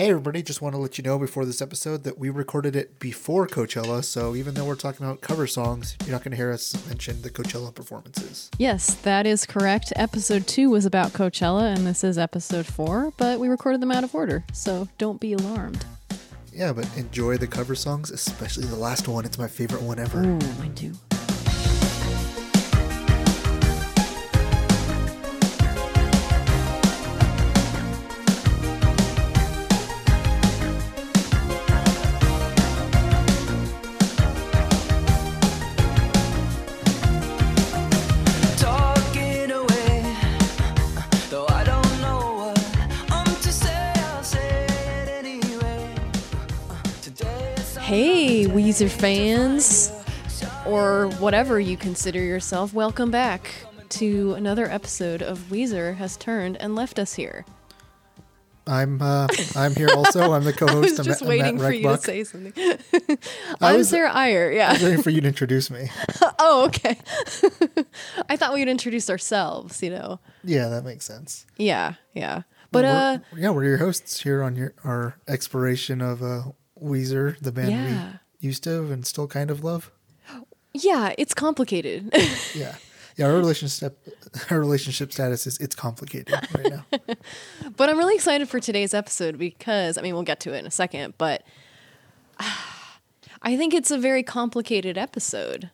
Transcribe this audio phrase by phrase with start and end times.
[0.00, 2.98] Hey, everybody, just want to let you know before this episode that we recorded it
[2.98, 4.02] before Coachella.
[4.02, 7.20] So even though we're talking about cover songs, you're not going to hear us mention
[7.20, 8.50] the Coachella performances.
[8.58, 9.92] Yes, that is correct.
[9.96, 14.02] Episode two was about Coachella, and this is episode four, but we recorded them out
[14.02, 15.84] of order, so don't be alarmed.
[16.50, 19.26] Yeah, but enjoy the cover songs, especially the last one.
[19.26, 20.22] It's my favorite one ever.
[20.22, 20.94] Ooh, mine too.
[48.70, 49.90] Weezer fans,
[50.64, 53.50] or whatever you consider yourself, welcome back
[53.88, 57.44] to another episode of Weezer Has Turned and Left Us Here.
[58.68, 60.32] I'm uh, I'm here also.
[60.34, 60.82] I'm the I co-host.
[60.90, 62.52] was I'm just waiting for you to say something.
[63.60, 64.72] I I'm was- Sarah Iyer, I yeah.
[64.74, 65.90] was waiting for you to introduce me.
[66.38, 66.96] Oh, okay.
[68.28, 70.20] I thought we'd introduce ourselves, you know.
[70.44, 71.44] Yeah, that makes sense.
[71.56, 72.42] Yeah, yeah.
[72.70, 76.42] But Well, uh yeah, we're your hosts here on your our exploration of uh,
[76.80, 78.12] Weezer, the band Yeah.
[78.40, 79.90] Used to and still kind of love.
[80.72, 82.10] yeah, it's complicated.
[82.54, 82.74] Yeah,
[83.16, 83.26] yeah.
[83.26, 83.98] Our relationship,
[84.50, 86.84] our relationship status is it's complicated right now.
[87.76, 90.66] But I'm really excited for today's episode because, I mean, we'll get to it in
[90.66, 91.42] a second, but
[93.42, 95.70] I think it's a very complicated episode.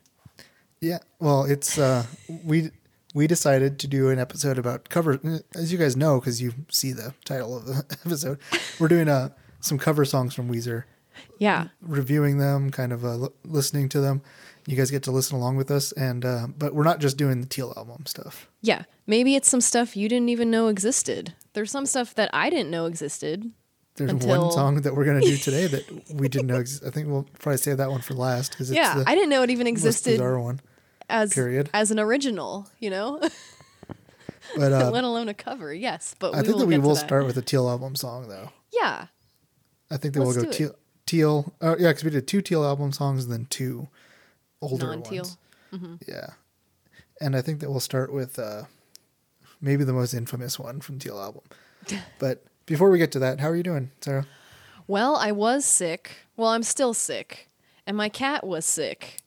[0.79, 2.05] Yeah, well, it's uh,
[2.43, 2.71] we
[3.13, 5.19] we decided to do an episode about cover.
[5.55, 8.39] As you guys know, because you see the title of the episode,
[8.79, 9.29] we're doing uh,
[9.59, 10.83] some cover songs from Weezer,
[11.39, 11.67] Yeah.
[11.81, 14.21] reviewing them, kind of uh, li- listening to them.
[14.65, 17.39] You guys get to listen along with us, and uh, but we're not just doing
[17.39, 18.49] the Teal album stuff.
[18.61, 18.83] Yeah.
[19.05, 21.33] Maybe it's some stuff you didn't even know existed.
[21.53, 23.49] There's some stuff that I didn't know existed.
[23.95, 26.57] There's Until- one song that we're gonna do today that we didn't know.
[26.59, 29.03] Ex- I think we'll probably save that one for last because yeah.
[29.07, 30.59] I didn't know it even existed bizarre one.
[31.09, 31.69] as period.
[31.73, 33.21] as an original, you know?
[34.55, 35.73] But uh, Let alone a cover.
[35.73, 37.05] Yes, but I we think that we will that.
[37.05, 38.49] start with the Teal album song though.
[38.71, 39.07] Yeah.
[39.91, 40.73] I think that we'll go teal.
[41.07, 41.53] Teal.
[41.61, 43.87] Oh yeah, because we did two Teal album songs and then two
[44.61, 45.25] older Non-Teal.
[45.71, 45.99] ones.
[46.07, 46.27] Yeah,
[47.19, 48.63] and I think that we'll start with uh,
[49.59, 51.41] maybe the most infamous one from Teal album.
[52.19, 54.27] but before we get to that, how are you doing, Sarah?
[54.87, 56.11] Well, I was sick.
[56.35, 57.49] Well, I'm still sick.
[57.85, 59.17] And my cat was sick.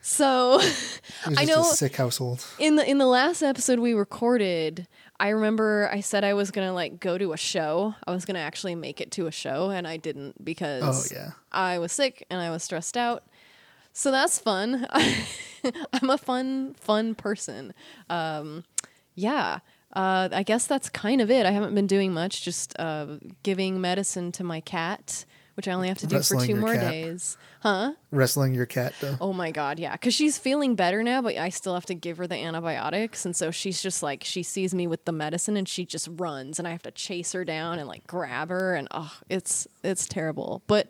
[0.00, 2.44] So It was I know a sick household.
[2.58, 4.86] in the in the last episode we recorded,
[5.18, 7.94] I remember I said I was gonna like go to a show.
[8.06, 11.30] I was gonna actually make it to a show, and I didn't because Oh, yeah.
[11.52, 13.24] I was sick and I was stressed out.
[13.92, 14.86] So that's fun.
[14.92, 17.72] I'm a fun fun person.
[18.10, 18.64] Um,
[19.14, 19.60] yeah.
[19.94, 21.46] Uh, I guess that's kind of it.
[21.46, 25.24] I haven't been doing much, just uh, giving medicine to my cat,
[25.56, 26.90] which I only have to do Wrestling for two your more cat.
[26.90, 27.36] days.
[27.60, 27.92] Huh?
[28.10, 29.16] Wrestling your cat though.
[29.20, 29.96] Oh my god, yeah.
[29.96, 33.34] Cuz she's feeling better now, but I still have to give her the antibiotics and
[33.34, 36.68] so she's just like she sees me with the medicine and she just runs and
[36.68, 40.62] I have to chase her down and like grab her and oh, it's it's terrible.
[40.66, 40.88] But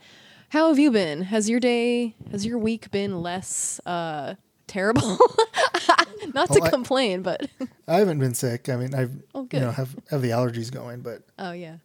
[0.50, 1.22] how have you been?
[1.22, 4.34] Has your day has your week been less uh
[4.66, 5.19] terrible?
[6.34, 7.48] Not to Oh, I- complain, but
[7.88, 8.69] I haven't been sick.
[8.69, 11.77] I mean, I've Oh, you know have have the allergies going, but oh yeah.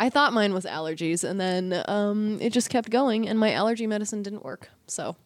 [0.00, 3.86] I thought mine was allergies and then um it just kept going and my allergy
[3.86, 4.70] medicine didn't work.
[4.86, 5.16] So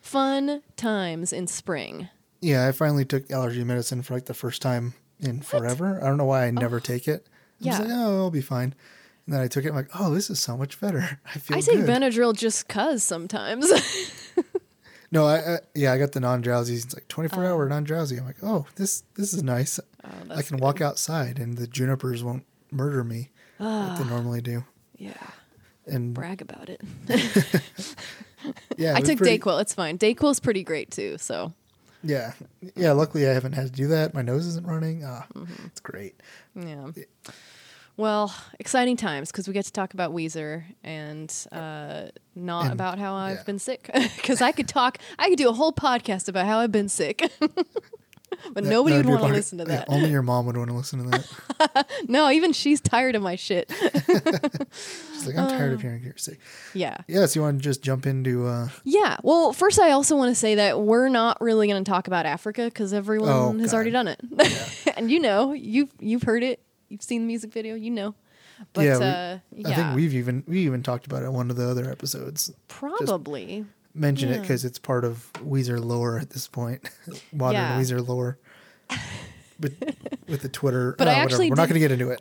[0.00, 2.08] fun times in spring.
[2.40, 6.00] yeah, I finally took allergy medicine for like the first time in forever.
[6.02, 7.26] I don't know why I never take it.
[7.64, 7.84] I was Yeah.
[7.84, 8.74] like, oh, I'll be fine.
[9.26, 9.68] And then I took it.
[9.68, 11.20] I'm like, oh, this is so much better.
[11.34, 11.88] I feel I take good.
[11.88, 13.70] Benadryl just cuz sometimes.
[15.14, 16.74] No, I, I yeah, I got the non drowsy.
[16.76, 17.46] It's like 24 Oh.
[17.48, 18.16] hour non drowsy.
[18.18, 19.78] I'm like, oh, this this is nice.
[20.02, 23.28] I that's can walk outside and the junipers won't murder me
[23.62, 24.64] they normally do.
[24.96, 25.12] yeah,
[25.86, 26.80] And brag about it.
[28.76, 29.60] yeah, it I took pretty- Dayquil.
[29.60, 29.98] It's fine.
[29.98, 31.16] Dayquil's pretty great too.
[31.18, 31.52] So
[32.02, 32.32] Yeah,
[32.76, 32.92] yeah.
[32.92, 34.14] Luckily, I haven't had to do that.
[34.14, 35.04] My nose isn't running.
[35.04, 35.66] Ah, Mm-hmm.
[35.66, 36.20] it's great.
[36.54, 36.90] yeah.
[37.98, 42.98] Well, exciting times because we get to talk about Weezer and uh, not And- about
[42.98, 43.42] how I've yeah.
[43.44, 43.90] been sick.
[44.16, 47.30] Because I could talk, I could do a whole podcast about how I've been sick,
[48.52, 49.88] but nobody That would would want to listen to yeah, that.
[49.88, 51.86] only your mom would want to listen to that.
[52.08, 53.70] no, even she's tired of my shit.
[55.12, 55.82] She's like, I'm tired of Uh.
[55.82, 56.38] hearing you're sick.
[56.74, 56.98] yeah.
[57.06, 59.16] Yeah, so you want to just jump into uh, Yeah.
[59.22, 62.26] Well, first, I also want to say that we're not really going to talk about
[62.26, 63.74] Africa because everyone Oh, has God.
[63.76, 64.20] already done it,
[64.96, 68.14] and you know, you've you've heard it, you've seen the music video, you know.
[68.74, 71.32] But yeah, uh, we, yeah, I think we've even we even talked about it in
[71.32, 72.52] one of the other episodes.
[72.68, 73.64] probably.
[73.94, 76.88] Mention it because it's part of Weezer lore at this point,
[77.32, 77.78] modern Yeah.
[77.80, 78.38] Weezer lore.
[79.60, 79.72] But
[80.26, 81.34] with the Twitter, But oh, I uh, whatever.
[81.34, 82.20] actually we're not going to get into it.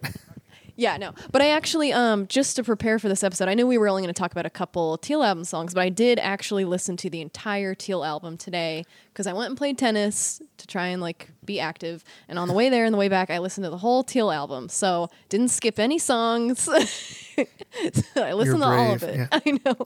[0.82, 1.14] Yeah, no.
[1.32, 4.02] But I actually, um, just to prepare for this episode, I knew we were only
[4.02, 7.10] going to talk about a couple Teal album songs, but I did actually listen to
[7.10, 8.84] the entire Teal album today
[9.14, 12.04] because I went and played tennis to try and like be active.
[12.28, 14.32] And on the way there and the way back, I listened to the whole Teal
[14.32, 14.70] album.
[14.70, 16.68] So didn't skip any songs.
[18.16, 19.16] I listened to all of it.
[19.18, 19.28] yeah.
[19.32, 19.86] I know.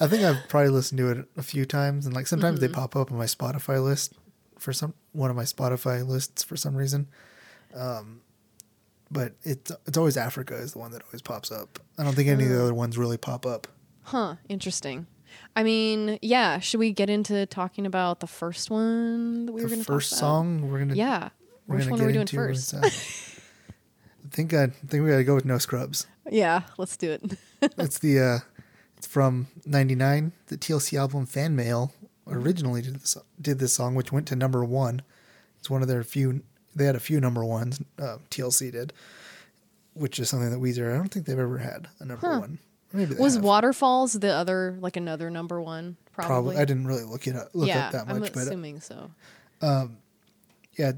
[0.00, 2.68] I think I've probably listened to it a few times, and like sometimes Mm-hmm.
[2.68, 4.14] they pop up on my Spotify list
[4.58, 7.08] for some one of my Spotify lists for some reason.
[7.74, 8.21] Um,
[9.12, 11.78] but it's it's always Africa is the one that always pops up.
[11.98, 13.68] I don't think any of the other ones really pop up.
[14.04, 14.36] Huh.
[14.48, 15.06] Interesting.
[15.54, 16.58] I mean, yeah.
[16.58, 19.88] Should we get into talking about the first one that we were going The to
[19.88, 20.18] talk first about?
[20.20, 21.28] song we're gonna Yeah.
[21.66, 22.74] we're Which gonna one are we doing first?
[22.74, 22.90] uh, I
[24.30, 26.06] think I think we gotta go with No Scrubs.
[26.30, 27.22] Yeah, let's do it.
[27.78, 28.38] It's the uh,
[28.96, 30.32] it's from '99.
[30.48, 31.92] The TLC album Fan Mail
[32.26, 35.02] originally did this did this song, which went to number one.
[35.58, 36.42] It's one of their few.
[36.74, 37.80] They had a few number ones.
[37.98, 38.92] Uh, TLC did,
[39.94, 40.92] which is something that Weezer.
[40.92, 42.40] I don't think they've ever had a number Huh.
[42.40, 42.58] one.
[42.92, 43.44] Maybe Was have.
[43.44, 45.96] Waterfalls the other like another number one?
[46.12, 46.28] Probably.
[46.28, 46.56] probably.
[46.56, 48.80] I didn't really look it up look yeah, up that I'm much, but uh, assuming
[48.80, 49.10] so.
[50.78, 50.92] yeah,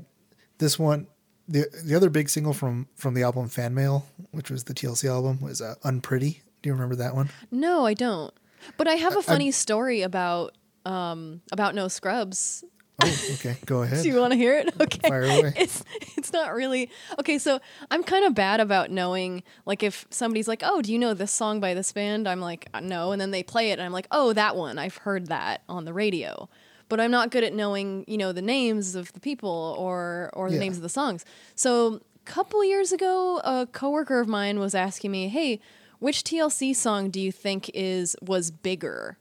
[0.59, 1.07] this one.
[1.47, 5.09] The the other big single from from the album Fan Mail, which was the TLC
[5.09, 7.29] album, was uh, "Unpretty." Do you remember that one?
[7.51, 8.33] No, I don't.
[8.79, 10.57] But I have a funny story about
[10.87, 12.65] um about no scrubs.
[13.01, 14.03] Oh, okay, go ahead.
[14.03, 14.73] Do you want to hear it?
[14.81, 15.09] Okay.
[15.09, 15.53] Fire away.
[15.57, 15.83] It's
[16.17, 17.39] it's not really okay.
[17.39, 17.59] So
[17.91, 21.33] I'm kind of bad about knowing, like, if somebody's like, "Oh, do you know this
[21.33, 23.93] song by this band?" I'm like, "Uh, "No," and then they play it, and I'm
[23.93, 24.79] like, "Oh, that one.
[24.79, 26.49] I've heard that on the radio."
[26.89, 30.49] But I'm not good at knowing, you know, the names of the people or or
[30.51, 30.61] the Yeah.
[30.61, 31.25] names of the songs.
[31.57, 32.01] So a
[32.31, 35.61] couple years ago, a coworker of mine was asking me, "Hey,
[35.99, 39.19] which TLC song do you think is was bigger,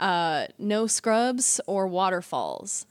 [0.00, 2.86] uh, No Scrubs or Waterfalls?"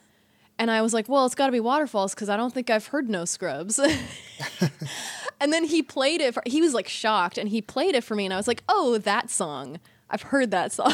[0.62, 2.86] And I was like, well, it's got to be Waterfalls because I don't think I've
[2.88, 3.80] heard No Scrubs.
[5.40, 6.34] and then he played it.
[6.34, 8.25] For, he was like shocked and he played it for me.
[8.25, 9.80] And I was like, oh, that song.
[10.10, 10.94] I've heard that song.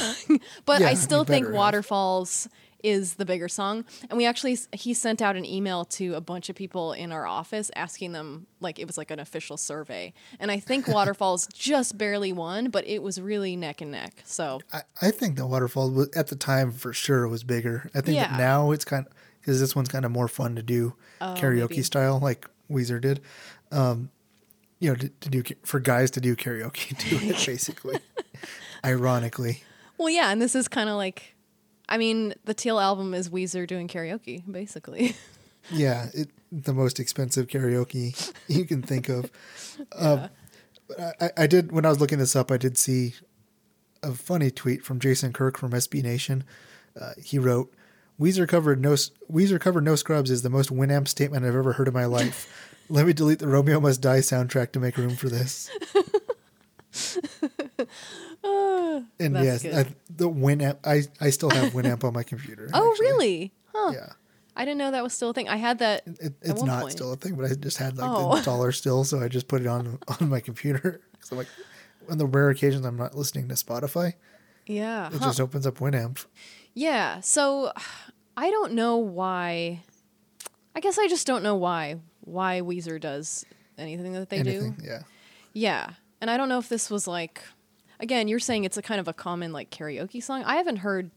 [0.65, 1.53] but Yeah, I still think have.
[1.55, 2.47] Waterfalls
[2.83, 3.83] is the bigger song.
[4.09, 7.25] And we actually, he sent out an email to a bunch of people in our
[7.25, 10.13] office asking them, like, it was like an official survey.
[10.39, 14.13] And I think Waterfalls just barely won, but it was really neck and neck.
[14.25, 17.89] So I, I think the waterfall was at the time for sure was bigger.
[17.95, 18.29] I think Yeah.
[18.29, 19.13] that now it's kind of
[19.47, 21.81] because this one's kind of more fun to do karaoke Oh, maybe.
[21.83, 23.21] style like Weezer did.
[23.71, 24.09] Um,
[24.81, 27.99] you know, to, to do for guys to do karaoke, do it basically.
[28.85, 29.63] Ironically,
[29.97, 31.33] Well, yeah, and this is kind of like,
[31.87, 35.15] I mean, the Teal album is Weezer doing karaoke, basically.
[35.71, 39.31] yeah, it the most expensive karaoke you can think of.
[39.97, 40.29] Um,
[40.89, 42.51] but I, I did when I was looking this up.
[42.51, 43.15] I did see
[44.03, 46.43] a funny tweet from Jason Kirk from SB Nation.
[46.99, 47.73] Uh, he wrote,
[48.19, 51.87] "Weezer covered no Weezer covered no scrubs is the most Winamp statement I've ever heard
[51.87, 52.51] in my life.
[52.89, 55.69] Let me delete the Romeo Must Die soundtrack to make room for this."
[58.43, 59.65] and yes.
[59.65, 60.77] I, the Winamp.
[60.85, 62.69] I I still have Winamp on my computer.
[62.73, 63.05] oh, actually.
[63.05, 63.53] really?
[63.73, 63.91] Huh.
[63.93, 64.13] Yeah.
[64.55, 65.47] I didn't know that was still a thing.
[65.47, 66.01] I had that.
[66.19, 66.93] It, it's not point.
[66.93, 68.35] still a thing, but I just had like Oh.
[68.37, 71.01] the dollar still, so I just put it on on my computer.
[71.11, 71.47] Because I'm like,
[72.09, 74.13] on the rare occasions I'm not listening to Spotify,
[74.65, 75.07] Yeah.
[75.07, 75.25] it huh.
[75.25, 76.25] just opens up Winamp.
[76.77, 77.19] Yeah.
[77.21, 77.71] So
[78.37, 79.81] I don't know why.
[80.75, 83.45] I guess I just don't know why why Weezer does
[83.77, 84.85] anything that they Anything, do.
[84.85, 84.99] yeah.
[85.53, 85.89] Yeah.
[86.21, 87.41] And I don't know if this was like
[87.99, 90.43] again, you're saying it's a kind of a common like karaoke song.
[90.43, 91.09] I haven't heard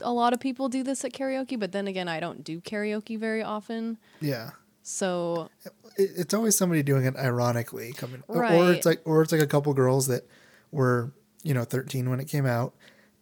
[0.00, 3.18] a lot of people do this at karaoke, but then again, I don't do karaoke
[3.18, 3.98] very often.
[4.20, 4.50] Yeah.
[4.82, 5.48] So
[5.96, 8.54] It, it's always somebody doing it ironically coming, right.
[8.54, 10.28] or it's like, or it's like a couple girls that
[10.70, 12.72] were you know 13 when it came out,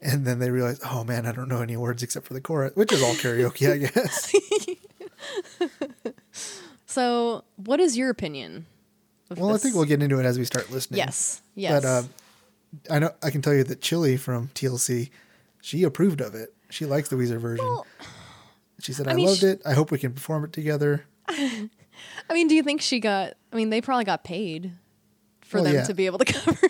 [0.05, 2.77] and then they realize, oh man, I don't know any words except for the chorus,
[2.77, 4.33] which is all karaoke, I guess.
[6.87, 8.67] so what is your opinion?
[9.31, 10.99] of well, I think we'll get into it as we start listening.
[10.99, 11.41] Yes.
[11.55, 11.83] Yes.
[11.83, 12.03] But uh,
[12.95, 15.11] I know I can tell you that Chilli from TLC,
[15.63, 16.55] she approved of it.
[16.71, 17.65] She likes the Weezer version.
[17.65, 17.87] Well,
[18.81, 19.63] she said, "I, I mean, loved sh- it.
[19.65, 21.69] I hope we can perform it together." I
[22.33, 24.73] mean, do you think she got I mean, they probably got paid
[25.43, 25.83] for Well, them yeah.
[25.85, 26.69] to be able to cover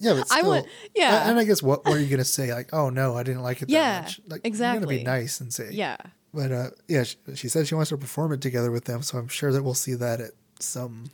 [0.00, 0.64] Yeah, but I still, would-
[0.94, 1.28] yeah.
[1.30, 2.52] And I guess what, what are you gonna say?
[2.52, 4.20] Like, oh no, I didn't like it that Yeah, much.
[4.26, 5.96] Like, You're gonna be nice and say, Yeah.
[6.32, 9.18] But uh, yeah, she, she said she wants to perform it together with them, so
[9.18, 11.10] I'm sure that we'll see that at some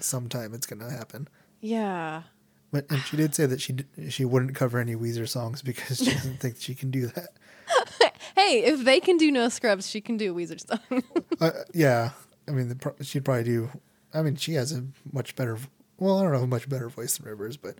[0.00, 0.54] sometime.
[0.54, 1.28] It's gonna happen.
[1.60, 2.22] Yeah.
[2.70, 3.76] But and she did say that she
[4.10, 7.28] she wouldn't cover any Weezer songs because she doesn't think she can do that.
[8.34, 11.02] Hey, if they can do no scrubs, she can do a Weezer song.
[11.40, 12.10] Uh, yeah,
[12.46, 13.68] I mean, the, she'd probably do.
[14.14, 15.58] I mean, she has a much better.
[15.98, 17.76] Well, I don't know, a much better voice than Rivers, but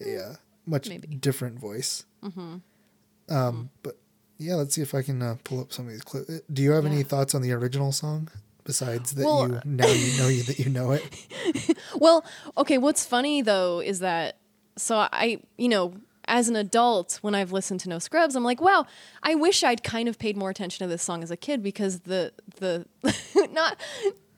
[0.00, 0.36] yeah,
[0.66, 1.08] much Maybe.
[1.08, 2.04] different voice.
[2.22, 2.56] Mm-hmm.
[3.34, 3.96] Um, but
[4.38, 6.30] yeah, let's see if I can uh, pull up some of these clips.
[6.52, 8.28] Do you have any thoughts on the original song
[8.64, 11.04] besides that Well- you now you know you that you know it.
[11.96, 12.24] Well,
[12.56, 14.36] okay, what's funny though is that
[14.76, 15.94] so I, you know,
[16.26, 18.86] as an adult when I've listened to No Scrubs, I'm like, wow,
[19.22, 22.00] I wish I'd kind of paid more attention to this song as a kid because
[22.00, 22.86] the the
[23.52, 23.78] not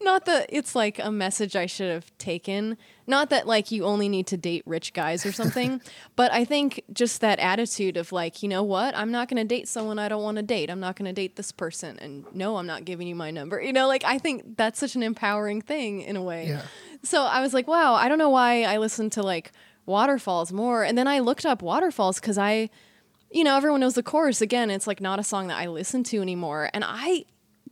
[0.00, 2.76] not that it's like a message I should have taken.
[3.06, 5.80] Not that like you only need to date rich guys or something,
[6.16, 8.96] but I think just that attitude of like, you know what?
[8.96, 10.70] I'm not going to date someone I don't want to date.
[10.70, 13.60] I'm not going to date this person and no, I'm not giving you my number.
[13.60, 16.48] You know, like I think that's such an empowering thing in a way.
[16.48, 16.62] Yeah.
[17.02, 19.52] So I was like, wow, I don't know why I listened to like
[19.86, 20.82] Waterfalls more.
[20.82, 22.70] And then I looked up Waterfalls because I,
[23.30, 24.40] you know, everyone knows the chorus.
[24.40, 26.70] Again, it's like not a song that I listen to anymore.
[26.74, 27.24] And I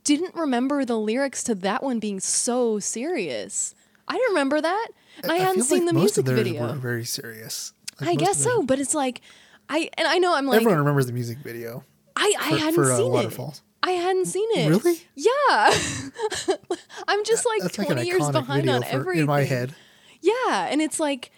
[0.05, 3.75] didn't remember the lyrics to that one being so serious.
[4.07, 4.87] I didn't remember that.
[5.23, 6.61] And I, hadn't feel seen like the music video.
[6.67, 7.73] Were very serious.
[7.99, 9.21] Like I guess so, but it's like,
[9.67, 11.83] I, and I know I'm like, Everyone remembers the music video.
[12.15, 13.57] I, I for- hadn't for, uh, seen Waterfalls.
[13.57, 13.61] it.
[13.87, 14.69] I hadn't seen it.
[14.69, 14.97] Really?
[15.15, 15.27] Yeah.
[17.07, 19.21] I'm just like That's like 20 an years behind on for, everything.
[19.21, 19.75] in my head.
[20.21, 21.31] Yeah, and it's like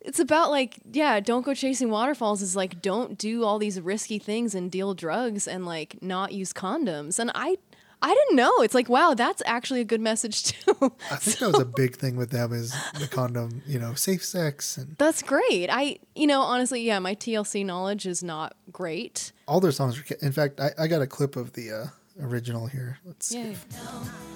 [0.00, 4.18] it's about like yeah, don't go chasing waterfalls is like don't do all these risky
[4.20, 7.18] things and deal drugs and like not use condoms.
[7.18, 7.58] And I
[8.00, 8.52] I didn't know.
[8.62, 10.92] It's like wow, that's actually a good message too.
[11.10, 14.24] I think that was a big thing with them is the condom, you know, safe
[14.24, 15.68] sex and that's great.
[15.70, 19.32] I you know, honestly, yeah, my TLC knowledge is not great.
[19.46, 19.98] all their songs.
[19.98, 21.86] Are, in fact, I, I got a clip of the uh,
[22.24, 22.98] original here.
[23.04, 23.38] Let's see.
[23.38, 23.56] Yay.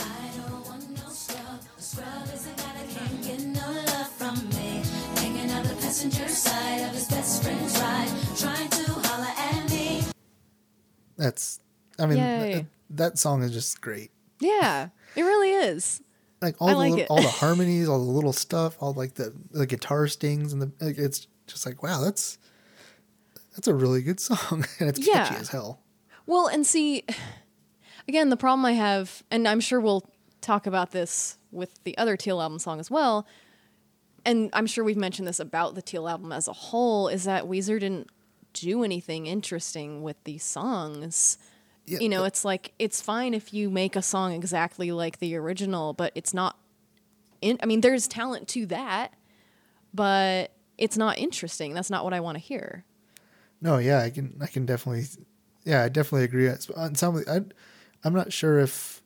[0.00, 1.60] I don't want no scrub.
[1.78, 4.82] A scrub is a guy that can't get no love from me.
[5.16, 10.02] Hanging out the passenger side of his best friend's ride, trying to holler at me.
[11.16, 11.60] That's,
[11.98, 12.66] I mean, Yay.
[12.96, 14.10] That, song is just great.
[14.40, 16.02] Yeah, it really is.
[16.40, 17.10] Like all I the like little, it.
[17.10, 20.72] all the harmonies, all the little stuff, all like the the guitar stings and the
[20.80, 22.38] like, it's just like wow, that's
[23.54, 25.80] that's a really good song and it's catchy as hell.
[26.26, 27.04] Well, and see,
[28.08, 30.08] again, the problem I have, and I'm sure we'll
[30.40, 33.26] talk about this with the other Teal album song as well,
[34.24, 37.44] and I'm sure we've mentioned this about the Teal album as a whole, is that
[37.44, 38.08] Weezer didn't
[38.52, 41.38] do anything interesting with these songs.
[41.86, 45.18] Yeah, You know, but- it's like it's fine if you make a song exactly like
[45.18, 46.56] the original, but it's not.
[47.40, 49.14] In, I mean, there's talent to that,
[49.92, 51.74] but it's not interesting.
[51.74, 52.84] That's not what I want to hear.
[53.60, 55.06] No, yeah, I can I can definitely
[55.64, 56.48] yeah, I definitely agree.
[56.76, 57.40] On some I
[58.04, 59.02] I'm not sure if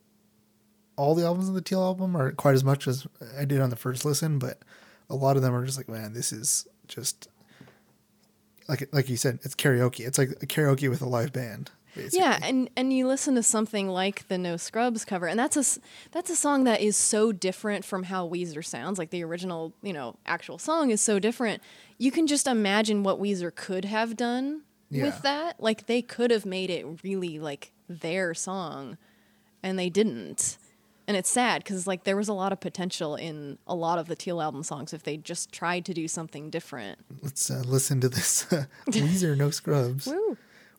[0.97, 3.07] all the albums of the Teal album are quite as much as
[3.39, 4.61] I did on the first listen, but
[5.11, 7.29] a lot of them are just like, man, this is just
[8.69, 10.07] like like you said, it's karaoke.
[10.07, 11.71] It's like a karaoke with a live band.
[11.97, 12.19] Basically.
[12.21, 15.81] Yeah, and and you listen to something like the No Scrubs cover, and that's a
[16.13, 18.99] that's a song that is so different from how Weezer sounds.
[18.99, 21.63] Like the original, you know, actual song is so different.
[21.99, 25.05] You can just imagine what Weezer could have done Yeah.
[25.07, 25.59] with that.
[25.61, 28.99] Like they could have made it really like their song,
[29.63, 30.59] and they didn't.
[31.09, 34.09] And it's sad because like there was a lot of potential in a lot of
[34.09, 36.99] the Teal album songs if they just tried to do something different.
[37.23, 38.45] Let's uh, listen to this
[38.89, 40.09] Weezer No Scrubs.
[40.09, 40.37] Woo!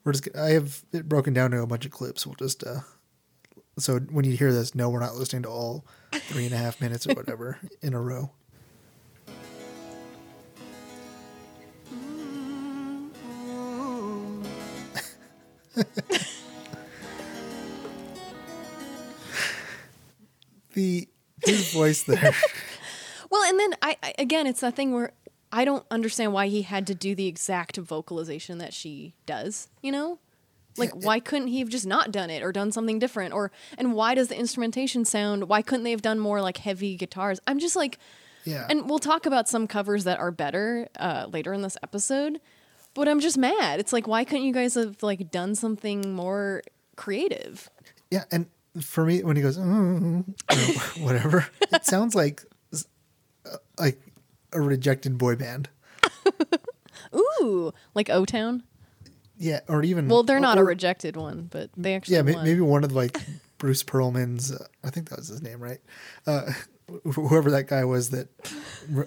[0.07, 2.25] We're just I have it broken down to a bunch of clips.
[2.25, 2.79] We'll just uh
[3.77, 6.79] so when you hear this, no, we're not listening to all three and a half
[6.79, 8.31] minutes or whatever in a row.
[20.73, 21.09] the
[21.43, 22.33] his voice there.
[23.29, 25.11] Well, and then I, I again, it's that thing where
[25.51, 29.69] I don't understand why he had to do the exact vocalization that she does.
[29.81, 30.19] You know,
[30.77, 33.33] like why couldn't he have just not done it or done something different?
[33.33, 35.47] Or and why does the instrumentation sound?
[35.49, 37.39] Why couldn't they have done more like heavy guitars?
[37.47, 37.97] I'm just like,
[38.43, 38.67] Yeah.
[38.69, 42.39] and we'll talk about some covers that are better uh, later in this episode.
[42.93, 43.79] But I'm just mad.
[43.79, 46.61] It's like why couldn't you guys have like done something more
[46.95, 47.69] creative?
[48.11, 48.47] Yeah, and
[48.81, 50.25] for me, when he goes, "Mm,"
[51.03, 53.99] whatever, it sounds like uh, like
[54.57, 55.69] a rejected boy band.
[57.15, 58.63] Ooh, like O Town.
[59.37, 62.43] Yeah, or even Well, they're not a rejected one, but they actually Yeah, won.
[62.43, 63.17] maybe one of like
[63.59, 64.51] Bruce Perlman's.
[64.51, 65.79] Uh, I think that was his name, right?
[66.25, 66.51] Uh,
[67.13, 68.29] whoever that guy was that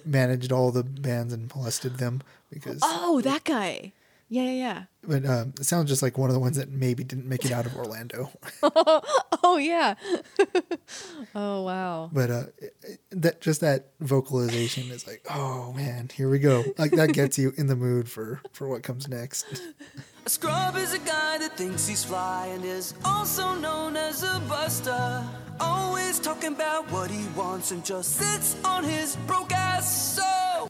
[0.04, 2.78] managed all the bands and molested them because.
[2.83, 3.92] Oh, that guy.
[4.32, 4.82] Yeah, yeah, yeah.
[5.02, 7.50] But um, it sounds just like one of the ones that maybe didn't make it
[7.50, 8.30] out of Orlando.
[9.42, 9.94] Oh, yeah.
[11.34, 12.10] oh, wow.
[12.12, 16.62] but uh, it- it- that just that vocalization is like, oh man, here we go.
[16.78, 19.46] Like that gets you in the mood for for what comes next.
[20.26, 24.38] A scrub is a guy that thinks he's fly and is also known as a
[24.49, 25.25] buster.
[25.58, 30.68] Always talking about what he wants and just sits on his broke ass soul.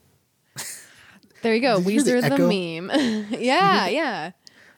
[1.42, 1.80] There you go.
[1.82, 3.26] Did Weezer the the, meme.
[3.40, 4.30] yeah, yeah.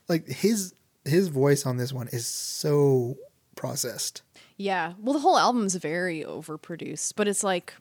[0.09, 3.16] Like his his voice on this one is so
[3.57, 4.23] processed.
[4.57, 4.92] Yeah.
[4.99, 7.75] Well, the whole album's very overproduced, but it's like,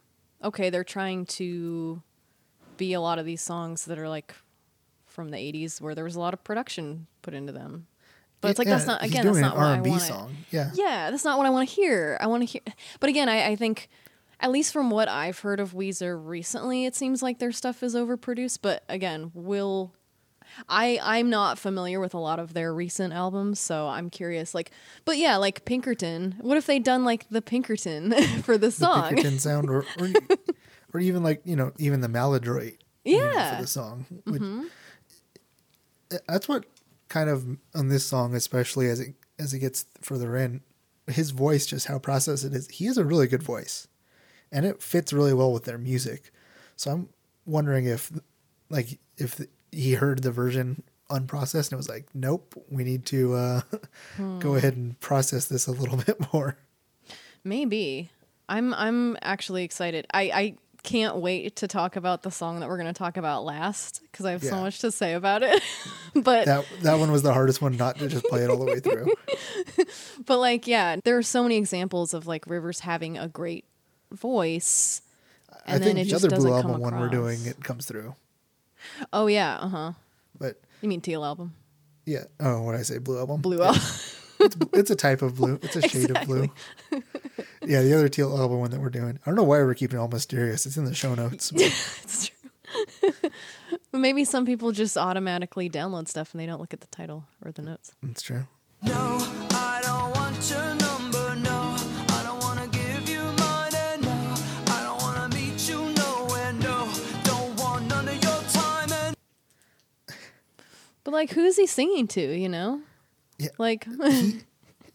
[0.43, 2.01] okay, they're trying to
[2.77, 4.33] be a lot of these songs that are like
[5.05, 7.85] from the 80s where there was a lot of production put into them.
[8.39, 10.01] But it's like, Yeah, that's not, again, that's not an what I R&B want.
[10.01, 10.35] song.
[10.49, 10.71] Yeah.
[10.73, 12.17] Yeah, that's not what I want to hear.
[12.19, 12.61] I want to hear.
[12.99, 13.87] But again, I, I think,
[14.41, 17.95] at least from what I've heard of Weezer recently, it seems like their stuff is
[17.95, 18.59] overproduced.
[18.61, 19.93] But again, will
[20.67, 24.53] I I'm not familiar with a lot of their recent albums, so I'm curious.
[24.53, 24.71] Like,
[25.05, 26.35] but yeah, like Pinkerton.
[26.41, 28.11] What if they'd done like the Pinkerton
[28.43, 29.01] for the song?
[29.03, 29.07] The?
[29.15, 30.09] Pinkerton sound, or, or
[30.93, 32.73] or even like you know even the Maladroit.
[33.05, 33.33] you know, Yeah.
[33.33, 33.55] Mm-hmm.
[33.55, 34.05] for the song.
[34.25, 36.65] Which, That's what
[37.07, 37.45] kind of
[37.75, 40.61] on this song, especially as it as it gets further in,
[41.07, 42.67] his voice, just how processed it is.
[42.69, 43.87] He has a really good voice,
[44.51, 46.31] and it fits really well with their music.
[46.75, 47.09] So I'm
[47.45, 48.11] wondering if,
[48.69, 49.39] like, if
[49.71, 53.61] he heard the version unprocessed and it was like, nope, we need to uh,
[54.15, 54.39] Hmm.
[54.39, 56.57] go ahead and process this a little bit more.
[57.43, 58.11] Maybe.
[58.49, 60.05] I'm I'm actually excited.
[60.13, 63.45] I I can't wait to talk about the song that we're going to talk about
[63.45, 65.61] last because I have so much to say about it.
[66.15, 68.65] but That that one was the hardest one not to just play it all the
[68.65, 69.13] way through.
[70.25, 73.65] But like, yeah, there are so many examples of like Rivers having a great
[74.11, 75.01] voice,
[75.49, 77.85] I and think then it the just other Blue Album one we're doing it comes
[77.85, 78.15] through,
[79.13, 79.91] Oh yeah, uh huh.
[80.39, 81.53] but You mean Teal album?
[82.05, 82.23] yeah.
[82.39, 82.97] Oh, what I say?
[82.97, 83.41] Blue Album.
[83.41, 83.67] Blue Yeah.
[83.67, 83.81] album.
[84.43, 85.59] It's, it's a type of blue.
[85.61, 86.49] It's a shade of blue.
[87.63, 89.19] yeah, the other teal album one that we're doing.
[89.23, 90.65] I don't know why we're keeping it all mysterious.
[90.65, 91.51] It's in the show notes.
[91.51, 91.61] but
[92.03, 93.11] it's true.
[93.93, 97.51] Maybe some people just automatically download stuff and they don't look at the title or
[97.51, 97.91] the notes.
[98.01, 98.47] That's true.
[98.81, 99.19] No,
[111.11, 112.21] But like, who's he singing to?
[112.21, 112.81] You know,
[113.37, 113.49] Yeah.
[113.57, 113.85] like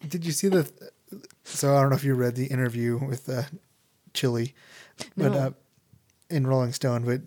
[0.09, 0.71] Did you see the?
[1.45, 3.43] So I don't know if you read the interview with uh,
[4.15, 4.53] Chilli,
[5.17, 5.39] but No.
[5.39, 5.51] uh,
[6.31, 7.21] in Rolling Stone, but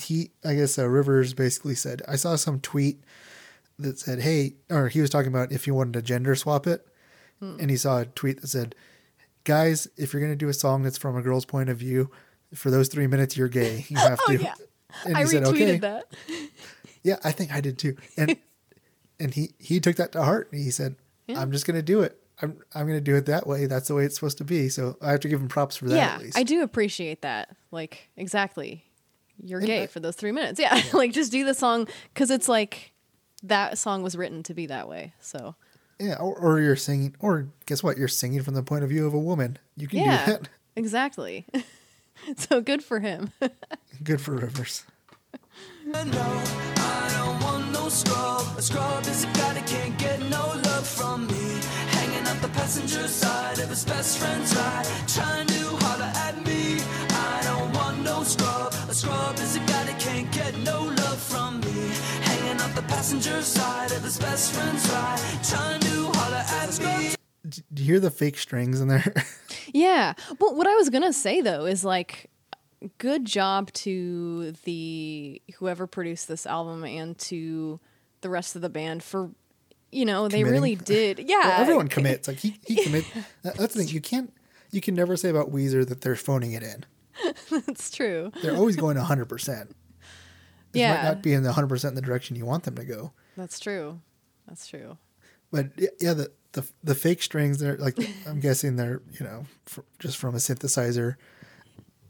[0.00, 3.02] he, I guess, uh, Rivers basically said, I saw some tweet
[3.78, 6.86] that said, "Hey," or he was talking about if you wanted to gender swap it,
[7.40, 7.56] Hmm.
[7.58, 8.74] and he saw a tweet that said,
[9.44, 12.10] "Guys, if you're gonna do a song that's from a girl's point of view,
[12.54, 13.86] for those three minutes you're gay.
[13.88, 14.54] You have oh to." yeah,
[15.06, 16.04] And I he said, retweeted "Okay." that.
[17.02, 17.96] Yeah, I think I did too.
[18.16, 18.36] And
[19.20, 20.50] and he he took that to heart.
[20.52, 21.40] And he said, Yeah.
[21.40, 22.16] "I'm just gonna do it.
[22.42, 23.66] I'm I'm gonna do it that way.
[23.66, 25.86] That's the way it's supposed to be." So I have to give him props for
[25.88, 25.96] that.
[25.96, 26.38] yeah, at least.
[26.38, 27.54] I do appreciate that.
[27.70, 28.84] Like exactly,
[29.42, 30.58] you're And gay I- for those three minutes.
[30.60, 32.92] Yeah, like just do the song because it's like
[33.42, 35.14] that song was written to be that way.
[35.20, 35.54] So
[35.98, 37.96] Yeah, or, or you're singing, or guess what?
[37.96, 39.58] You're singing from the point of view of a woman.
[39.76, 40.48] You can yeah, do that.
[40.76, 41.46] exactly.
[42.36, 43.30] so good for him.
[44.04, 44.84] Good for Rivers.
[52.70, 54.86] Passenger side of his best friend's ride.
[55.08, 56.78] Trying to holler at me.
[57.10, 58.72] I don't want no scrub.
[58.88, 61.88] A scrub is a guy that can't get no love from me.
[62.22, 65.20] Hanging up the passenger side of his best friend's ride.
[65.42, 67.14] Trying to holler at me.
[67.48, 69.12] D- Do you hear the fake strings in there?
[69.72, 70.14] Yeah.
[70.40, 72.28] Well, what I was gonna say though is like,
[72.98, 77.80] good job to the whoever produced this album and to
[78.22, 79.30] the rest of the band for,
[79.92, 80.52] you know, they Committing.
[80.52, 81.18] really did.
[81.26, 81.40] Yeah.
[81.48, 82.28] Well, everyone commits.
[82.28, 83.04] Like he he commit.
[83.42, 83.88] That's the thing.
[83.88, 84.32] You can't.
[84.70, 86.84] You can never say about Weezer that they're phoning it in.
[87.66, 88.30] That's true.
[88.42, 89.24] They're always going 100.
[89.26, 89.70] percent
[90.72, 90.94] It Yeah.
[90.94, 93.12] might not be in the 100 percent in the direction you want them to go.
[93.36, 94.00] That's true.
[94.46, 94.96] That's true.
[95.52, 97.58] But yeah, the the the fake strings.
[97.58, 101.16] They're like I'm guessing they're you know fr- just from a synthesizer.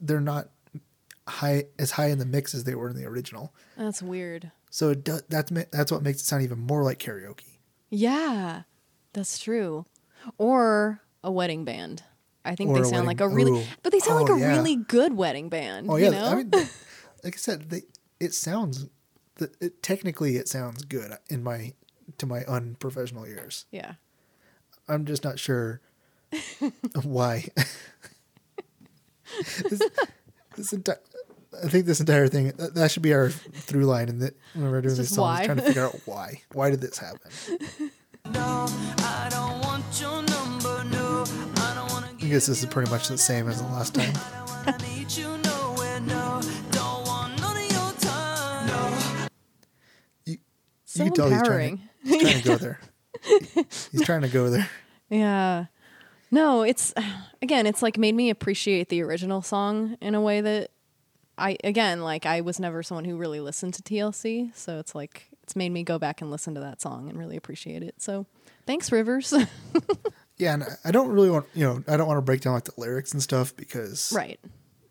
[0.00, 0.48] They're not
[1.28, 3.52] high as high in the mix as they were in the original.
[3.76, 4.50] That's weird.
[4.70, 7.58] So does, that's that's what makes it sound even more like karaoke.
[7.90, 8.62] Yeah.
[9.12, 9.86] That's true.
[10.38, 12.02] Or a wedding band.
[12.44, 13.64] I think Or they sound like a really, ooh.
[13.82, 14.56] but they sound like Oh, a yeah.
[14.56, 15.88] really good wedding band.
[15.90, 16.24] Oh yeah, you know?
[16.26, 16.50] I mean,
[17.24, 17.82] like I said, they,
[18.20, 18.86] it sounds.
[19.36, 21.72] The, it, technically, it sounds good in my
[22.18, 23.64] to my unprofessional ears.
[23.72, 23.94] yeah.
[24.88, 25.80] I'm just not sure
[27.02, 27.46] why.
[29.68, 29.80] this,
[30.56, 30.98] this enti-
[31.64, 34.70] I think this entire thing that, that should be our through line, and that when
[34.70, 35.40] we're doing this song, why.
[35.40, 36.42] is trying to figure out why.
[36.52, 37.30] Why did this happen?
[38.32, 38.66] No,
[38.98, 40.84] I don't want your number.
[40.90, 41.24] No,
[41.56, 44.12] I don't wanna I guess this is pretty much the same as the last time.
[45.08, 46.00] You nowhere.
[46.00, 46.42] No,
[46.72, 48.66] don't want none of your time.
[48.66, 49.28] No.
[50.24, 50.38] You,
[50.84, 52.80] So you can tell he's trying, to, he's trying to go there.
[53.92, 54.68] He's trying to go there.
[55.08, 55.66] Yeah.
[56.30, 56.92] No, it's
[57.42, 60.70] again, it's like made me appreciate the original song in a way that
[61.38, 65.28] I again, like I was never someone who really listened to TLC, so it's like
[65.42, 67.94] it's made me go back and listen to that song and really appreciate it.
[68.00, 68.26] So,
[68.66, 69.32] thanks Rivers.
[70.38, 72.64] Yeah, and I- don't really want you know I don't want to break down like
[72.64, 74.38] the lyrics and stuff because right.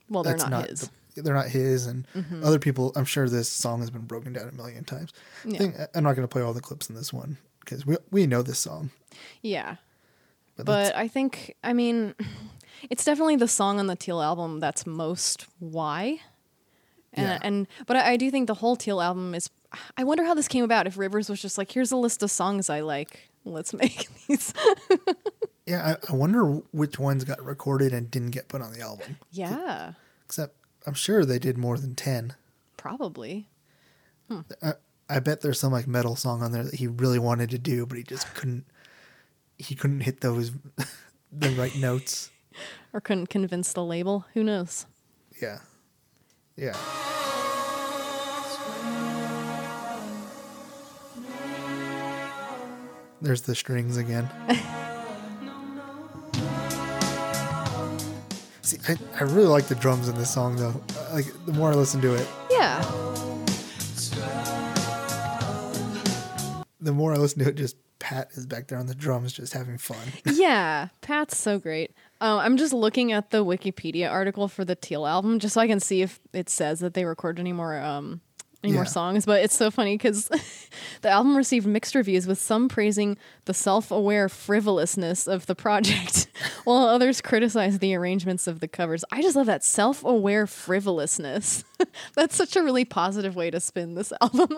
[0.10, 0.86] Well, they're not, not, his.
[0.86, 0.94] Mm-hmm.
[1.16, 2.08] the- they're not his, and
[2.44, 2.92] other people.
[2.96, 5.14] I'm sure this song has been broken down a million times.
[5.46, 7.96] I think, I'm not going to play all the clips in this one because we
[8.12, 8.90] we know this song.
[9.44, 9.76] yeah.
[10.58, 12.16] But, But I think I mean
[12.90, 16.22] it's definitely the song on the Teal album that's most why.
[17.16, 17.40] And, Yeah.
[17.42, 19.50] and but I, I do think the whole Teal album is.
[19.98, 20.88] I wonder how this came about.
[20.88, 23.30] If Rivers was just like, "Here's a list of songs I like.
[23.44, 24.54] Let's make these."
[25.66, 29.18] yeah, I, I wonder which ones got recorded and didn't get put on the album.
[29.32, 29.94] yeah,
[30.26, 32.36] Except I'm sure they did more than ten.
[32.78, 33.48] probably.
[34.30, 34.42] Hmm.
[34.64, 34.74] I,
[35.10, 37.86] I bet there's some like metal song on there that he really wanted to do,
[37.86, 38.66] but he just couldn't.
[39.58, 40.52] He couldn't hit those
[41.32, 42.32] the right notes.
[42.94, 44.24] Or couldn't convince the label.
[44.34, 44.86] Who knows?
[45.42, 45.60] Yeah,
[46.58, 46.76] yeah.
[53.22, 54.30] There's the strings again.
[58.62, 60.74] See, I, I really like the drums in this song though.
[61.14, 62.82] Like the more I listen to it, Yeah.
[66.82, 69.54] the more I listen to it, just Pat is back there on the drums, just
[69.54, 69.98] having fun.
[70.26, 71.92] yeah, Pat's so great.
[72.26, 75.68] Um, I'm just looking at the Wikipedia article for the Teal album just so I
[75.68, 78.20] can see if it says that they recorded any more um,
[78.64, 79.28] any more songs.
[79.28, 80.28] But it's so funny because
[81.02, 86.26] the album received mixed reviews, with some praising the self-aware frivolousness of the project,
[86.64, 89.06] while others criticized the arrangements of the covers.
[89.12, 91.64] I just love that self-aware frivolousness.
[92.16, 94.50] That's such a really positive way to spin this album.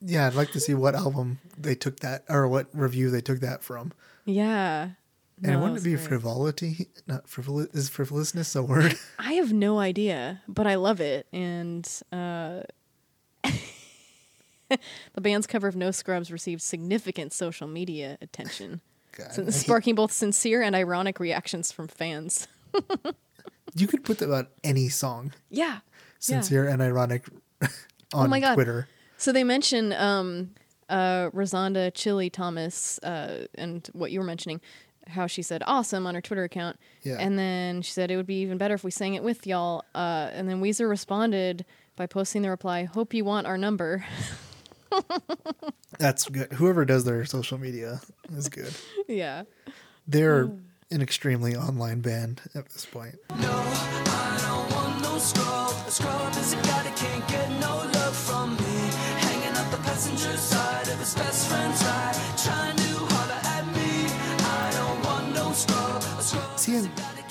[0.00, 3.38] yeah, I'd like to see what album they took that or what review they took
[3.38, 3.92] that from.
[4.24, 4.88] yeah.
[5.42, 6.00] And No, wouldn't it be great.
[6.06, 6.88] frivolity?
[7.06, 7.68] Not frivolous.
[7.74, 8.96] Is frivolousness a word?
[9.18, 11.26] I have no idea, but I love it.
[11.32, 12.62] And uh,
[14.68, 18.80] the band's cover of No Scrubs received significant social media attention,
[19.16, 22.48] God, sparking both sincere and ironic reactions from fans.
[23.74, 25.64] you could put that about any song, Yeah.
[25.64, 26.40] Yeah.
[26.40, 27.26] sincere and ironic,
[28.14, 28.54] on my God.
[28.54, 28.86] Twitter.
[29.18, 30.50] So they mention um,
[30.88, 34.60] uh, Rozonda Chilli Thomas uh, and what you were mentioning,
[35.08, 36.78] how she said awesome on her Twitter account.
[37.02, 37.16] Yeah.
[37.18, 39.84] And then she said it would be even better if we sang it with y'all.
[39.94, 41.64] Uh, and then Weezer responded
[41.96, 44.04] by posting the reply, Hope you want our number.
[45.98, 46.52] That's good.
[46.54, 48.00] Whoever does their social media
[48.36, 48.72] is good.
[49.08, 49.44] yeah.
[50.06, 50.58] They're Hmm.
[50.90, 53.16] an extremely online band at this point.
[53.30, 55.18] I don't want no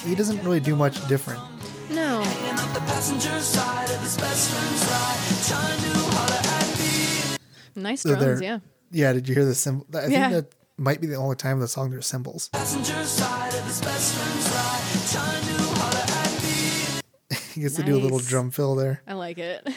[0.06, 1.42] he doesn't really do much different.
[1.90, 2.22] No.
[2.22, 5.20] hanging up the passenger side of his best friend's ride.
[5.48, 7.82] Trying to holler at me.
[7.84, 8.60] Nice So drums, yeah.
[8.92, 9.86] Yeah, did you hear the cymbal?
[9.94, 10.30] I Yeah.
[10.30, 12.50] think that might be the only time in the song there's cymbals.
[12.50, 14.82] Passenger side of his best friend's ride.
[15.12, 17.38] Trying to holler at me.
[17.54, 19.02] He gets to do a little drum fill there.
[19.08, 19.68] I like it.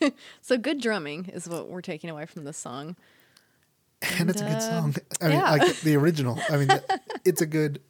[0.40, 2.96] so good drumming is what we're taking away from this song.
[4.18, 4.94] and it's a good uh, song.
[5.20, 5.50] I mean, yeah.
[5.52, 6.38] like the original.
[6.50, 6.68] I mean,
[7.24, 7.80] it's a good.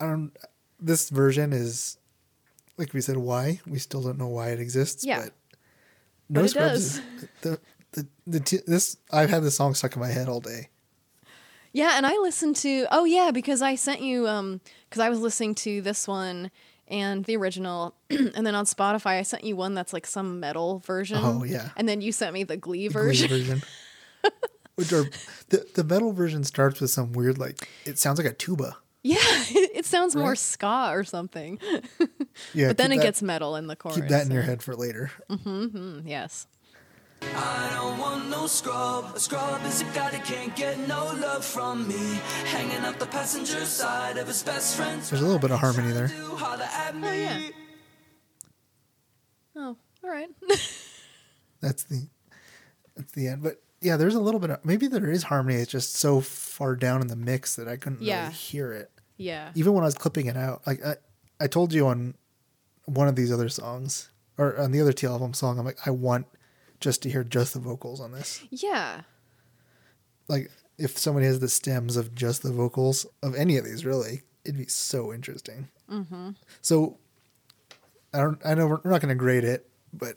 [0.00, 0.32] I don't.
[0.80, 1.98] This version is,
[2.78, 5.04] like we said, why we still don't know why it exists.
[5.04, 5.24] Yeah.
[5.24, 5.32] but
[6.30, 6.72] no But it scrubs.
[6.72, 6.98] does.
[6.98, 7.02] Is,
[7.42, 7.60] the
[7.92, 10.68] the the t- this I've had this song stuck in my head all day.
[11.72, 15.20] Yeah, and I listened to oh yeah, because I sent you um because I was
[15.20, 16.50] listening to this one
[16.88, 20.78] and the original and then on Spotify I sent you one that's like some metal
[20.80, 21.18] version.
[21.20, 21.68] Oh, yeah.
[21.76, 23.28] And then you sent me the Glee The Glee version.
[23.28, 23.62] version.
[24.76, 25.04] Which are
[25.50, 28.76] the the metal version starts with some weird like it sounds like a tuba.
[29.02, 31.58] Yeah, it, it sounds more ska or something.
[32.54, 33.96] Yeah, but then it that- gets metal in the chorus.
[33.96, 35.10] keep that in your head for later.
[35.28, 36.46] Mm-hmm, yes.
[37.22, 39.12] I don't want no scrub.
[39.14, 42.18] A scrub is a guy that can't get no love from me.
[42.46, 45.92] Hanging out the passenger side of his best friend's There's a little bit of harmony
[45.92, 46.08] there.
[46.08, 47.08] to holler at me.
[47.08, 47.40] Oh, yeah.
[49.56, 50.28] Oh, all right.
[51.60, 52.06] That's the
[52.96, 53.42] that's the end.
[53.42, 55.56] But yeah, there's a little bit of maybe there is harmony.
[55.56, 58.22] It's just so far down in the mix that I couldn't Yeah.
[58.24, 58.90] really hear it.
[59.16, 59.50] yeah.
[59.54, 60.96] Even when I was clipping it out, like I,
[61.40, 62.14] I told you on
[62.86, 65.90] one of these other songs or on the other T album song, I'm like, I
[65.90, 66.26] want
[66.80, 68.42] just to hear just the vocals on this.
[68.50, 69.02] Yeah.
[70.28, 74.22] Like if somebody has the stems of just the vocals of any of these, really,
[74.44, 75.68] it'd be so interesting.
[75.90, 76.30] Mm-hmm.
[76.62, 76.98] So
[78.14, 78.40] I don't.
[78.44, 80.16] I know we're we're not going to grade it, but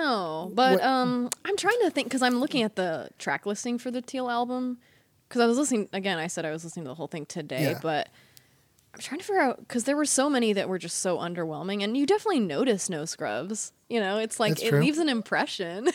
[0.00, 3.78] No, but What- um, I'm trying to think because I'm looking at the track listing
[3.78, 4.78] for the Teal album
[5.28, 6.18] because I was listening again.
[6.18, 7.78] I said I was listening to the whole thing today, Yeah.
[7.82, 8.08] but
[8.94, 11.84] I'm trying to figure out because there were so many that were just so underwhelming,
[11.84, 13.72] and you definitely notice no scrubs.
[13.88, 14.80] You know, it's like That's it true.
[14.80, 15.90] leaves an impression.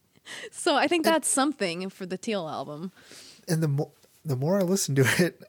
[0.50, 2.92] so I think that's something for the Teal album.
[3.48, 3.90] and the more
[4.24, 5.42] the more I listen to it,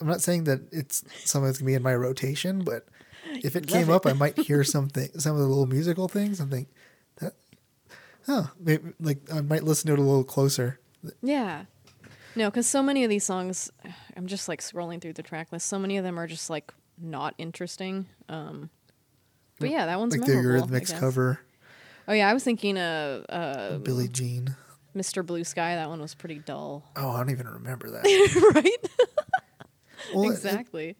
[0.00, 2.86] I'm not saying that it's something that's gonna be in my rotation, but
[3.42, 6.50] if it came up, I might hear something, some of the little musical things, and
[6.50, 6.68] think
[8.30, 10.78] huh, maybe like I might listen to it a little closer.
[11.22, 11.64] Yeah.
[12.36, 13.70] No, because so many of these songs,
[14.16, 15.66] I'm just like scrolling through the track list.
[15.66, 18.06] So many of them are just like not interesting.
[18.28, 18.70] Um,
[19.58, 20.64] but yeah, that one's Like the memorable.
[20.64, 21.00] I Eurythmics guess.
[21.00, 21.40] cover,
[22.08, 24.56] Oh yeah, I was thinking of uh, Billie Jean.
[24.96, 25.24] Mr.
[25.24, 25.74] Blue Sky.
[25.76, 26.84] That one was pretty dull.
[26.96, 28.52] Oh, I don't even remember that.
[28.54, 28.88] right?
[30.14, 30.96] Well, it- exactly.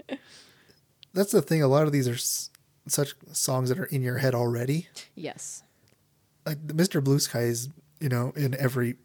[1.15, 1.63] that's the thing.
[1.63, 2.51] A lot of these are s-
[2.87, 4.89] such songs that are in your head already.
[5.15, 5.63] yes.
[6.47, 7.03] Like Mr.
[7.03, 7.69] Blue Sky is,
[8.01, 8.97] you know, in every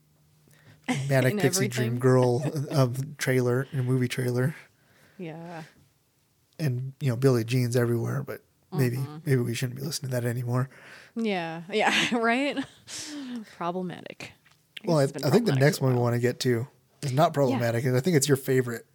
[1.10, 1.70] Manic In Pixie everything.
[1.70, 4.56] Dream Girl um, trailer, in a movie trailer.
[5.18, 5.64] Yeah.
[6.60, 8.42] and you know Billie Jean's everywhere, but
[8.74, 9.18] maybe Mm-hmm.
[9.26, 10.70] maybe we shouldn't be listening to that anymore.
[11.16, 11.62] Yeah.
[11.72, 11.94] Yeah.
[12.16, 12.58] right.
[13.58, 14.34] Problematic.
[14.84, 16.68] Well, I, I think the next one we want to get to
[17.02, 18.86] is not problematic, and I think it's your favorite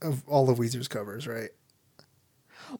[0.00, 1.50] of all of Weezer's covers, right?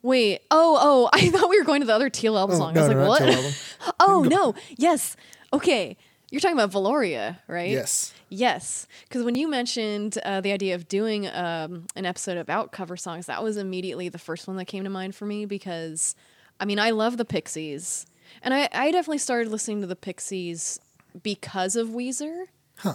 [0.02, 0.40] Wait.
[0.50, 1.10] Oh, oh.
[1.18, 2.74] I thought we were going to the other Teal album Oh, song.
[2.74, 3.94] no, I was no, like, not what?
[4.00, 4.54] Oh no.
[4.76, 5.16] Yes.
[5.52, 5.96] Okay.
[6.30, 7.70] You're talking about Velouria, right?
[7.70, 8.12] Yes.
[8.28, 12.96] Yes, because when you mentioned uh, the idea of doing um, an episode about cover
[12.96, 16.16] songs, that was immediately the first one that came to mind for me because,
[16.58, 18.04] I mean, I love the Pixies,
[18.42, 20.80] and I, I definitely started listening to the Pixies
[21.22, 22.46] because of Weezer.
[22.78, 22.94] Huh.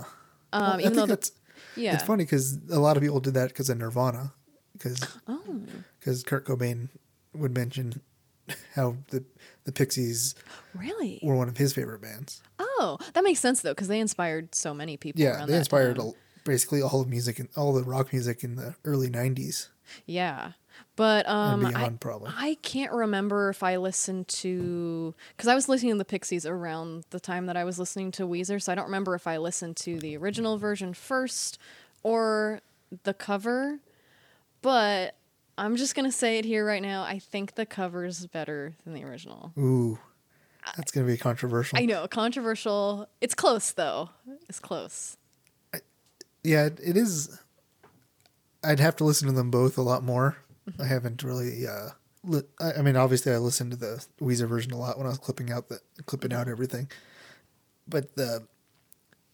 [0.52, 1.32] Um, Well, even though that's
[1.78, 4.34] yeah, it's funny because a lot of people did that because of Nirvana,
[4.74, 5.00] because
[5.30, 5.62] Oh.
[6.02, 6.90] Because Kurt Cobain
[7.34, 8.02] would mention
[8.76, 9.24] how the
[9.64, 10.36] the Pixies
[10.74, 11.20] really.
[11.22, 12.42] were one of his favorite bands.
[12.60, 15.22] Oh, that makes sense though because they inspired so many people.
[15.22, 18.76] Yeah, they inspired all, basically all of music and all the rock music in the
[18.84, 19.70] early '90s.
[20.06, 20.54] Yeah.
[20.96, 22.32] But um, I, beyond, probably.
[22.36, 27.06] I can't remember if I listened to because I was listening to the Pixies around
[27.12, 29.78] the time that I was listening to Weezer, so I don't remember if I listened
[29.78, 31.60] to the original version first
[32.04, 32.62] or
[33.04, 33.80] the cover.
[34.62, 35.16] But
[35.62, 37.04] I'm just gonna say it here right now.
[37.04, 39.54] I think the cover's better than the original.
[39.60, 40.00] Ooh,
[40.76, 41.78] that's gonna be controversial.
[41.78, 43.08] I know, controversial.
[43.22, 44.10] It's close though.
[44.50, 45.18] It's close.
[46.44, 47.40] Yeah, it, is.
[48.64, 50.38] I'd have to listen to them both a lot more.
[50.80, 51.68] I haven't really.
[51.68, 51.90] Uh,
[52.24, 55.12] li- I, I mean, obviously, I listened to the Weezer version a lot when I
[55.12, 56.90] was clipping out the clipping out everything.
[57.88, 58.48] But the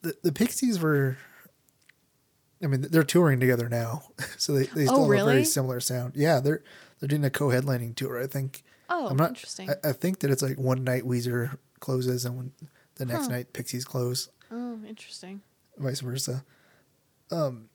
[0.02, 1.16] the, the Pixies were.
[2.64, 4.04] I mean, they're touring together now,
[4.38, 6.14] so they, they still have a very similar sound.
[6.16, 6.64] Yeah, they're
[7.00, 8.22] they're doing a co-headlining tour.
[8.22, 8.64] I think.
[8.90, 9.70] Oh, I'm not interesting.
[9.70, 12.52] I, I think that it's like one night Weezer closes and when
[12.96, 15.42] the next night Pixies close oh, interesting.
[15.78, 16.44] vice versa.
[17.30, 17.70] Um,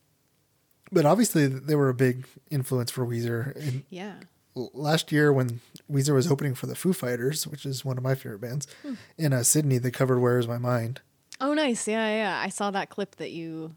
[0.90, 3.54] but obviously they were a big influence for Weezer.
[3.56, 4.14] In, Yeah.
[4.54, 8.14] last year when Weezer was opening for the Foo Fighters, which is one of my
[8.14, 8.94] favorite bands, Hmm.
[9.18, 11.00] in uh, Sydney, they covered "Where Is My Mind"
[11.40, 11.88] Oh, nice.
[11.88, 12.40] Yeah, yeah.
[12.42, 13.74] I saw that clip that you.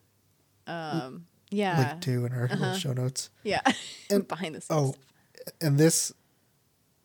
[0.67, 1.25] Um.
[1.51, 1.77] Yeah.
[1.89, 3.29] linked to in our little show notes.
[3.43, 3.61] Yeah.
[4.09, 4.67] And- Behind the scenes.
[4.69, 4.95] Oh,
[5.61, 6.11] and this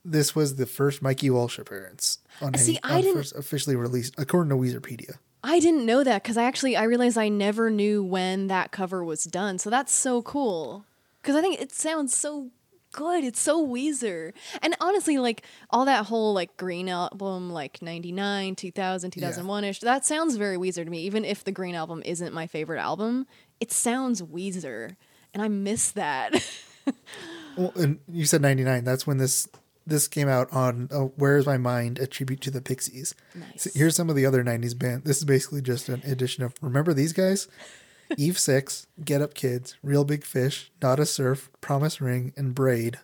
[0.04, 3.76] this was the first Mikey Welsh appearance on See, any I on didn't- first officially
[3.76, 5.16] released according to Weezerpedia.
[5.44, 9.04] I didn't know that because I actually I realized I never knew when that cover
[9.04, 9.58] was done.
[9.58, 10.84] So that's so cool.
[11.22, 12.50] Because I think it sounds so
[12.92, 13.24] good.
[13.24, 14.32] It's so Weezer.
[14.62, 20.04] And honestly, like all that whole like Green album, like 99, 2000, 2001 ish, that
[20.04, 21.00] sounds very Weezer to me.
[21.02, 23.26] Even if the Green album isn't my favorite album,
[23.60, 24.96] it sounds Weezer.
[25.32, 26.34] And I miss that.
[27.56, 28.84] Well, and you said '99.
[28.84, 29.48] That's when this
[29.86, 33.14] this came out on uh, "Where Is My Mind," a tribute to the Pixies.
[33.34, 33.62] Nice.
[33.64, 35.04] So here's some of the other '90s band.
[35.04, 37.48] This is basically just an edition of remember these guys:
[38.16, 42.98] Eve Six, Get Up Kids, Real Big Fish, Nada Surf, Promise Ring, and Braid.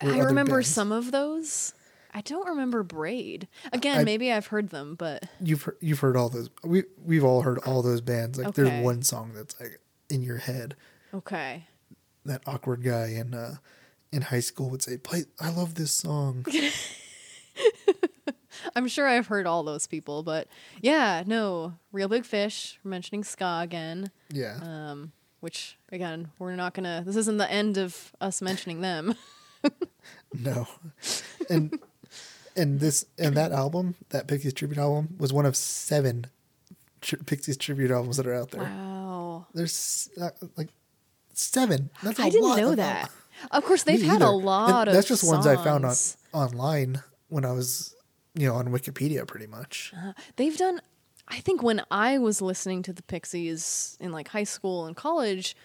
[0.00, 0.68] I remember bands.
[0.68, 1.72] some of those.
[2.12, 3.46] I don't remember Braid.
[3.72, 6.50] Again, I- maybe I've heard them, but You've heard, you've heard all those.
[6.64, 8.36] We we've all heard all those bands.
[8.36, 8.62] Like Okay.
[8.64, 10.76] there's one song that's like in your head.
[11.14, 11.66] okay.
[12.24, 13.56] That awkward guy in uh,
[14.10, 16.44] in high school would say, "Play, I love this song."
[18.74, 20.48] I'm sure I've heard all those people, but
[20.80, 22.80] yeah, no, Real Big Fish.
[22.82, 24.58] We're mentioning ska again, yeah.
[24.62, 27.04] um, which again, we're not gonna.
[27.06, 29.14] This isn't the end of us mentioning them.
[30.32, 30.68] No,
[31.50, 31.78] and
[32.54, 36.26] and this and that album, that Pixies tribute album, was one of seven
[37.06, 38.62] tri- Pixies tribute albums that are out there.
[38.62, 40.68] Wow, There's uh, like
[41.32, 41.90] seven.
[42.02, 43.10] That's a I didn't lot know that.
[43.50, 44.34] Of course, they've had a either.
[44.34, 44.94] And lot of.
[44.94, 45.94] That's just ones I found on
[46.32, 47.94] online when I was,
[48.34, 49.92] you know, on Wikipedia, pretty much.
[50.36, 50.80] They've done.
[51.28, 55.56] I think when I was listening to the Pixies in like high school and college,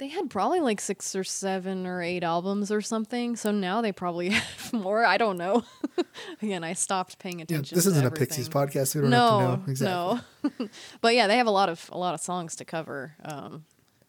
[0.00, 3.36] they had probably like six or seven or eight albums or something.
[3.36, 5.04] So now they probably have more.
[5.04, 5.62] I don't know.
[6.42, 7.76] Again, I stopped paying attention.
[7.76, 8.10] Yeah, this isn't a.
[8.10, 8.94] Pixies podcast.
[8.94, 10.50] We don't No, have to know exactly.
[10.58, 10.68] no.
[11.00, 13.14] but yeah, they have a lot of a lot of songs to cover.
[13.24, 13.64] Um,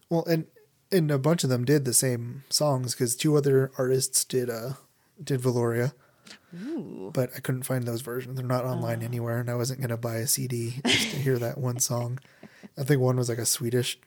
[0.09, 0.45] Well, and
[0.91, 4.73] and a bunch of them did the same songs because two other artists did uh
[5.23, 5.93] did Velouria,
[6.55, 8.37] ooh, but I couldn't find those versions.
[8.37, 11.57] They're not online anywhere, and I wasn't gonna buy a CD just to hear that
[11.57, 12.19] one song.
[12.77, 13.99] I think one was like a Swedish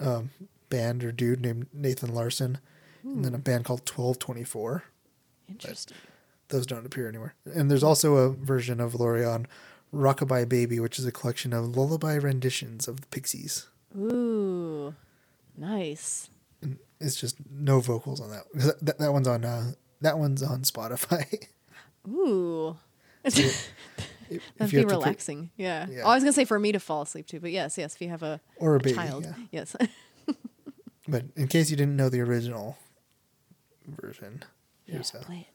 [0.00, 0.30] um,
[0.70, 2.58] band or dude named Nathan Larson,
[3.04, 4.84] and then a band called Twelve Twenty Four.
[5.48, 5.96] interesting.
[6.48, 7.34] Those don't appear anywhere.
[7.54, 9.46] And there's also a version of Velouria on
[9.94, 13.66] Rockabye Baby, which is a collection of lullaby renditions of the Pixies.
[13.96, 14.94] Ooh,
[15.56, 16.28] nice.
[17.00, 18.78] It's just no vocals on that.
[18.82, 21.46] That, that one's on uh, that one's on Spotify.
[22.08, 22.76] Ooh.
[24.32, 25.50] If That'd you be have to pick- relaxing.
[25.56, 25.86] yeah.
[25.90, 26.02] Yeah.
[26.04, 28.00] Oh, I was gonna say for me to fall asleep too, but yes, yes, if
[28.00, 29.34] you have a, Or a baby, child, yeah.
[29.50, 29.74] yes.
[31.10, 32.78] but in case you didn't know the original
[33.86, 34.44] version,
[34.86, 35.48] yeah, here's play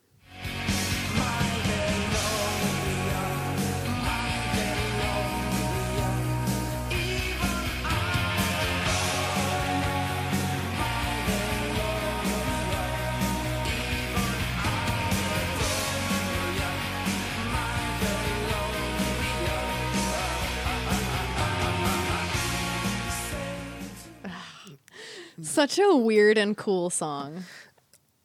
[25.41, 27.43] Such a weird and cool song.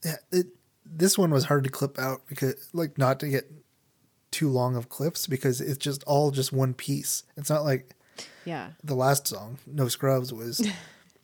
[0.05, 0.16] yeah.
[0.33, 0.46] It,
[0.92, 3.51] this one was hard to clip out because like not to get
[4.33, 7.23] too long of clips because it's just all just one piece.
[7.37, 7.94] It's not like
[8.44, 8.70] Yeah.
[8.83, 10.66] the last song, No Scrubs, was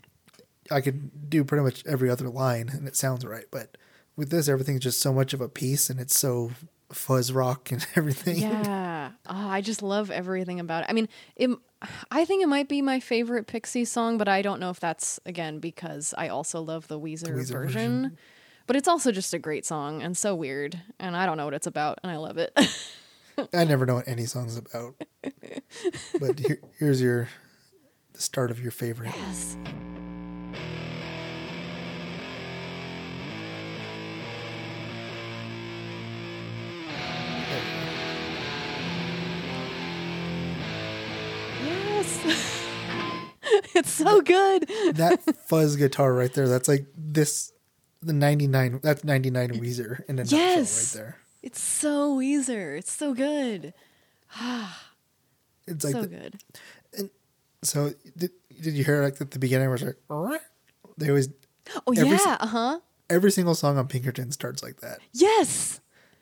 [0.70, 3.44] I could do pretty much every other line and it sounds right.
[3.51, 3.77] But
[4.16, 6.53] with this, everything's just so much of a piece and it's so
[6.92, 8.38] fuzz rock and everything.
[8.38, 9.11] Yeah.
[9.27, 10.90] Oh, I just love everything about it.
[10.90, 11.51] I mean, it,
[12.10, 15.20] I think it might be my favorite Pixie song, but I don't know if that's
[15.26, 18.02] again because I also love the Weezer, Weezer version.
[18.02, 18.18] version.
[18.66, 21.54] But it's also just a great song and so weird, and I don't know what
[21.54, 22.52] it's about, and I love it.
[23.54, 24.94] I never know what any song's about.
[26.18, 27.28] but here, here's your
[28.14, 29.12] the start of your favorite.
[29.14, 29.56] yes.
[42.24, 42.62] Yes.
[43.74, 44.68] it's so good.
[44.94, 47.52] That fuzz guitar right there, that's like this
[48.02, 50.94] the 99 that's 99 Weezer in a nutshell Yes.
[50.94, 51.16] right there.
[51.42, 52.78] It's so Weezer.
[52.78, 53.72] It's so good.
[55.66, 56.40] It's like so the- good.
[56.96, 57.10] And
[57.62, 60.40] so did, did you hear like at the beginning where it's like
[60.98, 61.28] they always
[61.86, 62.80] Oh yeah, uh huh.
[63.10, 65.00] every single song on Pinkerton starts like that.
[65.12, 65.80] Yes,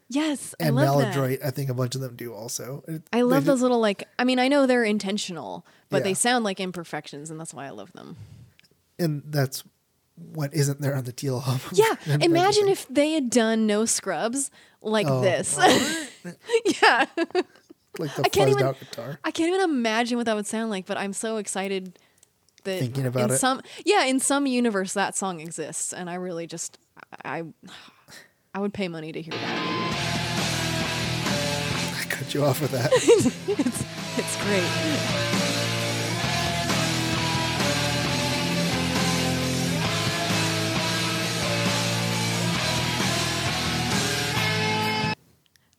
[0.08, 0.54] yes.
[0.60, 1.14] And I love that.
[1.16, 2.84] Maladroit, I think a bunch of them do also.
[3.12, 4.08] I love those little like.
[4.18, 7.70] I mean, I know they're intentional, but they sound like imperfections, and that's why I
[7.70, 8.16] love them.
[8.98, 9.64] and that's
[10.32, 11.60] what isn't there on the Teal album.
[11.72, 15.20] Yeah, imagine if they had done no scrubs like Oh.
[15.22, 15.56] this.
[16.80, 17.06] yeah,
[17.98, 19.18] like the I can't fuzzed even- out guitar.
[19.24, 20.86] I can't even imagine what that would sound like.
[20.86, 21.98] But I'm so excited
[22.64, 23.38] that Thinking about in it.
[23.38, 26.78] some yeah in some universe that song exists, and I really just
[27.24, 27.42] I
[28.56, 29.58] I would pay money to hear that.
[32.00, 32.92] I cut you off with that.
[32.92, 33.84] it's
[34.16, 35.74] it's great.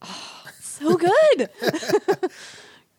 [0.02, 1.50] Oh, so good.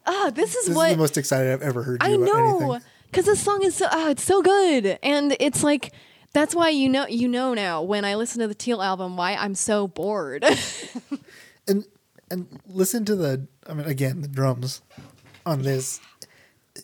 [0.09, 2.79] Ah, this is This what is the most excited I've ever heard you I know
[3.11, 5.91] because this song is so ah, it's so good, and it's like
[6.37, 9.35] that's why you know you know now when I listen to the Teal album why
[9.35, 10.45] I'm so bored.
[11.69, 11.85] And
[12.31, 14.83] and listen to the I mean again, the drums
[15.45, 16.01] on this.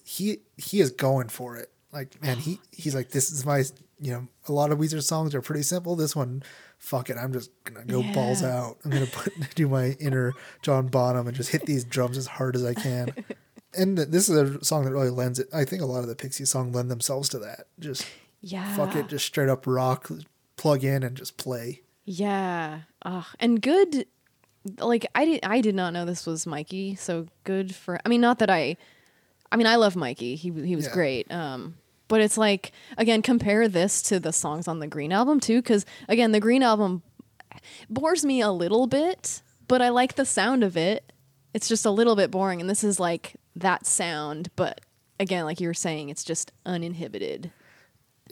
[0.05, 1.70] He he is going for it.
[1.92, 3.62] Like, man, he he's like, this is my,
[4.00, 5.94] you know, a lot of Weezer songs are pretty simple.
[5.94, 6.42] This one,
[6.78, 8.78] fuck it, I'm just gonna go balls out.
[8.84, 10.32] I'm gonna put do my inner
[10.62, 13.14] John Bonham and just hit these drums as hard as I can.
[13.78, 15.48] and this is a song that really lends it.
[15.53, 17.66] I think a lot of the Pixie song lend themselves to that.
[17.78, 18.07] Just
[18.43, 18.74] Yeah.
[18.76, 20.11] fuck it, just straight up rock,
[20.57, 21.82] plug in and just play.
[22.05, 22.80] Yeah.
[23.05, 23.24] Ugh.
[23.40, 24.07] And good
[24.78, 28.20] like I did I did not know this was Mikey, so good for I mean
[28.20, 28.76] not that I
[29.51, 30.34] I mean I love Mikey.
[30.36, 30.93] He he was Yeah.
[30.93, 31.32] great.
[31.32, 31.76] Um
[32.09, 35.86] but it's like again compare this to the songs on the Green album too cuz
[36.09, 37.03] again the Green album
[37.88, 41.12] bores me a little bit, but I like the sound of it.
[41.55, 44.80] It's just a little bit boring and this is like that sound, but
[45.20, 47.53] again like you were saying it's just uninhibited.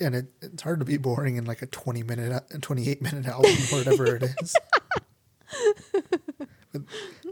[0.00, 3.26] And it, it's hard to be boring in like a 20 minute, a 28 minute
[3.26, 4.56] album or whatever it is.
[6.72, 6.82] but,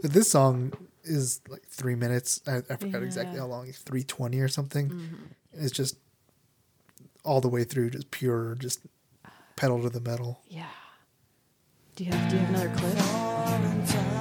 [0.01, 2.41] but this song is like three minutes.
[2.47, 3.65] I, I forgot exactly how long.
[3.65, 4.89] 320 or something.
[4.89, 5.15] Mm-hmm.
[5.53, 5.97] It's just
[7.23, 8.81] all the way through, just pure, just
[9.55, 10.41] pedal to the metal.
[10.47, 10.65] Yeah.
[11.95, 14.18] Do you have do you have another clip?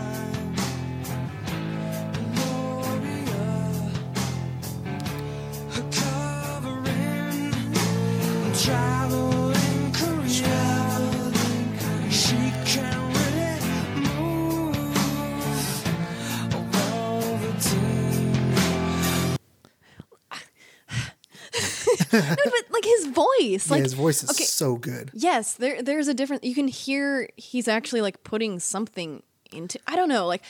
[22.11, 25.11] But like his voice, like yeah, his voice is okay, so good.
[25.15, 26.45] Yes, there there's a different.
[26.45, 29.79] You can hear he's actually like putting something into.
[29.87, 30.27] I don't know.
[30.27, 30.43] Like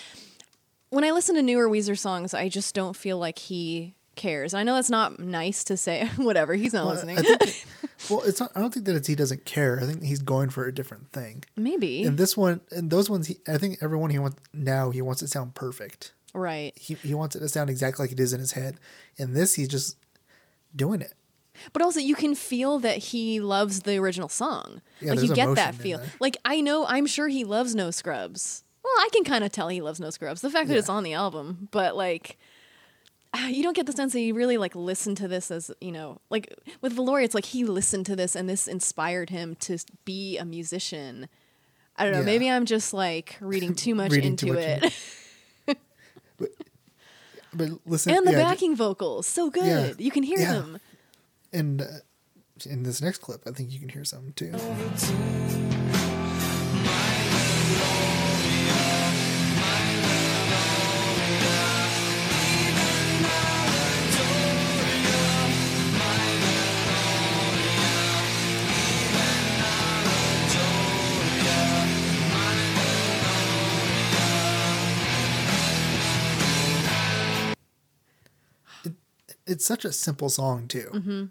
[0.91, 4.53] when I listen to newer Weezer songs, I just don't feel like he cares.
[4.55, 6.07] I know that's not nice to say.
[6.17, 7.19] Whatever, he's not Well, listening.
[7.19, 7.65] I think that-
[8.11, 8.51] well, it's not.
[8.57, 9.79] I don't think that it's he doesn't care.
[9.81, 11.45] I think he's going for a different thing.
[11.57, 15.03] Maybe And this one, and those ones, he, I think everyone he wants now, he
[15.03, 16.13] wants it to sound perfect.
[16.35, 16.73] right.
[16.77, 18.79] He he wants it to sound exactly like it is in his head.
[19.19, 19.97] And this, he's just
[20.75, 21.13] doing it.
[21.73, 24.81] But also, you can feel that he loves the original song.
[25.01, 26.01] Yeah, like you get that feel.
[26.21, 28.65] Like I know, I'm sure he loves No Scrubs.
[28.83, 30.41] Well, I can kind of tell he loves No Scrubs.
[30.41, 32.39] The fact that it's on the album, but like,
[33.35, 35.93] ah, you don't get the sense that he really like listened to this as you
[35.93, 39.79] know, like with Velouria, it's like he listened to this and this inspired him to
[40.05, 41.29] be a musician.
[41.97, 42.19] I don't know.
[42.21, 42.25] Yeah.
[42.27, 44.63] Maybe I'm just like reading too much Reading into too much
[45.67, 45.79] it.
[46.39, 46.51] But
[47.53, 49.67] but listen, and the yeah, backing vocals, so good.
[49.67, 49.93] Yeah.
[50.05, 50.53] You can hear Yeah.
[50.53, 50.81] them.
[51.53, 51.87] And uh,
[52.67, 54.53] in this next clip, I think you can hear some too.
[79.47, 80.91] It's such a simple song too.
[80.93, 81.25] Mm-hmm.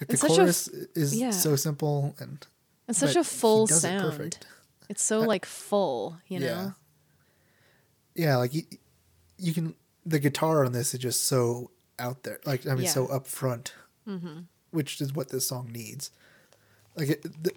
[0.00, 1.30] Like the It's such a chorus f- is yeah.
[1.30, 2.46] so simple and
[2.88, 4.38] It's such a full does it sound.
[4.88, 6.46] It's so like full, you know.
[6.46, 6.70] Yeah.
[8.14, 8.62] Yeah, like you,
[9.38, 9.74] you can
[10.04, 12.40] the guitar on this is just so out there.
[12.44, 12.90] Like I mean, Yeah.
[12.90, 13.72] so upfront,
[14.08, 14.40] mm-hmm.
[14.70, 16.10] which is what this song needs.
[16.96, 17.56] Like it, th-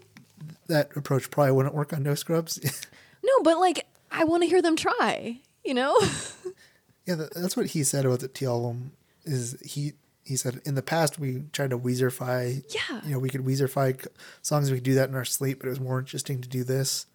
[0.67, 2.59] that approach probably wouldn't work on No Scrubs.
[3.23, 5.39] No, but like I want to hear them try.
[5.63, 5.95] You know?
[7.05, 8.93] yeah, that, that's what he said about the Teal album.
[9.25, 9.93] Is he
[10.23, 12.63] he said in the past we tried to Weezerfy.
[12.73, 13.01] Yeah.
[13.05, 14.07] You know, we could Weezerfy
[14.41, 14.69] songs.
[14.71, 17.05] We could do that in our sleep, but it was more interesting to do this.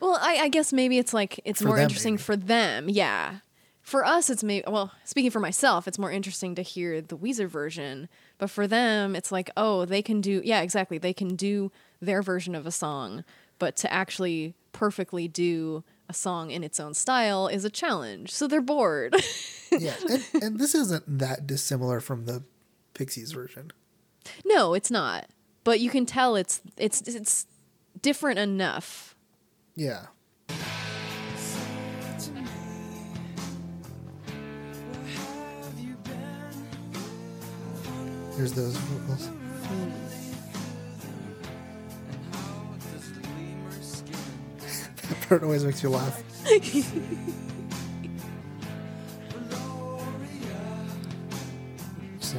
[0.00, 2.22] well, I, I guess maybe it's like it's For more them, interesting maybe.
[2.22, 2.88] for them.
[2.88, 3.36] Yeah.
[3.82, 4.90] For us, it's maybe well.
[5.04, 8.08] Speaking for myself, it's more interesting to hear the Weezer version.
[8.36, 10.42] But for them, it's like, oh, they can do.
[10.44, 10.98] Yeah, exactly.
[10.98, 13.24] They can do their version of a song,
[13.60, 18.32] but to actually perfectly do a song in its own style is a challenge.
[18.32, 19.14] So they're bored.
[19.78, 22.44] Yeah, and, and this isn't that dissimilar from the
[22.96, 23.72] Pixies version.
[24.44, 25.26] no, it's not.
[25.64, 27.46] But you can tell it's it's it's
[28.00, 29.14] different enough.
[29.74, 30.06] Yeah.
[38.36, 39.30] Here's those vocals.
[45.08, 46.22] that part always makes you laugh.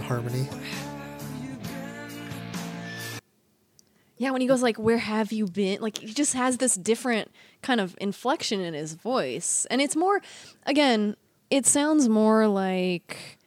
[0.08, 0.48] harmony.
[4.20, 7.30] Yeah, when he goes like, "Where have you been?" Like he just has this different
[7.62, 10.22] kind of inflection in his voice, and it's more,
[10.66, 11.16] again,
[11.52, 13.38] it sounds more like,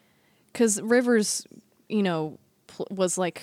[0.52, 1.44] because Rivers,
[1.88, 2.38] you know,
[2.68, 3.42] pl- was like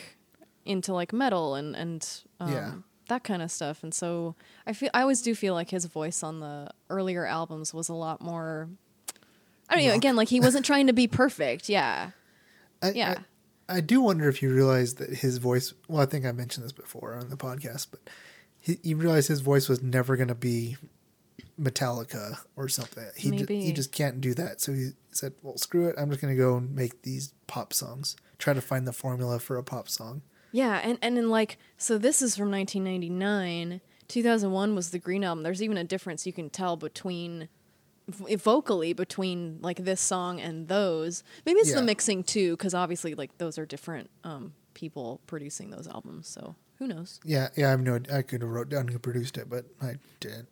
[0.66, 2.08] into like metal and and
[2.40, 2.72] um, Yeah.
[3.10, 6.24] that kind of stuff, and so I feel I always do feel like his voice
[6.24, 8.70] on the earlier albums was a lot more.
[9.70, 9.96] I don't know.
[9.96, 11.68] Again, like he wasn't trying to be perfect.
[11.68, 12.12] Yeah,
[12.82, 13.16] I, yeah.
[13.68, 15.74] I, I do wonder if you realize that his voice.
[15.88, 18.02] Well, I think I mentioned this before on the podcast, but
[18.62, 20.78] he, you realize his voice was never going to be
[21.60, 23.06] Metallica or something.
[23.16, 24.62] He ju- he just can't do that.
[24.62, 25.96] So he said, "Well, screw it.
[25.98, 28.16] I'm just going to go and make these pop songs.
[28.38, 30.22] Try to find the formula for a pop song."
[30.52, 33.82] Yeah, and and in like so this is from 1999.
[34.08, 35.44] 2001 was the Green album.
[35.44, 37.50] There's even a difference you can tell between
[38.10, 41.24] vocally between like this song and those.
[41.46, 41.76] Maybe it's Yeah.
[41.78, 46.28] the mixing too cuz obviously like those are different um people producing those albums.
[46.28, 47.20] So, who knows?
[47.26, 47.68] Yeah, yeah.
[47.68, 48.00] I have no.
[48.14, 50.48] I could have wrote down who produced it, but I didn't.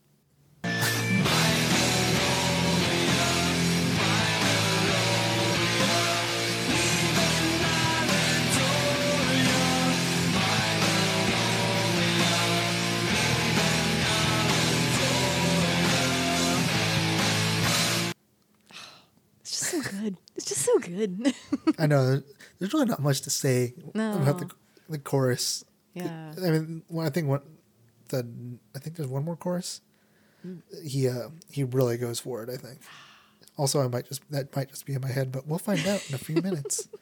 [19.60, 20.18] Just so good.
[20.36, 21.34] It's just so good.
[21.80, 22.24] I know there's-
[22.60, 24.50] there's really not much to say about the
[24.90, 25.66] the chorus.
[25.94, 26.32] yeah.
[26.42, 27.44] I mean, well, I think what
[28.10, 28.26] the
[28.76, 29.82] I think there's one more chorus.
[30.84, 32.50] He uh he really goes for it.
[32.50, 32.80] I think.
[33.58, 36.08] Also, I might just that might just be in my head, but we'll find out
[36.10, 36.88] in a few minutes.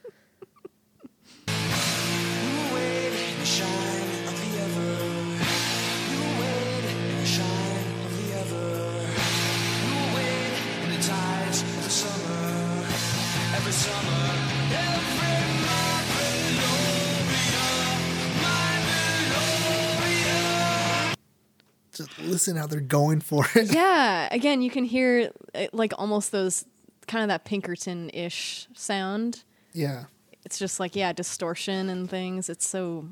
[21.94, 23.72] Just listen how they're going for it.
[23.74, 26.66] yeah again you can hear uh, like almost those
[27.08, 30.06] kind of that pinkerton-ish sound Yeah.
[30.44, 33.10] it's just like yeah distortion and things it's so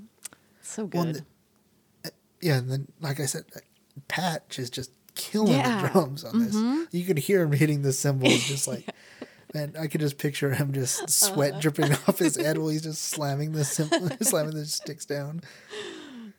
[0.61, 1.15] so Well, good
[2.03, 2.11] the- eh,
[2.41, 3.59] Yeah, and then like I said, eh,
[4.07, 5.83] Patch is just killing Yeah.
[5.83, 6.55] the drums on this.
[6.55, 6.83] Mm-hmm.
[6.91, 8.87] You could hear him hitting the cymbals, just like
[9.53, 9.73] man.
[9.79, 13.51] I could just picture him just sweat dripping off his head while he's just slamming
[13.51, 13.63] the
[14.21, 15.41] slamming the sticks down.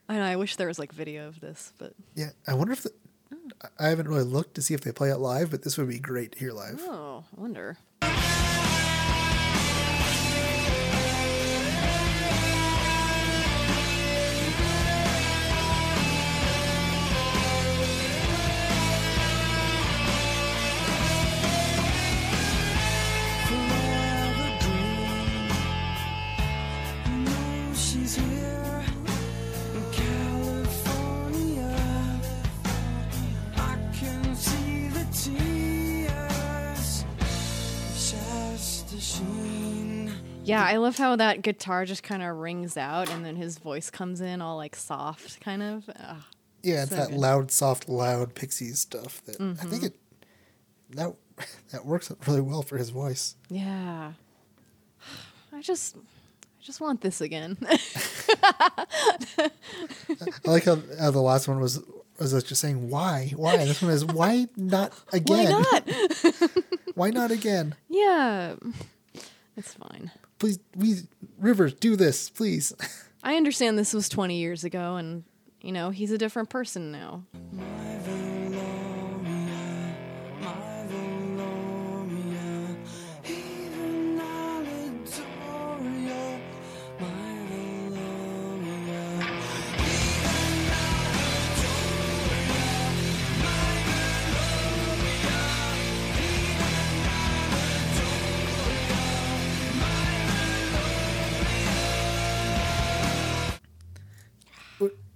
[0.08, 2.82] I know, I wish there was like video of this but Yeah, I wonder if
[2.82, 2.92] the,
[3.78, 5.98] I haven't really looked to see if they play it live, but this would be
[5.98, 6.80] great to hear live.
[6.82, 7.78] oh i wonder
[40.44, 43.90] yeah i love how that guitar just kind of rings out and then his voice
[43.90, 46.16] comes in all like soft kind of Ugh.
[46.64, 47.18] Yeah, it's So that good.
[47.18, 49.68] loud, soft, loud Pixies stuff that I Mm-hmm.
[49.68, 49.94] think it
[50.90, 51.14] that
[51.72, 53.34] that works really well for his voice.
[53.48, 54.12] yeah
[55.52, 57.56] i just i just want this again
[58.42, 59.50] I
[60.44, 61.80] like how, how the last one was
[62.20, 63.56] was just saying why, why.
[63.64, 65.88] This one is why not again why not
[66.94, 67.74] Why not again?
[67.88, 68.54] yeah
[69.56, 70.96] it's fine Please, we
[71.38, 72.72] Rivers, do this, please.
[73.22, 75.22] I understand this was 20 years ago, and
[75.60, 77.22] you know he's a different person now.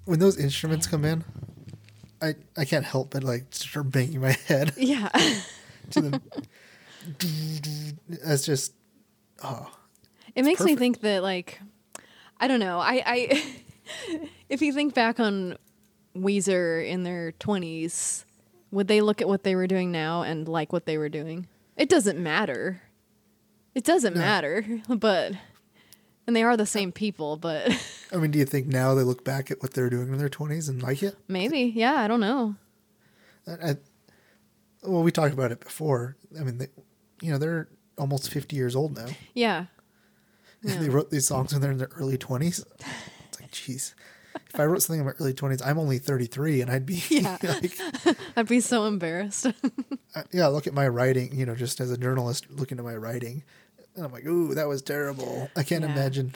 [0.07, 1.25] When those instruments come in,
[2.23, 5.09] I I can't help but like start banging my head Yeah,
[5.91, 6.21] to the.
[8.25, 8.73] That's just
[9.43, 9.71] oh,
[10.35, 11.61] it makes me think that like
[12.41, 12.79] I don't know.
[12.79, 13.45] I I
[14.49, 15.57] if you think back on
[16.17, 18.25] Weezer in their 20s,
[18.71, 21.47] would they look at what they were doing now and like what they were doing?
[21.77, 22.81] It doesn't matter.
[23.75, 25.33] It doesn't matter, but
[26.27, 27.70] and they are the same people, but
[28.12, 30.18] I mean, do you think now they look back at what they were doing in
[30.18, 31.16] their twenties and like it?
[31.29, 31.61] maybe.
[31.74, 32.55] Yeah, I don't know.
[33.47, 33.77] I, I,
[34.83, 36.16] well, we talked about it before.
[36.39, 36.68] I mean, they,
[37.20, 37.68] you know, they're
[37.99, 39.07] almost fifty years old now.
[39.35, 39.66] Yeah.
[40.62, 42.64] And they wrote these songs when they're in their early twenties.
[43.29, 43.95] It's like, jeez,
[44.53, 47.03] if I wrote something in my early twenties, I'm only thirty three, and I'd be
[47.09, 47.39] Yeah.
[47.43, 47.79] like,
[48.37, 49.47] I'd be so embarrassed.
[49.47, 49.53] I-
[50.16, 51.39] uh, yeah, look at my writing.
[51.39, 53.45] You know, just as a journalist, looking at my writing,
[53.97, 55.51] and I'm like, ooh, that was terrible.
[55.57, 55.92] I can't Yeah.
[55.92, 56.34] imagine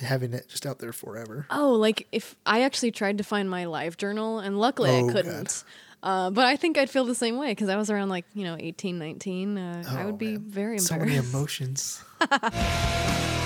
[0.00, 1.46] having it just out there forever.
[1.50, 5.12] Oh, like if I actually tried to find my live journal, and luckily Oh, I
[5.12, 5.64] couldn't.
[6.02, 8.44] Uh, but I think I'd feel the same way because I was around like, you
[8.44, 9.58] know, 18, 19.
[9.58, 10.44] Uh, I Oh, would be man.
[10.48, 11.34] very So many embarrassed.
[11.34, 12.04] emotions.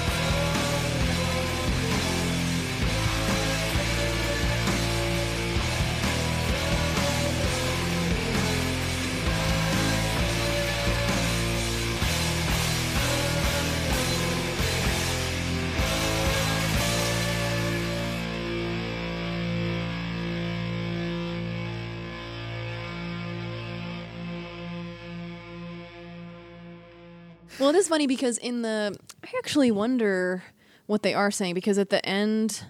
[27.65, 28.95] Well, it is funny because in the
[29.25, 30.43] I actually wonder
[30.85, 32.63] what they are saying because at the end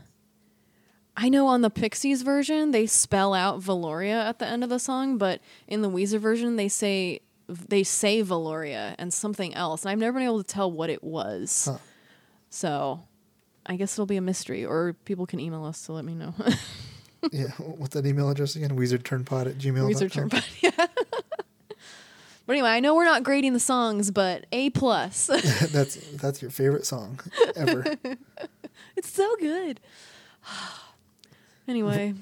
[1.16, 4.78] I know on the Pixies version they spell out Velouria at the end of the
[4.78, 7.18] song, but in the Weezer version they say
[7.48, 11.02] they say Velouria and something else, and I've never been able to tell what it
[11.02, 11.66] was.
[11.68, 11.78] Huh.
[12.50, 13.02] So,
[13.66, 16.34] I guess it'll be a mystery, or people can email us to let me know.
[17.32, 17.48] yeah.
[17.58, 18.76] What's that email address again?
[18.76, 20.30] WeezerTurnPod at gmail.
[20.30, 20.44] Body.
[20.62, 20.86] Yeah.
[22.46, 25.26] But anyway, I know we're not grading the songs, but A plus.
[25.72, 27.20] that's that's your favorite song
[27.56, 27.96] ever.
[28.96, 29.80] it's so good.
[31.68, 32.14] anyway,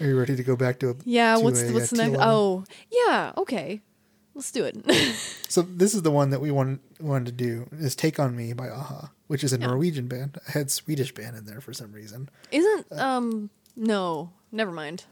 [0.00, 1.36] Are you ready to go back to a yeah.
[1.36, 2.18] to What's a, what's uh, the next?
[2.20, 3.32] Oh, yeah.
[3.36, 3.80] Okay,
[4.34, 4.76] let's do it.
[5.54, 8.52] So this is the one that we wanted wanted to do is "Take on Me"
[8.54, 9.68] by a-ha, which is a Yeah.
[9.68, 10.36] Norwegian band.
[10.48, 12.28] I had Swedish band in there for some reason.
[12.50, 15.04] Isn't um no, never mind.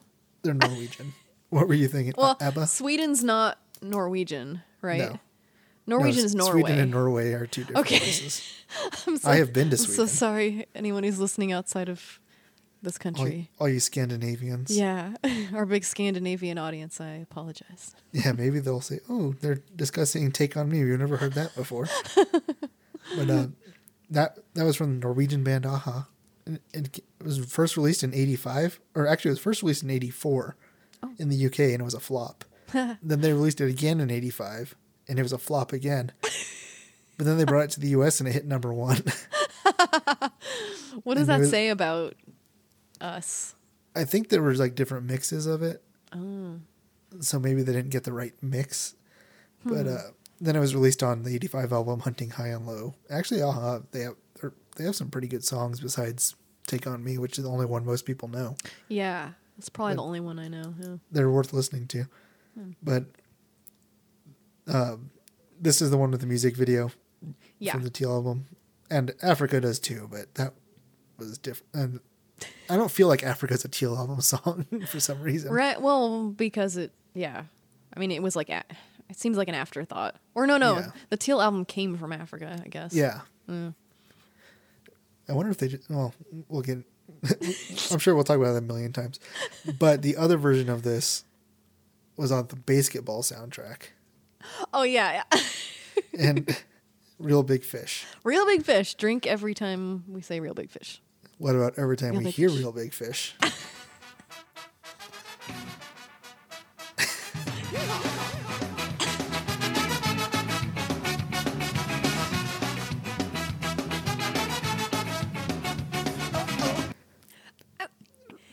[0.43, 1.15] They're Norwegian.
[1.51, 2.15] what were you thinking?
[2.17, 2.67] Well, ABBA?
[2.67, 4.99] Sweden's not Norwegian, right?
[5.13, 5.19] No.
[5.87, 6.61] Norwegian No, is Norway.
[6.63, 7.99] Sweden and Norway are two different Okay.
[7.99, 8.43] places.
[9.07, 12.21] I'm so, I have been to I'm so sorry, anyone who's listening outside of
[12.83, 13.51] this country.
[13.59, 14.77] all you Scandinavians.
[14.77, 15.15] Yeah,
[15.55, 17.01] our big Scandinavian audience.
[17.01, 17.95] I apologize.
[18.13, 21.87] Yeah, maybe they'll say, "Oh, they're discussing Take on Me." You've never heard that before.
[23.17, 23.47] but uh,
[24.11, 26.07] that that was from the Norwegian band a-ha.
[26.47, 29.91] And It, it was first released in '85, or actually, it was first released in
[29.91, 30.57] '84
[31.05, 31.11] Oh.
[31.19, 32.45] in the UK, and it was a flop.
[33.03, 34.75] then they released it again in '85,
[35.09, 36.13] and it was a flop again.
[37.17, 39.03] but then they brought it to the US, and it hit number one.
[41.05, 42.15] What does And that was- say about
[43.01, 43.55] us?
[43.97, 45.83] I think there was like different mixes of it.
[46.15, 46.61] Oh.
[47.21, 48.95] So maybe they didn't get the right mix.
[49.65, 49.95] But Hmm.
[49.95, 49.99] uh,
[50.41, 52.95] then it was released on the 85 album Hunting High and Low.
[53.11, 54.53] Actually, uh, they have they're-
[54.87, 56.35] have some pretty good songs besides
[56.67, 58.57] Take on Me, which is the only one most people know.
[58.89, 60.75] Yeah, It's probably the only one I know.
[60.81, 60.97] Yeah.
[61.11, 62.07] They're worth listening to.
[62.59, 62.71] Hmm.
[62.83, 63.05] But
[64.67, 65.11] um,
[65.61, 66.91] this is the one with the music video
[67.59, 67.73] Yeah.
[67.73, 68.47] from the Teal album.
[68.91, 70.53] And Africa does too, but that
[71.19, 71.73] was different.
[71.75, 72.01] And
[72.69, 75.53] I don't feel like Africa's a Teal album song for some reason.
[75.53, 75.81] Right.
[75.81, 76.93] Well, because it.
[77.15, 77.45] Yeah.
[77.95, 78.63] I mean, it was like a,
[79.11, 80.17] it seems like an afterthought.
[80.35, 80.91] Or no, no, Yeah.
[81.11, 82.95] the Teal album came from Africa, I guess.
[82.95, 83.21] Yeah.
[83.49, 83.75] Mm.
[85.29, 86.13] I wonder if they just, well,
[86.49, 86.79] we'll get,
[87.93, 89.21] I'm sure we'll talk about that a million times.
[89.79, 91.25] But the other version of this
[92.23, 93.89] was on the BASEketball soundtrack
[94.73, 95.23] Oh yeah.
[95.33, 95.41] yeah.
[96.19, 96.57] and
[97.19, 98.05] Real Big Fish.
[98.25, 98.95] real big fish.
[98.95, 101.01] Drink every time we say real big fish.
[101.39, 102.59] What about every time Real we hear Fish.
[102.59, 103.35] Real Big Fish?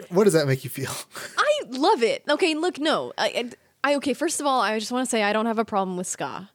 [0.10, 0.92] What does that make you feel?
[1.70, 2.24] Love it.
[2.30, 3.52] Okay, look, no, I,
[3.84, 4.14] I, okay.
[4.14, 6.50] First of all, I just want to say I don't have a problem with ska,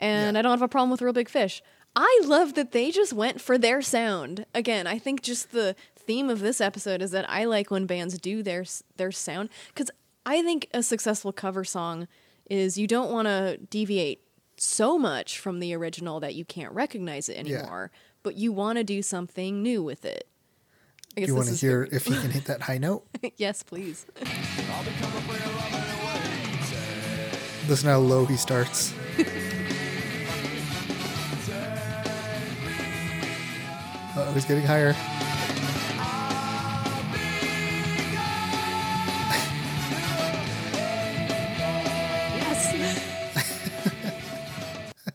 [0.00, 0.38] and Yeah.
[0.38, 1.62] I don't have a problem with Real Big Fish.
[1.96, 4.46] I love that they just went for their sound.
[4.54, 8.18] Again, I think just the theme of this episode is that I like when bands
[8.18, 8.64] do their
[8.96, 9.90] their sound because
[10.24, 12.06] I think a successful cover song
[12.48, 14.22] is you don't want to deviate
[14.56, 17.58] so much from the original that you can't recognize it Yeah.
[17.58, 17.90] anymore,
[18.22, 20.26] but you want to do something new with it.
[21.16, 23.04] Do you want to hear very- if he can hit that high note?
[23.36, 24.06] yes, please.
[27.68, 28.94] Listen how low he starts.
[34.16, 34.94] oh, he's getting higher.
[42.36, 42.72] Yes.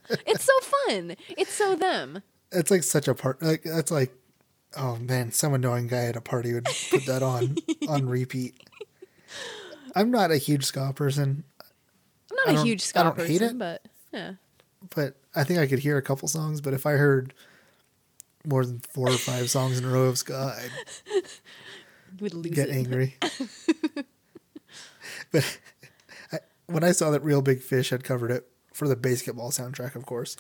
[0.27, 1.15] it's so fun.
[1.37, 2.21] It's so them.
[2.51, 3.41] It's like such a part.
[3.41, 4.13] Like that's like,
[4.77, 7.57] oh man, some annoying guy at a party would put that on
[7.87, 8.55] on repeat.
[9.95, 11.43] I'm not a huge ska person,
[12.31, 13.57] I'm not a huge ska I don't person, hate it.
[13.57, 14.33] but yeah.
[14.95, 16.61] but I think I could hear a couple songs.
[16.61, 17.33] But if I heard
[18.45, 21.23] more than four or five songs in a row of ska, I'd
[22.21, 22.75] Would lose get it.
[22.75, 23.15] angry.
[25.31, 25.59] but
[26.31, 29.95] I, when I saw that Real Big Fish had covered it for the BASEketball soundtrack,
[29.95, 30.37] of course,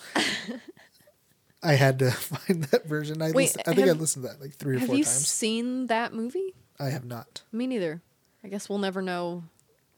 [1.63, 3.21] I had to find that version.
[3.21, 4.89] I, Wait, listened, I think I listened to that like three or four times.
[4.89, 6.53] Have you seen that movie?
[6.79, 7.41] I have not.
[7.51, 8.01] Me neither.
[8.43, 9.43] I guess we'll never know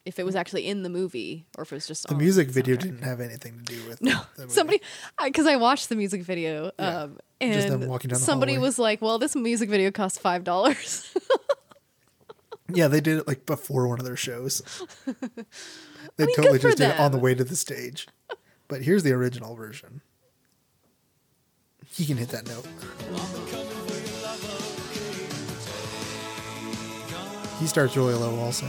[0.05, 2.75] if it was actually in the movie or if it was just The music video
[2.75, 4.53] didn't have anything to do with No, the movie.
[4.53, 4.81] somebody,
[5.23, 8.53] because I, watched the music video, Yeah, um, just them and walking down the somebody
[8.53, 8.67] hallway.
[8.67, 11.11] was like, "Well, this music video cost five dollars."
[12.73, 14.61] Yeah, they did it like before one of their shows.
[16.17, 18.07] They mean, totally just did it on the way to the stage.
[18.67, 20.01] But here's the original version
[21.95, 22.65] he can hit that note.
[27.59, 28.65] He starts really low also.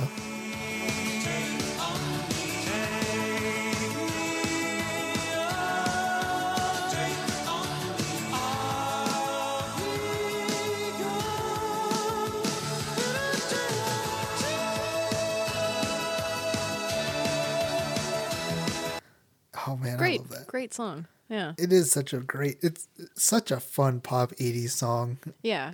[19.68, 21.09] Oh man, great, great song.
[21.29, 22.59] Yeah, It is such a great.
[22.62, 25.18] It's such a fun pop '80s song.
[25.43, 25.72] yeah,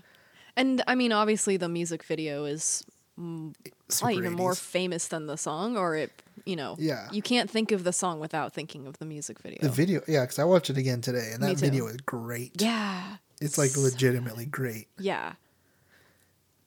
[0.57, 2.85] and I mean, obviously, the music video is
[3.17, 6.11] probably even more famous than the song, or it,
[6.47, 7.09] you know, Yeah.
[7.13, 9.59] you can't think of the song without thinking of the music video.
[9.61, 12.61] The video, yeah, because I watched it again today, and that video is great.
[12.63, 14.89] yeah, It's like legitimately great.
[14.99, 15.35] yeah,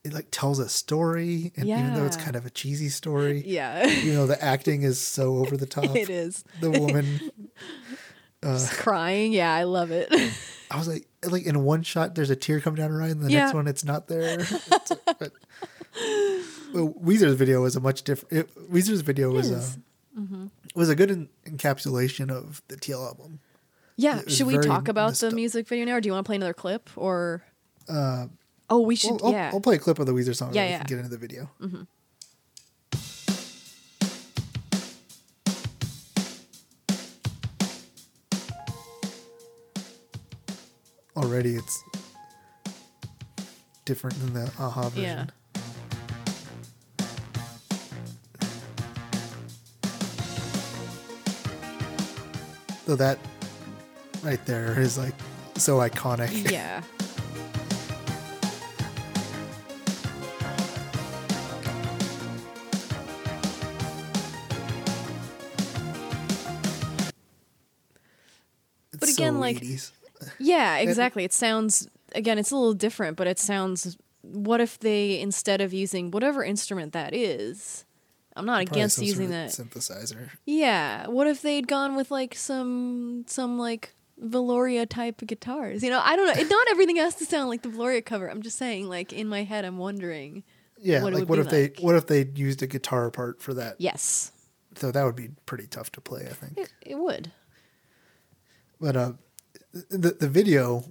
[0.03, 3.87] It like tells a story, and even though it's kind of a cheesy story, yeah.
[3.87, 5.95] you know, the acting is so over the top.
[5.95, 7.19] it is The woman,
[8.53, 9.33] Just crying.
[9.33, 10.09] Yeah, I love it.
[10.71, 13.21] I was like, like in one shot, there's a tear coming down her eye, and
[13.21, 13.45] the Yeah.
[13.45, 14.39] next one, it's not there.
[14.39, 15.31] It's- but,
[16.73, 18.49] well, Weezer's video was a much different.
[18.71, 19.55] Weezer's video was a.
[19.57, 20.45] Uh, mm-hmm.
[20.75, 23.39] was a good en- encapsulation of the Teal album.
[23.95, 26.35] yeah, should we talk about the music video now, or do you want to play
[26.35, 27.43] another clip, or?
[27.87, 28.27] Uh,
[28.69, 29.11] oh, we should.
[29.21, 30.53] Well, I'll, yeah, I'll play a clip of the Weezer song.
[30.53, 30.77] Yeah, yeah.
[30.79, 31.49] can get into the video.
[31.61, 31.83] Mm-hmm.
[41.15, 41.83] Already, it's
[43.85, 45.03] different than the a-ha version.
[45.03, 45.25] yeah.
[52.85, 53.17] So that
[54.23, 55.15] right there is like
[55.57, 56.31] so iconic.
[56.51, 56.81] Yeah.
[68.91, 69.91] But again, so like- 80s.
[70.39, 71.23] Yeah, exactly.
[71.23, 75.73] It sounds again, it's a little different, but it sounds what if they instead of
[75.73, 77.85] using whatever instrument that is,
[78.35, 79.49] I'm not Probably against using sort that.
[79.49, 80.29] synthesizer.
[80.45, 85.83] Yeah, what if they'd gone with like some some like Velouria type guitars?
[85.83, 86.41] You know, I don't know.
[86.41, 88.29] It, not everything has to sound like the Velouria cover.
[88.29, 90.43] I'm just saying like in my head I'm wondering.
[90.77, 93.75] Yeah, what like what if they what if they used a guitar part for that?
[93.79, 94.31] Yes.
[94.75, 96.57] So that would be pretty tough to play, I think.
[96.57, 97.31] It, it would.
[98.81, 99.13] But uh,
[99.89, 100.83] the the video,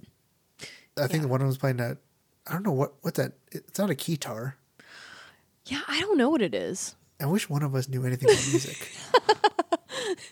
[0.97, 1.29] I think Yeah.
[1.29, 1.97] one of them was playing that.
[2.47, 3.33] I don't know what what that.
[3.51, 4.57] It's not a guitar.
[5.65, 6.95] Yeah, I don't know what it is.
[7.19, 8.91] I wish one of us knew anything about music.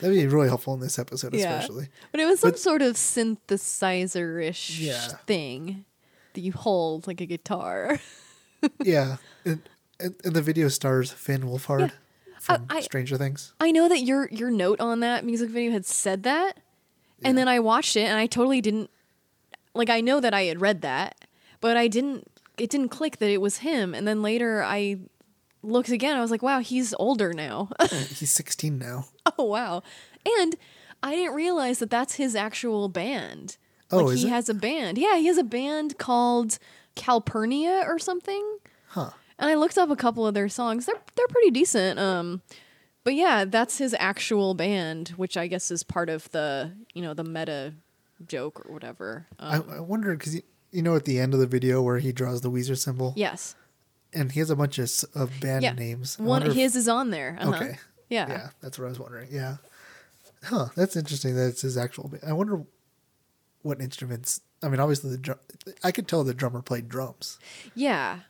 [0.00, 1.54] That'd be really helpful in this episode, Yeah.
[1.58, 1.88] especially.
[2.10, 5.08] But it was some But- sort of synthesizer ish Yeah.
[5.26, 5.84] thing
[6.34, 8.00] that you hold like a guitar.
[8.82, 9.60] Yeah, and,
[10.00, 12.36] and, and the video stars Finn Wolfhard Yeah.
[12.40, 13.52] from I- Stranger Things.
[13.60, 16.58] I know that your your note on that music video had said that,
[17.22, 18.90] and then I watched it and I totally didn't
[19.74, 19.90] like.
[19.90, 21.24] I know that I had read that,
[21.60, 22.30] but I didn't.
[22.58, 23.94] It didn't click that it was him.
[23.94, 24.96] And then later I
[25.62, 26.16] looked again.
[26.16, 27.68] I was like, wow, he's older now.
[27.90, 29.06] He's 16 now.
[29.38, 29.82] oh wow,
[30.38, 30.56] and
[31.02, 33.56] I didn't realize that that's his actual band.
[33.90, 34.30] Oh, like he it?
[34.30, 34.98] has a band.
[34.98, 36.58] Yeah, he has a band called
[36.96, 38.58] Calpurnia or something.
[38.88, 39.10] Huh.
[39.38, 40.86] And I looked up a couple of their songs.
[40.86, 41.98] They're they're pretty decent.
[41.98, 42.42] Um,
[43.06, 47.14] but yeah, that's his actual band, which I guess is part of the you know
[47.14, 47.72] the meta
[48.26, 49.26] joke or whatever.
[49.38, 50.42] Um, I, I wonder because you,
[50.72, 53.54] you know at the end of the video where he draws the Weezer symbol, yes,
[54.12, 55.72] and he has a bunch of, of band yeah.
[55.72, 56.16] names.
[56.18, 57.38] I One wonder if- his is on there.
[57.40, 57.54] Uh-huh.
[57.54, 57.78] Okay.
[58.08, 58.28] Yeah.
[58.28, 59.28] Yeah, that's what I was wondering.
[59.30, 59.58] Yeah.
[60.42, 60.66] Huh.
[60.74, 61.36] That's interesting.
[61.36, 62.08] That it's his actual.
[62.08, 62.24] Band.
[62.26, 62.64] I wonder
[63.62, 64.40] what instruments.
[64.64, 65.38] I mean, obviously the drum.
[65.84, 67.38] I could tell the drummer played drums.
[67.76, 68.20] Yeah.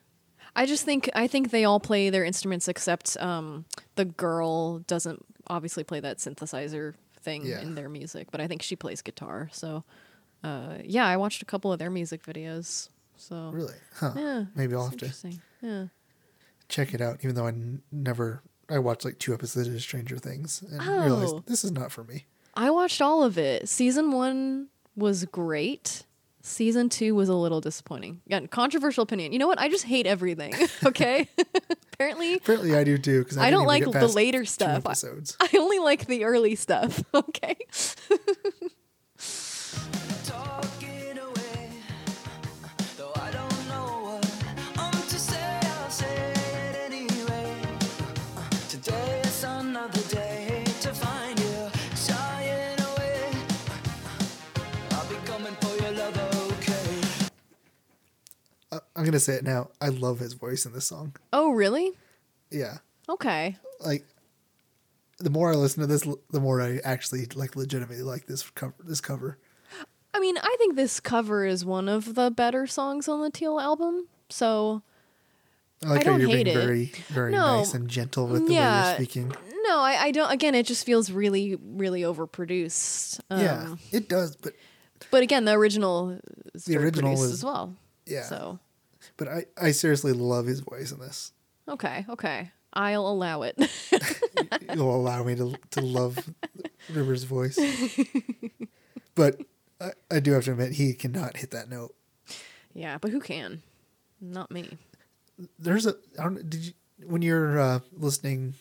[0.56, 5.24] I just think I think they all play their instruments except um, the girl doesn't
[5.48, 7.60] obviously play that synthesizer thing Yeah.
[7.60, 9.48] in their music, but I think she plays guitar.
[9.52, 9.84] So
[10.42, 12.88] uh, yeah, I watched a couple of their music videos.
[13.16, 13.74] So Really?
[13.96, 14.12] Huh.
[14.16, 15.12] yeah, Maybe I'll have to.
[15.62, 15.86] Yeah.
[16.68, 17.18] check it out.
[17.22, 18.42] Even though I n- never.
[18.68, 21.04] I watched like two episodes of Stranger Things and Oh.
[21.04, 22.24] realized this is not for me.
[22.54, 23.68] I watched all of it.
[23.68, 26.04] Season one was great.
[26.46, 28.20] Season two was a little disappointing.
[28.26, 29.32] Again, controversial opinion.
[29.32, 29.58] You know what?
[29.58, 30.54] I just hate everything.
[30.86, 31.28] Okay.
[31.92, 33.24] Apparently, Apparently, I do too.
[33.24, 34.86] Because I don't like the later stuff.
[34.86, 34.94] I-
[35.52, 37.02] I only like the early stuff.
[37.12, 37.56] Okay.
[58.96, 59.68] I'm gonna say it now.
[59.80, 61.14] I love his voice in this song.
[61.32, 61.92] Oh, really?
[62.50, 62.78] Yeah.
[63.08, 63.56] Okay.
[63.84, 64.04] like
[65.18, 68.74] the more I listen to this, the more I actually like legitimately like this cover.
[68.84, 69.38] This cover.
[70.12, 73.60] I mean, I think this cover is one of the better songs on the Teal
[73.60, 74.08] album.
[74.30, 74.82] So,
[75.84, 76.60] I like I how don't you're hate being it.
[76.60, 77.58] very, very No.
[77.58, 79.28] nice and gentle with the way you're speaking.
[79.64, 80.30] no, I, I don't.
[80.32, 83.20] Again, it just feels really, really overproduced.
[83.30, 84.36] Um, yeah, it does.
[84.36, 84.54] But
[85.10, 86.18] But again, the original
[86.54, 87.74] is The original was- as well.
[88.06, 88.58] yeah, So,
[89.16, 91.32] but I, I seriously love his voice in this.
[91.68, 92.50] okay, okay.
[92.72, 93.56] I'll allow it.
[94.74, 96.18] You'll allow me to to love
[96.92, 97.58] Rivers' voice.
[99.14, 99.40] but
[99.80, 101.94] I, I do have to admit, he cannot hit that note.
[102.74, 103.62] Yeah, but who can?
[104.20, 104.76] Not me.
[105.58, 105.94] There's a.
[106.18, 106.50] I don't.
[106.50, 106.72] Did you
[107.06, 108.54] when you're uh, listening?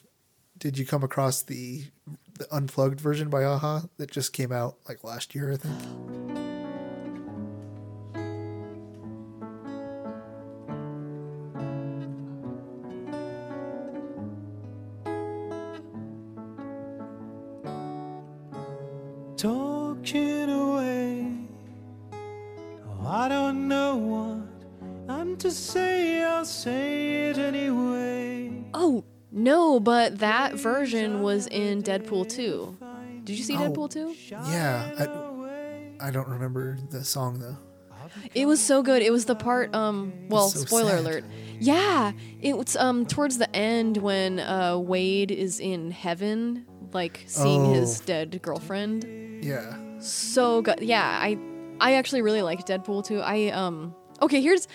[0.58, 1.84] Did you come across the
[2.38, 5.52] the unplugged version by a-ha that just came out like last year?
[5.52, 6.40] I think.
[29.86, 32.78] but that version was in Deadpool 2.
[33.24, 33.62] Did you see Oh.
[33.62, 34.16] Deadpool 2?
[34.52, 34.92] Yeah,
[36.02, 37.58] I, I don't remember the song though.
[38.34, 39.02] It was so good.
[39.02, 41.00] It was the part um well, so spoiler sad.
[41.00, 41.24] alert.
[41.60, 42.12] Yeah,
[42.42, 48.02] it was um towards the end when uh Wade is in heaven like seeing his
[48.02, 48.04] Oh.
[48.06, 49.06] dead girlfriend.
[49.44, 50.82] Yeah, So good.
[50.82, 51.38] Yeah, I
[51.82, 53.20] I actually really liked Deadpool 2.
[53.22, 54.68] I um Okay, here's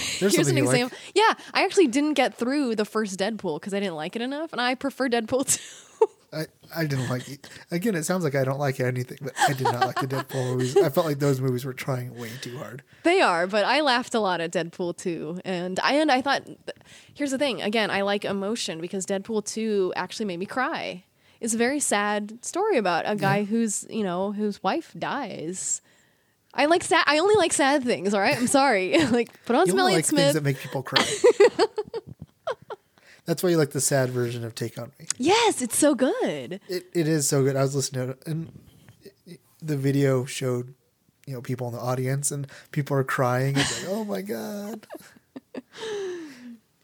[0.20, 0.74] there's here's an you like.
[0.74, 0.98] example.
[1.14, 4.52] Yeah, I actually didn't get through the first Deadpool because I didn't like it enough,
[4.52, 5.46] and I prefer Deadpool
[6.00, 6.06] 2.
[6.34, 7.46] I, I didn't like it.
[7.70, 10.52] Again, it sounds like I don't like anything, but I did not like the Deadpool
[10.52, 10.74] movies.
[10.78, 12.82] I felt like those movies were trying way too hard.
[13.02, 15.42] They are, but I laughed a lot at Deadpool 2.
[15.44, 16.48] And I and I thought
[17.12, 17.60] here's the thing.
[17.60, 21.04] Again, I like emotion because Deadpool 2 actually made me cry.
[21.38, 25.82] It's a very sad story about a guy who's, you know, whose wife dies.
[26.54, 28.36] I like sad I only like sad things, all right?
[28.36, 28.98] I'm sorry.
[29.10, 31.04] like put on You some Elliott like things that make people cry.
[33.24, 35.06] That's why you like the sad version of Take on Me.
[35.16, 36.60] yes, it's so good.
[36.68, 37.54] It, it is so good.
[37.54, 38.52] I was listening to it, and
[39.62, 40.74] the video showed,
[41.26, 43.56] you know, people in the audience, and people are crying.
[43.56, 44.86] It's like, oh my god.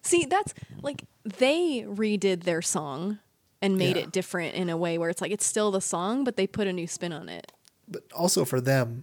[0.03, 3.19] See, that's like they redid their song
[3.61, 4.05] and made Yeah.
[4.05, 6.69] it different in a way where it's like it's still the song, but they put
[6.69, 7.51] a new spin on it.
[7.89, 9.03] But also for them,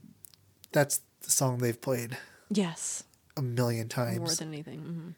[0.76, 2.18] that's the song they've played
[2.50, 3.04] Yes,
[3.36, 4.80] a million times more than anything.
[4.80, 5.10] hmm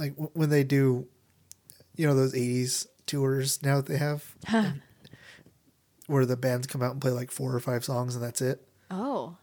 [0.00, 1.06] like w- when they do,
[1.96, 4.24] you know, those '80s tours now that they have,
[6.06, 8.66] where the bands come out and play like four or five songs and that's it.
[8.90, 9.36] Oh,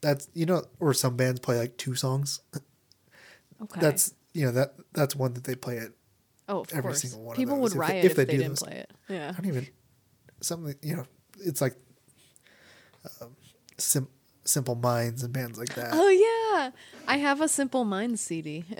[0.00, 2.40] That's you know, or some bands play like two songs.
[3.62, 3.80] okay.
[3.80, 5.92] That's you know that that's one that they play it.
[6.48, 7.02] Oh, of every course.
[7.02, 8.62] single one of People would if they- riet if if, they they, do didn't those.
[8.62, 8.90] play it.
[9.08, 9.28] Yeah.
[9.30, 9.66] I don't even
[10.40, 11.06] something you know.
[11.40, 11.74] It's like
[13.20, 13.34] um,
[13.78, 14.08] sim-
[14.44, 15.90] Simple Minds and bands like that.
[15.92, 16.70] Oh yeah,
[17.06, 18.64] I have a Simple Minds CD.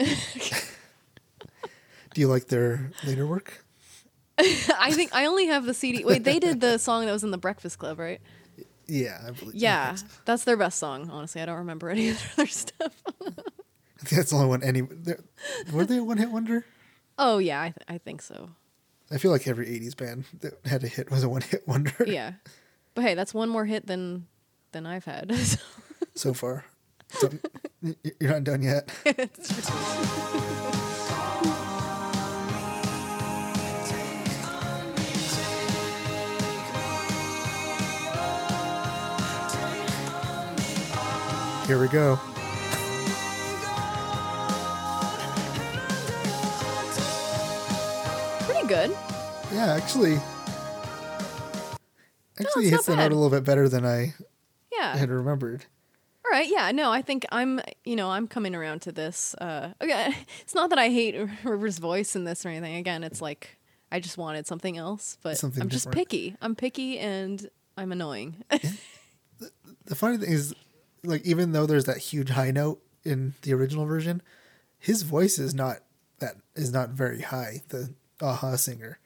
[2.14, 3.64] Do you like their later work?
[4.38, 6.04] I think I only have the CD.
[6.04, 8.20] Wait, they did the song that was in the Breakfast Club, right?
[8.86, 9.54] Yeah, I believe.
[9.54, 10.06] Yeah, so.
[10.24, 11.10] that's their best song.
[11.10, 13.02] Honestly, I don't remember any of their other stuff.
[13.20, 14.62] I think that's the only one.
[14.62, 14.82] Any
[15.72, 16.64] were they a one hit wonder?
[17.18, 18.50] Oh yeah, I, th- I think so.
[19.10, 22.04] I feel like every '80s band that had a hit was a one hit wonder.
[22.06, 22.32] Yeah,
[22.94, 24.26] but hey, that's one more hit than
[24.72, 25.34] than I've had.
[25.36, 25.58] so.
[26.14, 26.64] so far.
[27.08, 27.30] So,
[28.20, 28.90] you're not done yet.
[41.70, 42.18] Here we go.
[48.40, 48.90] Pretty good.
[49.52, 50.16] Yeah, actually,
[52.40, 54.14] actually it's hits the note a little bit better than I
[54.72, 54.92] Yeah.
[54.94, 55.66] I had remembered.
[56.24, 59.34] All right, yeah, no, I think I'm, you know, I'm coming around to this.
[59.34, 62.76] Uh, again, it's not that I hate Rivers' voice in this or anything.
[62.76, 63.56] Again, it's like
[63.90, 66.08] I just wanted something else, but Something I'm just different.
[66.08, 66.36] picky.
[66.42, 68.44] I'm picky and I'm annoying.
[69.86, 70.54] The funny thing is,
[71.02, 74.22] like, even though there's that huge high note in the original version,
[74.78, 75.78] his voice is not
[76.20, 77.62] that is not very high.
[77.70, 78.98] The a-ha singer.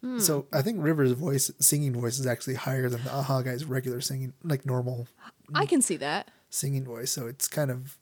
[0.00, 0.18] Hmm.
[0.18, 4.00] So I think Rivers' voice, singing voice, is actually higher than the a-ha guy's regular
[4.00, 5.08] singing, like normal
[5.54, 6.30] I can see that.
[6.50, 7.10] singing voice.
[7.10, 7.96] So it's kind of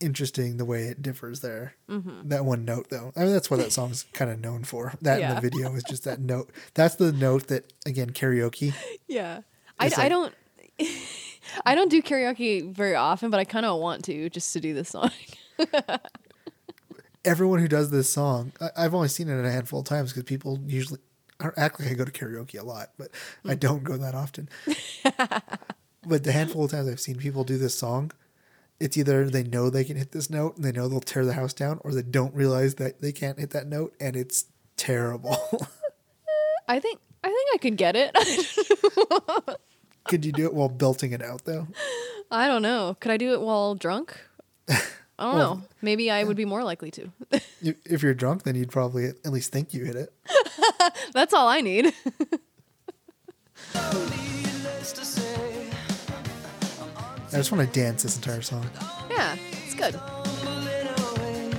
[0.00, 1.74] interesting the way it differs there.
[1.88, 2.28] Mm-hmm.
[2.28, 4.94] That one note, though, I mean, that's what that song's kind of known for.
[5.02, 6.50] That in the video is just that note.
[6.74, 8.74] That's the note that again karaoke.
[9.08, 9.40] Yeah.
[9.78, 10.34] I, It's I don't.
[11.66, 14.72] I don't do karaoke very often, but I kind of want to just to do
[14.72, 15.10] this song.
[17.24, 20.24] Everyone who does this song, I, I've only seen it a handful of times because
[20.24, 21.00] people usually
[21.56, 23.10] act like I go to karaoke a lot, but
[23.44, 23.60] I mm.
[23.60, 24.48] don't go that often.
[26.06, 28.12] but the handful of times I've seen people do this song,
[28.78, 31.34] it's either they know they can hit this note and they know they'll tear the
[31.34, 34.46] house down, or they don't realize that they can't hit that note and it's
[34.76, 35.36] terrible.
[36.68, 38.16] I think I think I could get it.
[40.04, 41.66] Could you do it while belting it out though?
[42.30, 42.96] I don't know.
[43.00, 44.18] Could I do it while drunk?
[45.20, 45.62] I don't Well, know.
[45.82, 47.12] Maybe I would be more likely to.
[47.62, 50.10] If you're drunk, then you'd probably at least think you hit it.
[51.12, 51.92] That's all I need.
[53.74, 55.70] Needless to say,
[57.32, 58.64] I just want to dance this entire song.
[59.10, 59.92] Yeah, it's good.
[59.92, 61.50] stumbling away.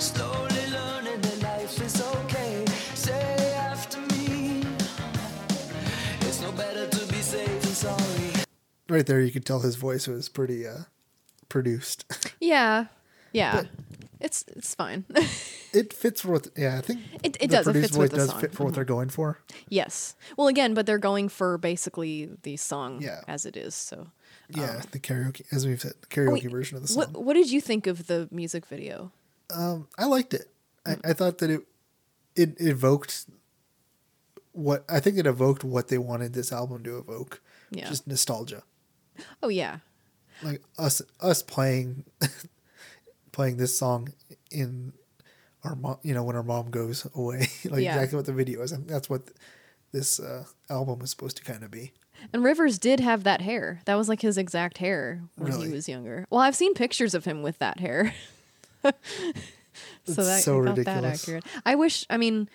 [0.00, 2.64] Slowly learning that life is okay.
[2.94, 4.64] Say after me.
[6.22, 8.44] It's no better to be safe than sorry.
[8.88, 10.78] Right there, you could tell his voice was pretty uh,
[11.48, 12.04] produced.
[12.40, 12.86] Yeah,
[13.32, 13.62] yeah.
[13.62, 13.68] But-
[14.20, 15.04] it's it's fine.
[15.72, 16.48] it fits for what.
[16.56, 18.36] Yeah, I think It- it does, it fits voice with the does song.
[18.36, 18.46] Mm-hmm.
[18.46, 18.94] fit for what they're mm-hmm.
[18.94, 19.38] going for.
[19.68, 20.16] yes.
[20.36, 23.20] Well, again, but they're going for basically the song Yeah.
[23.28, 23.74] as it is.
[23.76, 24.08] So,
[24.48, 26.32] Yeah, um, the karaoke, as we've said, the karaoke.
[26.44, 27.12] Wait, version of the song.
[27.12, 29.12] what what did you think of the music video?
[29.54, 30.50] Um, I liked it.
[30.84, 31.10] I, mm.
[31.10, 31.60] I thought that it
[32.34, 33.26] it evoked
[34.52, 37.40] what I think it evoked what they wanted this album to evoke.
[37.70, 37.88] Yeah.
[37.88, 38.62] Just nostalgia.
[39.42, 39.78] Oh yeah,
[40.42, 42.04] Like us us playing
[43.32, 44.12] playing this song
[44.50, 44.92] in
[45.64, 47.48] our mom, you know, when our mom goes away.
[47.64, 47.94] like Yeah.
[47.94, 48.72] exactly what the video is.
[48.72, 49.22] And that's what
[49.92, 51.92] this uh, album is supposed to kind of be.
[52.32, 53.80] and Rivers did have that hair.
[53.86, 55.68] That was like his exact hair when Really?
[55.68, 56.26] he was younger.
[56.30, 58.14] Well, I've seen pictures of him with that hair.
[58.84, 58.92] so
[60.06, 61.22] It's that so I felt that ridiculous.
[61.22, 61.44] accurate.
[61.66, 62.06] I wish.
[62.10, 62.48] I mean,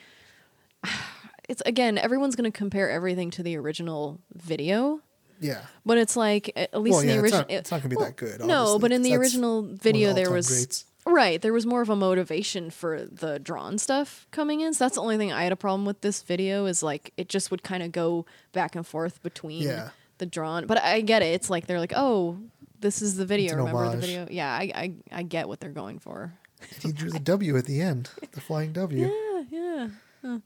[1.49, 5.01] it's again, everyone's going to compare everything to the original video.
[5.39, 5.61] Yeah.
[5.85, 7.89] But it's like at least Well, in yeah, the it's original, not- it's not gonna
[7.89, 10.85] be that good, No, but in the original of the video, there was greats.
[11.05, 11.41] right.
[11.41, 14.73] There was more of a motivation for the drawn stuff coming in.
[14.73, 17.27] So that's the only thing I had a problem with this video is like it
[17.29, 19.89] just would kind of go back and forth between Yeah.
[20.19, 20.65] the drawn.
[20.67, 21.33] But I get it.
[21.33, 22.37] It's like they're like, oh,
[22.79, 23.55] this is the video.
[23.57, 24.27] Remember the video?
[24.29, 26.33] Yeah, I, I I get what they're going for.
[26.81, 29.09] He drew the W at the end, the flying W.
[29.11, 29.87] Yeah, yeah.
[30.21, 30.39] Huh.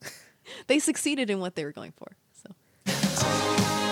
[0.65, 2.15] they succeeded in what they were going for.
[2.41, 3.86] So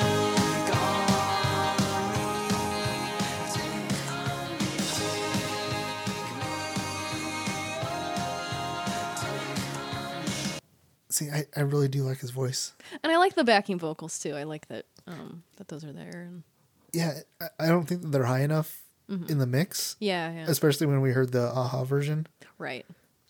[11.16, 12.74] See, I, I really do like his voice.
[13.02, 14.36] and I like the backing vocals too.
[14.36, 16.24] I like that um that those are there.
[16.28, 16.44] And
[16.92, 19.30] Yeah, I, I don't think that they're high enough Mm-hmm.
[19.32, 20.46] in the mix, yeah, yeah.
[20.48, 22.26] especially when we heard the a-ha version.
[22.58, 22.84] right.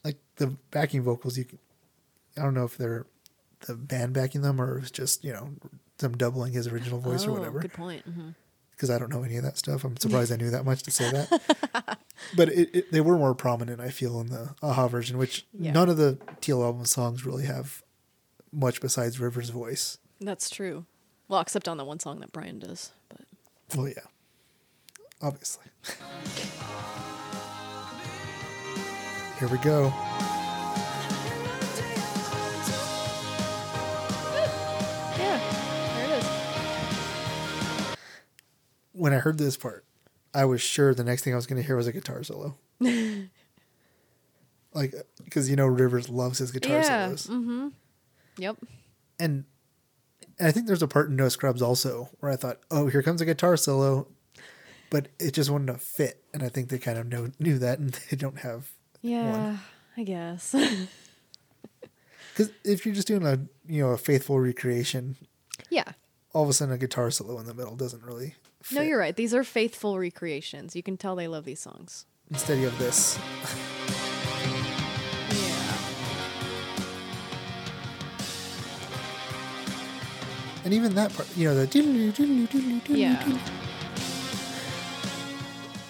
[0.06, 1.60] Like the backing vocals, you can,
[2.38, 3.06] I don't know if they're
[3.68, 5.50] the band backing them or it was just, you know,
[5.98, 7.60] them doubling his original voice or Oh, whatever.
[7.60, 8.04] Good point.
[8.06, 8.30] hmm
[8.76, 9.84] Because I don't know any of that stuff.
[9.86, 11.98] I'm surprised I knew that much to say that.
[12.36, 15.72] but it, it, they were more prominent, I feel, in the a-ha version, which Yeah.
[15.72, 17.82] none of the Teal album songs really have
[18.52, 19.98] much besides Rivers' voice.
[20.20, 20.86] That's true.
[21.30, 22.92] Well, except on the one song that Brian does.
[23.10, 23.22] But
[23.76, 23.96] Well, yeah,
[25.22, 25.66] obviously.
[29.40, 29.94] Here we go.
[38.96, 39.86] When I heard this part,
[40.34, 42.56] I was sure the next thing I was going to hear was a guitar solo.
[44.74, 44.94] like,
[45.24, 47.68] because you know Rivers loves his guitar Yeah, solos, Mm-hmm.
[48.38, 48.58] Yep.
[49.20, 49.46] and
[50.38, 53.02] and I think there's a part in No Scrubs also where I thought, oh, here
[53.02, 54.08] comes a guitar solo,
[54.90, 57.80] but it just wouldn't have fit, and I think they kind of know, knew that,
[57.80, 58.72] and they don't have
[59.02, 59.58] Yeah,
[59.96, 60.54] I guess.
[62.34, 65.16] because if you're just doing a you know a faithful recreation,
[65.70, 65.94] yeah.
[66.34, 68.36] all of a sudden a guitar solo in the middle doesn't really.
[68.66, 68.78] Fit.
[68.78, 69.16] No, you're right.
[69.16, 70.76] These are faithful recreations.
[70.76, 72.08] You can tell they love these songs.
[72.32, 73.20] Instead, of this.
[75.30, 75.78] Yeah.
[80.64, 83.38] And even that part, you know, the Yeah.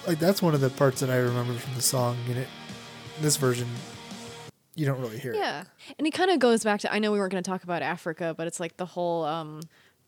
[0.05, 2.17] like that's one of the parts that I remember from the song.
[2.27, 2.49] And it,
[3.21, 3.69] this version,
[4.75, 5.37] you don't really hear it.
[5.37, 5.63] Yeah.
[5.97, 7.81] And it kind of goes back to I know we weren't going to talk about
[7.83, 9.61] Africa, but it's like the whole um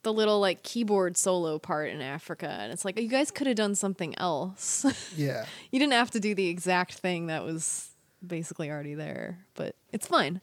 [0.08, 3.58] the little like keyboard solo part in Africa and it's like you guys could have
[3.58, 4.86] done something else.
[5.18, 7.90] Yeah, you didn't have to do the exact thing that was
[8.26, 10.42] basically already there, but it's fine.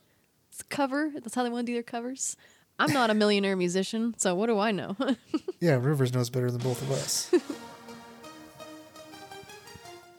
[0.51, 1.11] It's cover.
[1.15, 2.37] That's how they want to do their covers.
[2.79, 4.97] I'm not a millionaire musician, so what do I know?
[5.61, 5.79] yeah.
[5.81, 7.33] Rivers knows better than both of us.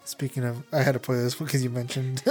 [0.06, 2.24] Speaking of, I had to play this because you mentioned.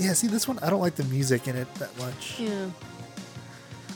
[0.00, 0.58] Yeah, see this one.
[0.60, 2.40] I don't like the music in it that much.
[2.40, 2.66] yeah.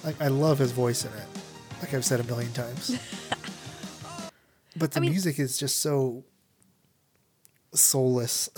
[0.05, 1.27] Like I love his voice in it.
[1.81, 2.99] Like I've said a million times.
[4.77, 6.25] but the mean- music is just so
[7.73, 8.51] soulless.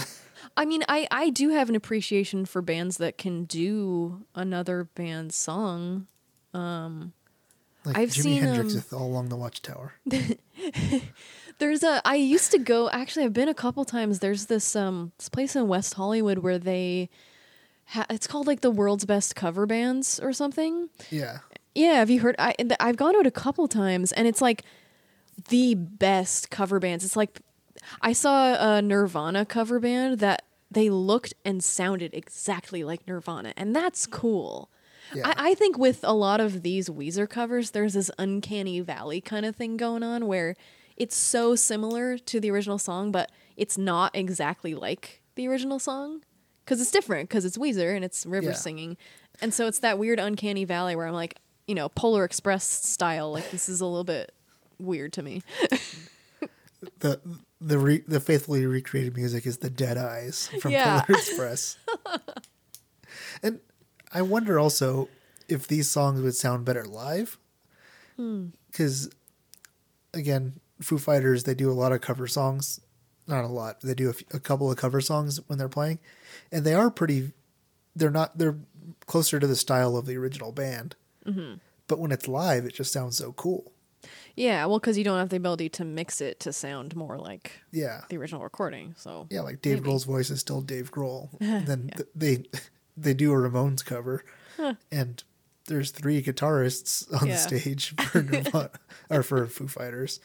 [0.57, 5.37] I mean, I I do have an appreciation for bands that can do another band's
[5.37, 6.07] song.
[6.53, 9.95] like I've Jimi seen, Hendrix um, with All Along the Watchtower.
[11.59, 14.19] There's a I used to go actually I've been a couple times.
[14.19, 17.11] There's this um this place in West Hollywood where they
[17.87, 20.89] ha- it's called like the world's best cover bands or something.
[21.11, 21.39] Yeah.
[21.75, 24.63] Yeah, have you heard I I've gone to it a couple times and it's like
[25.49, 27.05] the best cover bands.
[27.05, 27.41] It's like
[28.01, 33.77] I saw a Nirvana cover band that they looked and sounded exactly like Nirvana, and
[33.77, 34.71] that's cool.
[35.15, 35.29] Yeah.
[35.29, 39.47] I, I think with a lot of these Weezer covers, there's this uncanny valley kind
[39.47, 40.57] of thing going on where
[40.97, 46.23] it's so similar to the original song, but it's not exactly like the original song
[46.67, 48.53] because it's different because it's Weezer and it's River Yeah.
[48.55, 48.97] singing,
[49.41, 53.33] and so it's that weird uncanny valley where I'm like, you know, Polar Express style.
[53.33, 54.33] Like this is a little bit
[54.79, 55.43] weird to me.
[57.01, 57.21] the
[57.61, 61.01] the re, the faithfully recreated music is the Dead Eyes from Yeah.
[61.03, 61.79] Polar Express.
[63.43, 63.61] and
[64.13, 65.09] I wonder also
[65.49, 67.39] if these songs would sound better live,
[68.17, 68.47] Hmm.
[68.71, 69.11] because
[70.15, 72.81] again, Foo Fighters they do a lot of cover songs,
[73.27, 73.81] not a lot.
[73.81, 75.99] They do a, couple of cover songs when they're playing,
[76.53, 77.33] and they are pretty.
[77.95, 78.39] They're not.
[78.39, 78.57] They're
[79.07, 80.97] closer to the style of the original band.
[81.27, 81.55] Mm-hmm.
[81.89, 83.73] But when it's live, it just sounds so cool.
[84.37, 87.53] Yeah, well, because you don't have the ability to mix it to sound more like
[87.73, 88.03] Yeah.
[88.11, 88.95] the original recording.
[88.99, 89.89] So Yeah, like Dave Maybe.
[89.91, 91.31] Grohl's voice is still Dave Grohl.
[91.41, 92.45] then th- they
[92.97, 94.25] they do a Ramones cover,
[94.93, 95.25] and
[95.67, 97.35] there's three guitarists on Yeah.
[97.35, 98.71] the stage for Nirvana,
[99.11, 100.21] or for Foo Fighters,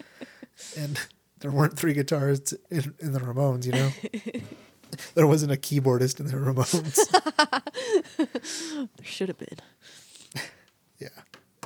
[0.78, 1.00] and
[1.42, 3.66] there weren't three guitarists in, in the Ramones.
[3.66, 3.92] You know,
[5.16, 6.98] there wasn't a keyboardist in the Ramones.
[8.96, 9.58] there should have been.
[11.00, 11.10] yeah,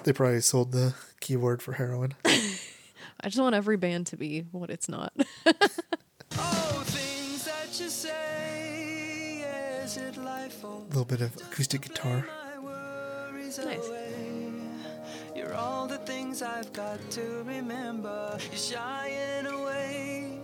[0.03, 2.13] they probably sold the keyboard for heroin.
[2.25, 5.13] I just want every band to be what it's not.
[6.37, 9.43] Oh, things that you say,
[9.83, 12.25] is it life A little bit of acoustic guitar.
[12.55, 13.79] my worries Nice.
[15.35, 15.41] Away?
[15.43, 18.37] You're all the things I've got to remember.
[18.49, 20.39] You're shying away.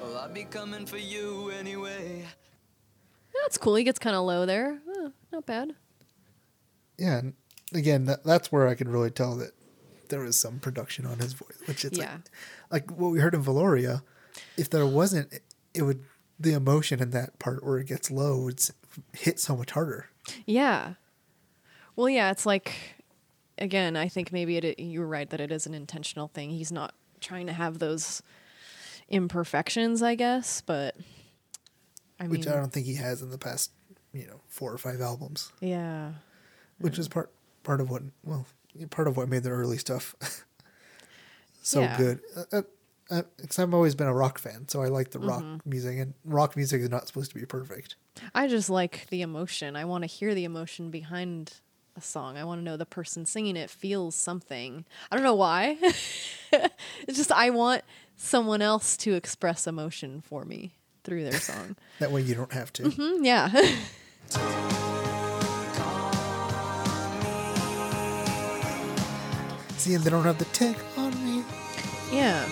[0.00, 2.24] Well, I'll be coming for you anyway.
[3.42, 3.74] That's cool.
[3.74, 4.78] He gets kind of low there.
[4.88, 5.74] Oh, not bad.
[6.98, 7.34] Yeah, and
[7.72, 9.52] again, that, that's where I could really tell that
[10.08, 12.18] there was some production on his voice, which it's Yeah.
[12.70, 14.02] like, like what we heard in Velouria.
[14.56, 15.42] If there wasn't, it,
[15.74, 16.04] it would
[16.40, 18.60] the emotion in that part where it gets low would
[19.12, 20.06] hit so much harder.
[20.46, 20.94] Yeah.
[21.96, 22.72] Well, yeah, it's like,
[23.58, 26.50] again, I think maybe it, you're right that it is an intentional thing.
[26.50, 28.22] He's not trying to have those
[29.08, 30.96] imperfections, I guess, but
[32.20, 33.70] I mean, which I don't think he has in the past,
[34.12, 35.52] you know, four or five albums.
[35.60, 36.12] yeah.
[36.78, 37.30] Which is part
[37.64, 38.46] part of what well,
[38.90, 40.14] part of what made the early stuff
[41.62, 41.96] so Yeah.
[41.96, 42.20] good.
[42.36, 42.62] Uh, uh,
[43.10, 45.70] uh, 'cause I've always been a rock fan, so I like the rock Mm-hmm.
[45.70, 47.96] music, and rock music is not supposed to be perfect.
[48.34, 49.76] I just like the emotion.
[49.76, 51.54] I want to hear the emotion behind
[51.98, 52.38] a song.
[52.38, 54.84] I want to know the person singing it feels something.
[55.10, 55.76] I don't know why.
[56.52, 57.82] it's just I want
[58.16, 60.72] someone else to express emotion for me
[61.04, 61.76] through their song.
[61.98, 62.84] That way, you don't have to.
[62.84, 63.48] Mm, yeah.
[69.78, 71.42] See, they don't have the tick on me.
[72.12, 72.46] yeah.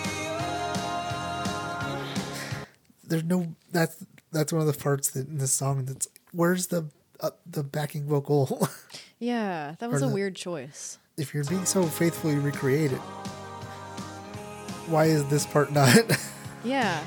[3.05, 6.89] There's no that's that's one of the parts that in the song that's where's the
[7.21, 8.67] uh, the backing vocal.
[9.19, 10.97] Yeah, that was Or a the- weird choice.
[11.17, 12.99] if you're being so faithfully recreated,
[14.87, 15.95] why is this part not?
[16.63, 17.01] Yeah.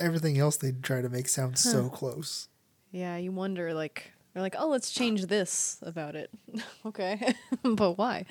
[0.00, 2.48] Everything else they try to make sound so close.
[2.90, 6.30] Yeah, you wonder like they're like, "Oh, let's change this about it."
[6.86, 7.34] okay.
[7.62, 8.26] but why?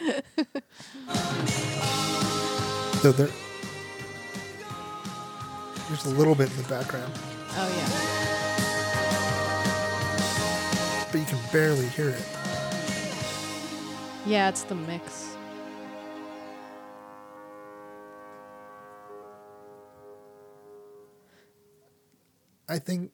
[3.01, 3.29] So there,
[5.87, 7.11] there's a little bit in the background,
[7.55, 8.12] Oh yeah.
[11.53, 12.25] Barely hear it.
[14.25, 15.37] Yeah, it's the mix.
[22.67, 23.11] I think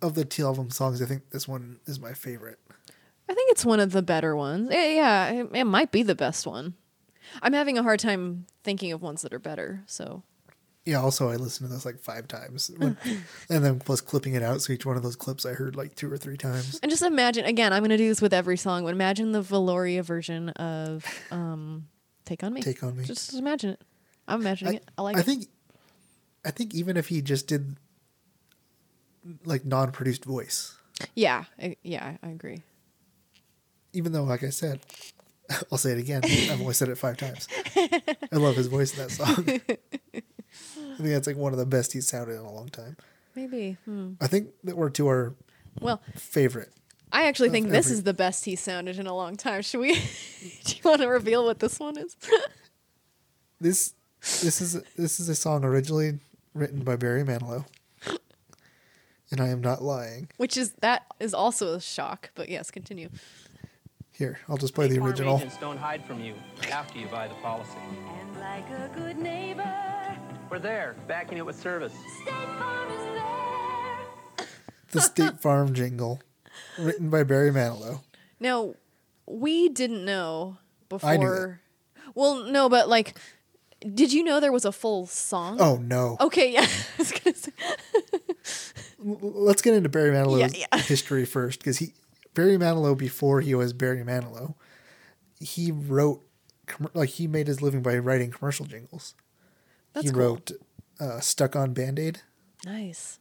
[0.00, 2.60] of the Teal album songs, I think this one is my favorite.
[3.28, 4.68] I think it's one of the better ones.
[4.70, 6.74] Yeah, it might be the best one.
[7.42, 9.82] I'm having a hard time thinking of ones that are better.
[9.86, 10.22] So
[10.86, 11.00] Yeah.
[11.00, 12.96] Also, I listened to this like five times, and
[13.48, 14.60] then plus clipping it out.
[14.62, 16.78] So each one of those clips I heard like two or three times.
[16.82, 20.02] And just imagine again, I'm gonna do this with every song, but imagine the Velouria
[20.02, 21.88] version of um
[22.26, 22.62] Take on Me.
[22.62, 23.04] Take on me.
[23.04, 23.82] Just imagine it.
[24.28, 24.90] I'm imagining it.
[24.96, 25.22] I like I it.
[25.26, 25.46] think,
[26.44, 27.76] I think even if he just did
[29.44, 30.76] like non-produced voice,
[31.14, 32.62] Yeah, I, yeah, I agree.
[33.92, 34.80] even though, like I said,
[35.72, 36.22] I'll say it again.
[36.50, 37.48] I've only said it five times.
[37.76, 39.60] I love his voice in that song.
[40.94, 42.96] I think that's like one of the best he's sounded in a long time.
[43.34, 43.76] Maybe.
[43.84, 44.12] Hmm.
[44.20, 45.34] I think that we're to our
[45.80, 46.72] Well, favorite.
[47.12, 49.62] I actually think this is the best he sounded in a long time.
[49.62, 49.94] Should we?
[50.64, 52.16] do you want to reveal what this one is?
[53.60, 56.18] This this is this is a song originally
[56.54, 57.64] written by Barry Manilow,
[59.30, 60.28] and I am not lying.
[60.36, 62.30] Which is that is also a shock.
[62.34, 63.08] But yes, continue.
[64.12, 65.36] Here, I'll just play the original.
[65.38, 66.34] agents don't hide from you
[66.70, 67.78] after you buy the policy.
[70.54, 71.92] We're there, backing it with service.
[74.92, 76.20] The State Farm jingle,
[76.78, 78.02] written by Barry Manilow.
[78.38, 78.74] Now,
[79.26, 80.58] we didn't know
[80.88, 81.10] before.
[81.10, 81.58] I knew that.
[82.14, 83.18] Well, no, but like,
[83.80, 85.56] did you know there was a full song?
[85.60, 86.18] Oh no!
[86.20, 86.60] Okay, yeah.
[86.68, 87.50] I was gonna say.
[89.00, 90.80] Let's get into Barry Manilow's Yeah, yeah.
[90.82, 91.94] history first, because he
[92.34, 94.54] Barry Manilow before he was Barry Manilow,
[95.40, 96.24] he wrote
[96.92, 99.16] like he made his living by writing commercial jingles.
[99.94, 100.20] That's he cool.
[100.20, 100.52] wrote
[101.00, 102.20] uh, "Stuck on Band Aid,"
[102.66, 103.18] Nice.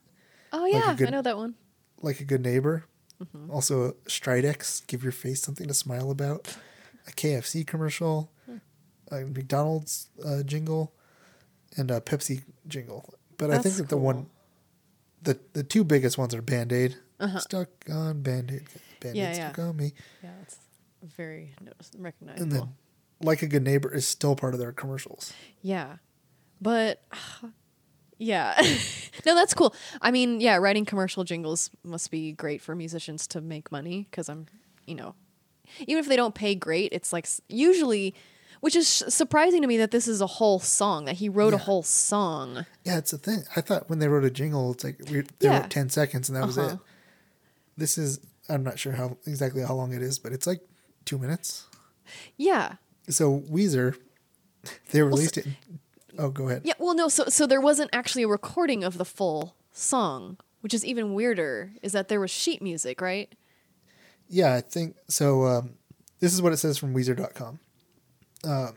[0.52, 1.56] Oh a yeah, good- I know that one.
[2.02, 2.86] like a good neighbor.
[3.24, 3.52] Mm-hmm.
[3.52, 6.56] Also, Stridex, give your face something to smile about.
[7.08, 8.58] A KFC commercial, Hmm.
[9.12, 10.94] a McDonald's uh, jingle,
[11.78, 13.14] and a Pepsi jingle.
[13.38, 14.28] But I think That's that the one,
[15.22, 16.98] the the two biggest ones are Band Aid.
[17.40, 18.64] Stuck on Band Aid.
[19.00, 19.34] Band Aid Uh-huh.
[19.34, 19.64] Yeah, stuck yeah.
[19.66, 19.94] on me.
[20.24, 20.58] Yeah, it's
[21.04, 22.44] very notice- recognizable.
[22.44, 22.70] And then,
[23.22, 25.34] like a good neighbor is still part of their commercials.
[25.62, 25.98] Yeah.
[26.64, 27.04] But
[28.18, 28.56] yeah.
[29.26, 29.76] no, that's cool.
[30.02, 34.30] I mean, yeah, writing commercial jingles must be great for musicians to make money because
[34.30, 34.48] I'm,
[34.86, 35.16] you know,
[35.88, 38.14] even if they don't pay great, it's like usually,
[38.62, 41.58] which is surprising to me that this is a whole song, that he wrote a
[41.58, 42.66] whole song.
[42.84, 43.44] Yeah, it's a thing.
[43.56, 45.60] I thought when they wrote a jingle, it's like we, they Yeah.
[45.62, 46.76] wrote ten seconds and that was Uh-huh.
[46.76, 46.80] it.
[47.78, 48.20] This is
[48.50, 50.62] I'm not sure how exactly how long it is, but it's like
[51.06, 51.66] two minutes.
[52.38, 52.74] Yeah.
[53.10, 53.96] So Weezer,
[54.92, 55.48] they released it.
[56.18, 56.62] Oh, go ahead.
[56.64, 56.74] Yeah.
[56.80, 60.86] Well, no, so, so there wasn't actually a recording of the full song, which is
[60.86, 63.34] even weirder, is that there was sheet music, right?
[64.30, 65.46] Yeah, I think so.
[65.46, 65.76] Um,
[66.20, 67.60] this is what it says from Weezer.com.
[68.44, 68.72] Uh,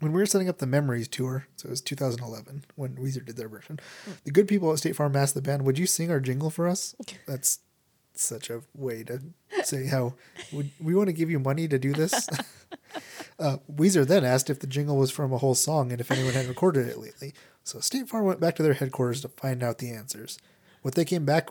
[0.00, 3.36] when we were setting up the Memories tour, so it was 2011 when Weezer did
[3.36, 3.78] their version.
[4.24, 6.66] The good people at State Farm asked the band, "Would you sing our jingle for
[6.66, 6.94] us?"
[7.26, 7.58] That's
[8.14, 9.20] such a way to
[9.62, 10.14] say how
[10.52, 12.28] would we want to give you money to do this.
[13.40, 16.34] uh, Weezer then asked if the jingle was from a whole song and if anyone
[16.34, 17.32] had recorded it lately.
[17.64, 20.38] So State Farm went back to their headquarters to find out the answers.
[20.82, 21.50] What they came back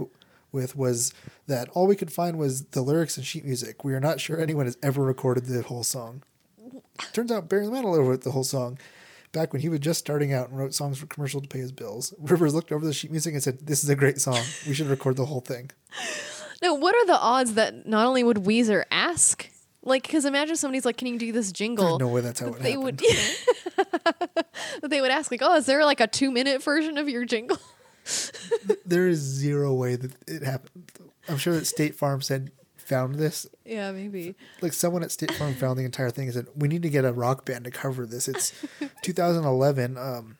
[0.51, 1.13] with was
[1.47, 3.83] that all we could find was the lyrics and sheet music.
[3.83, 6.23] We are not sure anyone has ever recorded the whole song.
[7.13, 8.77] Turns out Barry Manilow wrote the whole song
[9.31, 11.71] back when he was just starting out and wrote songs for commercial to pay his
[11.71, 12.13] bills.
[12.17, 14.41] Rivers looked over the sheet music and said, "This is a great song.
[14.67, 15.71] We should record the whole thing."
[16.61, 19.49] Now, what are the odds that not only would Weezer ask,
[19.89, 22.59] like, because imagine somebody's like, "Can you do this jingle?" No way that's how it
[22.59, 22.83] they happened.
[22.83, 22.97] would.
[24.81, 27.57] that they would ask, like, "Oh, is there like a two-minute version of your jingle?"
[28.85, 30.91] there is zero way that it happened.
[31.27, 33.45] I'm sure that State Farm said found this.
[33.65, 34.35] yeah, maybe.
[34.61, 37.05] Like someone at State Farm found the entire thing and said, "We need to get
[37.05, 38.53] a rock band to cover this." It's
[39.03, 39.97] 2011.
[39.97, 40.37] Um,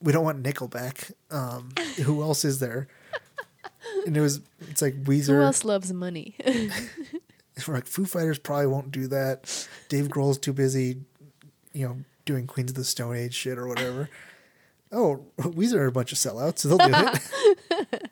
[0.00, 1.12] we don't want Nickelback.
[1.30, 1.70] Um,
[2.04, 2.88] who else is there?
[4.06, 4.40] And it was.
[4.70, 5.28] It's like Weezer.
[5.36, 6.36] Who else loves money?
[7.68, 9.66] We're like Foo Fighters probably won't do that.
[9.88, 11.02] Dave Grohl's too busy,
[11.72, 14.08] you know, doing Queens of the Stone Age shit or whatever.
[14.90, 17.22] Oh, Weezer are a bunch of sellouts, so they'll do it.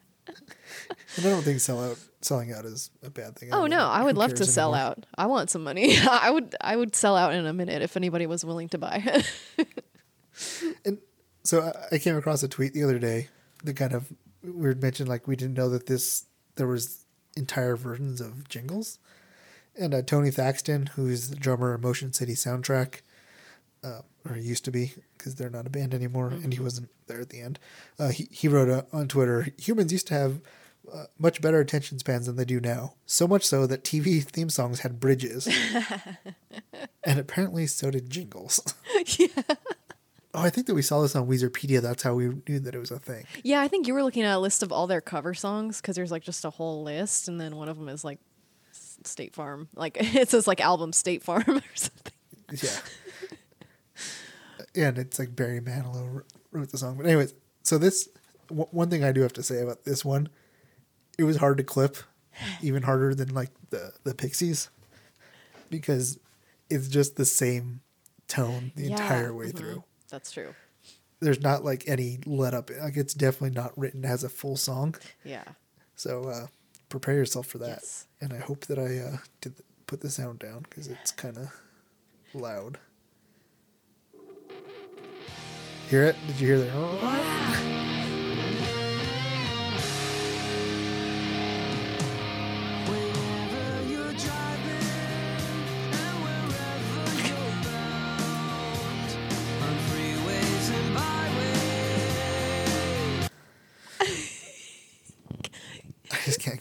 [1.17, 3.51] and I don't think sellout selling out is a bad thing.
[3.53, 4.91] oh no, don't- I who would love to sell anymore?
[4.91, 5.07] out.
[5.17, 5.97] I want some money.
[6.11, 6.55] I would.
[6.61, 9.23] I would sell out in a minute if anybody was willing to buy.
[10.85, 10.99] And
[11.45, 13.29] so I- I came across a tweet the other day
[13.65, 14.11] that kind of
[14.43, 16.25] we had mentioned like we didn't know that this
[16.57, 17.05] there was
[17.37, 18.99] entire versions of jingles,
[19.79, 23.01] and uh, Tony Thaxton, who's the drummer of Motion City Soundtrack,
[23.85, 27.21] uh, or used to be because they're not a band anymore, and he wasn't there
[27.21, 27.59] at the end.
[27.99, 30.41] Uh, he he wrote uh, on Twitter, humans used to have.
[30.93, 32.95] Uh, much better attention spans than they do now.
[33.07, 35.49] So much so that TV theme songs had bridges.
[37.05, 38.75] and apparently so did jingles.
[39.17, 39.29] yeah.
[40.35, 41.81] Oh, I think that we saw this on Weezerpedia.
[41.81, 43.27] That's how we knew that it was a thing.
[43.45, 45.95] yeah, I think you were looking at a list of all their cover songs because
[45.95, 48.19] there's like just a whole list, and then one of them is like
[49.07, 49.69] State Farm.
[49.75, 52.13] Like it says like album State Farm or something.
[52.63, 52.79] Yeah.
[54.75, 56.97] and it's like Barry Manilow wrote the song.
[56.97, 58.09] But anyways, so this
[58.49, 60.29] w- one thing I do have to say about this one,
[61.19, 61.97] it was hard to clip,
[62.63, 64.69] even harder than like the the Pixies,
[65.71, 66.19] because
[66.71, 67.81] it's just the same
[68.29, 69.57] tone the Yeah, entire way mhm.
[69.59, 69.85] through.
[70.11, 70.55] That's true.
[71.21, 72.71] There's not like any let up.
[72.81, 74.95] Like it's definitely not written as a full song.
[75.25, 75.45] Yeah.
[75.95, 76.47] So uh,
[76.93, 77.69] prepare yourself for that.
[77.81, 78.07] Yes.
[78.21, 79.55] And I hope that I uh, did
[79.87, 81.51] put the sound down because it's kind of
[82.35, 82.79] loud.
[85.89, 86.17] Hear it?
[86.27, 87.72] Did you hear that?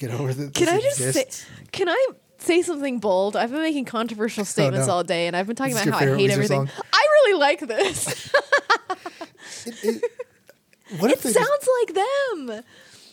[0.07, 0.53] Get over that.
[0.53, 1.45] Can I just exists.
[1.45, 1.63] say?
[1.71, 2.07] Can I
[2.39, 3.35] say something bold?
[3.35, 4.93] I've been making controversial oh, statements no.
[4.93, 6.67] all day, and I've been talking This about how I hate everything.
[6.67, 6.83] song?
[6.91, 8.33] I really like this.
[10.99, 12.63] What It if sounds just, like them.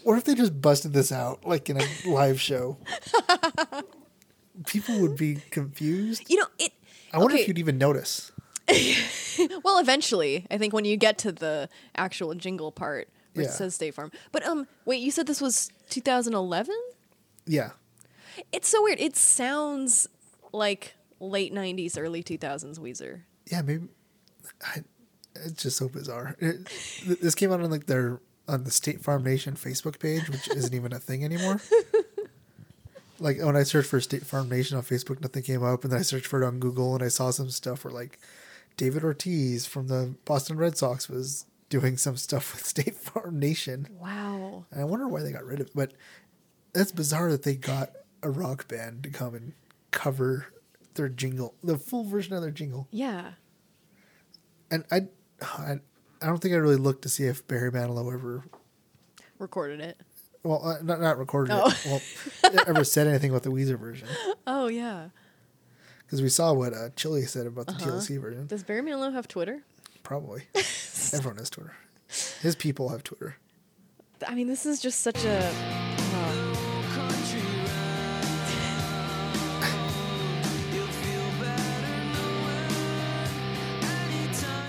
[0.02, 2.77] what if they just busted this out like in a live show?
[4.66, 6.24] People would be confused.
[6.28, 6.73] You know, it.
[7.12, 8.32] I wonder okay, if you'd even notice.
[9.62, 13.09] Well, eventually, I think when you get to the actual jingle part
[13.39, 13.51] where Yeah.
[13.52, 14.12] it says State Farm.
[14.32, 16.74] But um, wait, you said this was 2011?
[17.47, 17.70] Yeah.
[18.52, 19.01] It's so weird.
[19.01, 20.09] It sounds
[20.52, 23.23] like late 90s, early 2000s Weezer.
[23.51, 23.89] Yeah, maybe.
[24.62, 24.85] I,
[25.35, 26.36] it's just so bizarre.
[26.39, 26.66] It,
[27.05, 30.48] th- this came out on like their on the State Farm Nation Facebook page, which
[30.56, 31.60] isn't even a thing anymore.
[33.20, 35.98] like when I searched for State Farm Nation on Facebook, nothing came up, and then
[35.98, 38.19] I searched for it on Google, and I saw some stuff where like
[38.77, 43.89] David Ortiz from the Boston Red Sox was doing some stuff with State Farm Nation,
[44.01, 44.65] Wow.
[44.70, 45.73] and I wonder why they got rid of it.
[45.74, 45.93] But
[46.73, 47.90] that's bizarre that they got
[48.23, 49.53] a rock band to come and
[49.90, 50.47] cover
[50.95, 53.32] their jingle, the full version of their jingle Yeah.
[54.70, 55.07] and I,
[55.43, 55.77] I,
[56.20, 58.43] I don't think I really looked to see if Barry Manilow ever,
[59.39, 60.01] Recorded it.
[60.43, 61.69] well, uh, not not recorded Oh.
[61.85, 64.09] it, well, ever said anything about the Weezer version
[64.47, 65.11] Oh, yeah.
[66.05, 67.90] because we saw what uh, Chilli said about the Uh-huh.
[67.93, 68.47] TLC version.
[68.49, 69.62] Does Barry Manilow have Twitter?
[70.03, 70.45] Probably,
[71.12, 71.75] everyone has Twitter.
[72.41, 73.37] His people have Twitter.
[74.27, 75.53] I mean, this is just such a.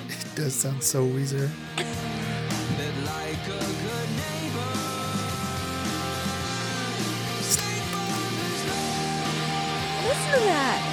[0.10, 1.50] It does sound so Weezer.
[10.08, 10.89] Listen to that.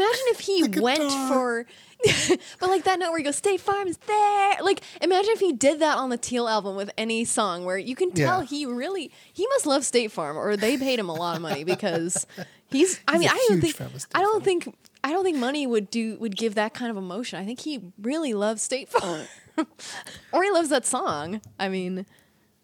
[0.00, 1.66] Imagine if he The went for,
[2.60, 5.80] but like that note where he goes, "State Farm's there." Like, imagine if he did
[5.80, 8.46] that on the Teal album with any song, where you can tell Yeah.
[8.46, 11.64] he really he must love State Farm, or they paid him a lot of money
[11.64, 12.26] because
[12.70, 12.98] he's.
[13.06, 14.42] I He's mean, I don't think fan of State I don't Farm.
[14.42, 17.38] think I don't think money would do would give that kind of emotion.
[17.38, 19.00] I think he really loves State uh.
[19.00, 19.66] Farm,
[20.32, 21.42] or he loves that song.
[21.58, 22.06] I mean,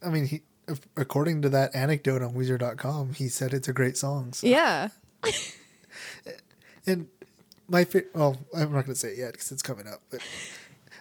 [0.02, 0.40] I mean, he,
[0.96, 4.32] according to that anecdote on Weezer.com, he said it's a great song.
[4.32, 4.46] So.
[4.46, 4.88] yeah.
[6.86, 7.08] And
[7.68, 10.20] my favorite, well, I'm not going to say it yet because it's coming up, but,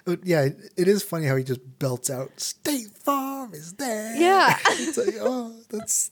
[0.04, 0.48] but yeah,
[0.78, 4.58] it, is funny how he just belts out "State Farm is there." Yeah.
[4.66, 6.12] it's like oh, that's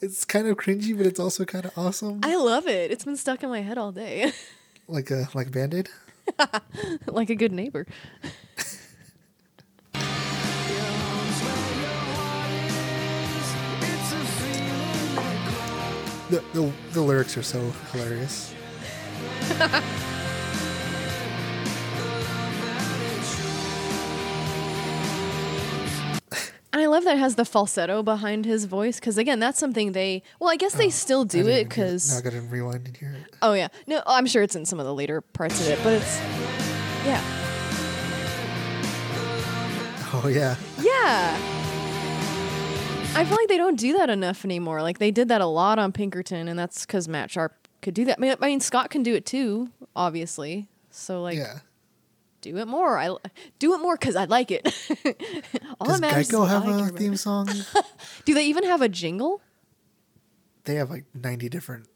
[0.00, 2.90] it's kind of cringy, but it's also kind of awesome, I love it.
[2.90, 4.32] It's been stuck in my head all day.
[4.88, 5.88] like a like Band Aid.
[7.06, 7.86] like a good neighbor.
[16.30, 17.60] The, the the lyrics are so
[17.92, 18.54] hilarious.
[26.72, 29.92] And I love that it has the falsetto behind his voice because again, that's something
[29.92, 30.24] they.
[30.40, 32.10] Well, I guess they oh, still do it because.
[32.10, 33.32] now I got to rewind and hear it.
[33.42, 35.92] Oh yeah, no, I'm sure it's in some of the later parts of it, but
[35.92, 36.18] it's.
[37.06, 37.22] Yeah,
[40.16, 41.36] Oh yeah, yeah.
[43.16, 44.80] I feel like they don't do that enough anymore.
[44.80, 48.06] Like they did that a lot on Pinkerton, and that's because Matt Sharp could do
[48.06, 48.18] that.
[48.18, 50.68] I mean, I mean, Scott can do it too, obviously.
[50.90, 51.60] So like, yeah.
[52.40, 52.98] do it more.
[52.98, 53.14] I
[53.58, 54.66] do it more because I like it.
[55.80, 57.48] All Does Geico have a theme song?
[58.24, 59.40] Do they even have a jingle?
[60.64, 61.86] they have like ninety different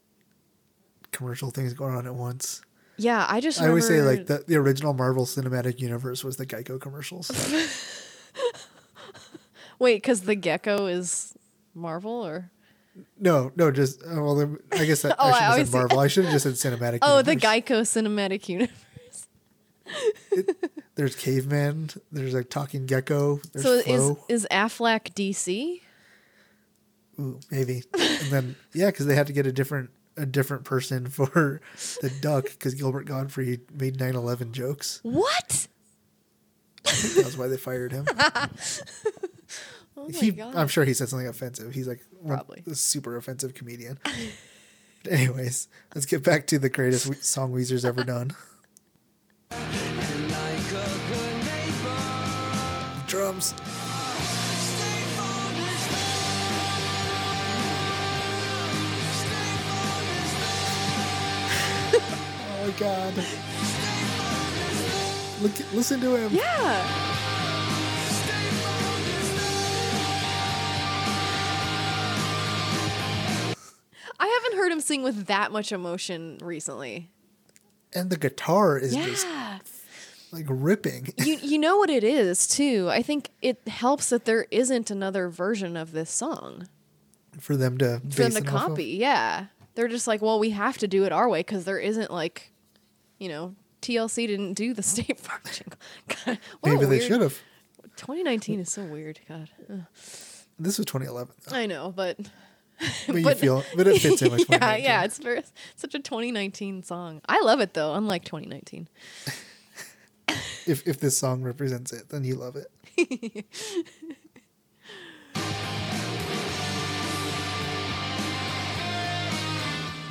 [1.11, 2.61] commercial things going on at once.
[2.97, 3.61] Yeah, I just.
[3.61, 7.31] I always say like the, the original Marvel Cinematic Universe was the Geico commercials.
[9.79, 11.33] Wait, because the gecko is
[11.73, 12.51] Marvel or
[13.19, 15.99] no, no, just uh, well, I guess that, Oh, I shouldn't have said Marvel.
[15.99, 16.99] I should have just said Cinematic.
[17.01, 17.49] oh, the Universe.
[17.49, 18.75] Geico Cinematic Universe.
[20.95, 21.89] There's Caveman.
[22.11, 23.39] There's like Talking Gecko.
[23.53, 24.25] There's so is Flo.
[24.27, 25.81] is Aflac DC?
[27.19, 27.83] Ooh, maybe.
[27.97, 31.61] and then yeah, because they had to get a different a different person for
[32.01, 34.99] the duck because Gilbert Gottfried made 9/11 jokes.
[35.03, 35.67] What?
[36.83, 38.05] That's why they fired him.
[39.99, 40.55] Oh my he, god!
[40.55, 41.73] I'm sure he said something offensive.
[41.73, 42.63] He's like Probably.
[42.65, 43.99] a super offensive comedian.
[45.09, 48.31] Anyways, let's get back to the greatest song Weezer's ever done.
[53.07, 53.53] Drums.
[61.91, 63.13] oh my god.
[65.41, 66.31] Look, listen to him.
[66.33, 67.08] yeah.
[74.19, 77.09] I haven't heard him sing with that much emotion recently.
[77.93, 79.25] And the guitar is just
[80.31, 81.13] like ripping.
[81.17, 82.87] you you know what it is too.
[82.91, 86.67] I think it helps that there isn't another version of this song
[87.39, 88.69] for them to for them to off of.
[88.69, 88.85] copy.
[88.85, 92.11] Yeah, they're just like, well, we have to do it our way because there isn't
[92.11, 92.51] like
[93.19, 95.79] you know, TLC didn't do the State Farm jingle.
[96.25, 97.37] God, what a Maybe they should have.
[97.97, 99.19] 2019 is so weird.
[99.27, 99.81] God, Ugh.
[100.57, 101.55] This was 2011, though.
[101.55, 102.17] I know, but
[103.07, 105.43] but you but- feel, but it fits in with yeah, yeah, it's very,
[105.75, 107.21] such a 2019 song.
[107.27, 107.93] I love it though.
[107.93, 108.87] Unlike 2019.
[110.67, 112.69] If if this song represents it, then you love it.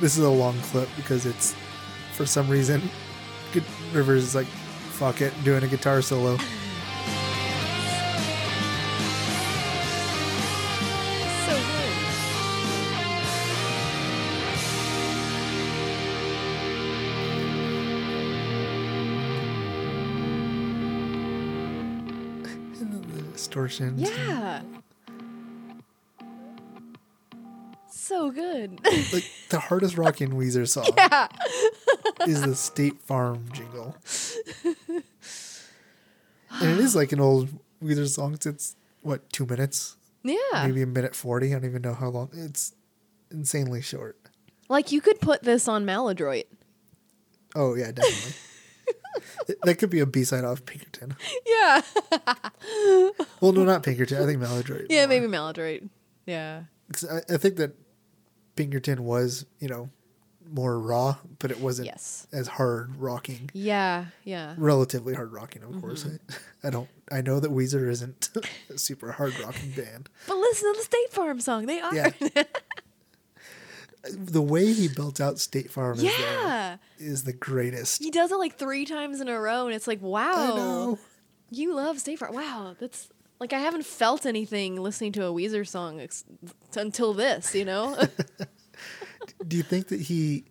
[0.01, 1.55] this is a long clip because it's
[2.13, 2.81] for some reason
[3.93, 6.37] Rivers is like fuck it doing a guitar solo.
[23.69, 24.61] Yeah.
[27.91, 28.79] So good.
[29.13, 31.27] Like the hardest rocking Weezer song yeah.
[32.25, 33.95] is the State Farm jingle.
[34.65, 35.03] and
[36.51, 37.49] it is like an old
[37.83, 38.33] Weezer song.
[38.33, 39.95] It's, it's what, two minutes?
[40.23, 40.65] yeah.
[40.65, 41.49] Maybe a minute 40.
[41.49, 42.29] I don't even know how long.
[42.33, 42.73] It's
[43.31, 44.17] insanely short.
[44.69, 46.47] Like you could put this on Maladroit.
[47.55, 48.33] Oh, yeah, definitely.
[49.63, 51.15] That could be a B side off Pinkerton.
[51.45, 51.81] Yeah.
[53.41, 54.21] Well, no, not Pinkerton.
[54.21, 54.87] I think Maladroit.
[54.89, 55.83] Yeah, maybe Maladroit.
[56.25, 56.63] Yeah.
[57.09, 57.71] I, I think that
[58.55, 59.89] Pinkerton was, you know,
[60.51, 62.27] more raw, but it wasn't Yes.
[62.33, 63.49] as hard rocking.
[63.53, 64.05] Yeah.
[64.25, 64.55] Yeah.
[64.57, 66.03] relatively hard rocking, of course.
[66.03, 66.15] Mm-hmm.
[66.63, 66.89] I, I don't.
[67.11, 68.29] I know that Weezer isn't
[68.69, 70.09] a super hard rocking band.
[70.27, 71.65] But listen to the State Farm song.
[71.65, 71.95] They are.
[71.95, 72.09] Yeah.
[74.11, 76.77] the way he built out State Farm is, Yeah.
[76.99, 78.03] Is the greatest.
[78.03, 80.97] He does it like three times in a row, and it's like, wow,
[81.49, 82.33] you love State Farm.
[82.33, 83.09] Wow, that's
[83.39, 86.25] like I haven't felt anything listening to a Weezer song ex-
[86.75, 87.55] until this.
[87.55, 87.97] You know?
[89.47, 90.45] Do you think that he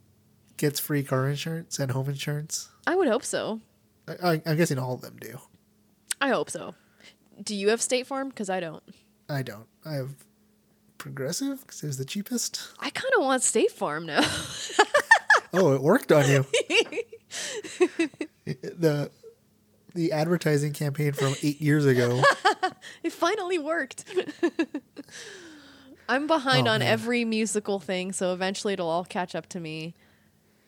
[0.57, 2.69] gets free car insurance and home insurance?
[2.87, 3.61] I would hope so.
[4.07, 5.39] I, I, I'm guessing all of them do.
[6.20, 6.75] I hope so.
[7.43, 8.31] Do you have State Farm?
[8.31, 8.83] Because I don't.
[9.29, 9.66] I don't.
[9.85, 10.11] I have
[10.97, 12.61] Progressive because it was the cheapest.
[12.81, 14.20] I kind of want State Farm now.
[15.53, 16.47] Oh, it worked on you.
[18.45, 19.11] the
[19.95, 22.23] the advertising campaign from eight years ago.
[23.03, 24.05] it finally worked.
[26.09, 26.89] I'm behind Oh, on man.
[26.89, 29.95] every musical thing, so eventually it'll all catch up to me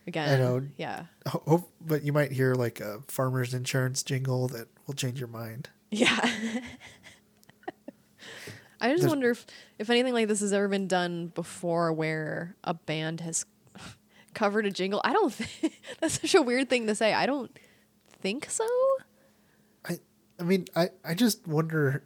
[0.07, 0.29] again.
[0.29, 0.63] I know.
[0.77, 1.05] Yeah.
[1.29, 5.29] Ho- hope, but you might hear like a farmer's insurance jingle that will change your
[5.29, 5.71] mind.
[5.91, 6.19] Yeah.
[8.83, 9.47] I just There's- wonder if,
[9.79, 13.45] if anything like this has ever been done before where a band has
[14.35, 15.01] covered a jingle.
[15.05, 17.13] I don't think that's such a weird thing to say.
[17.15, 17.51] I don't
[18.21, 18.67] think so.
[19.85, 19.99] I,
[20.39, 22.05] I mean, I, I just wonder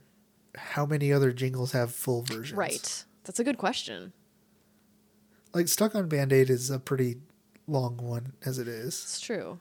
[0.56, 2.52] how many other jingles have full versions.
[2.56, 3.04] Right.
[3.24, 4.12] That's a good question.
[5.52, 7.16] Like Stuck on Band Aid is a pretty
[7.66, 9.58] long one as it is, It's true.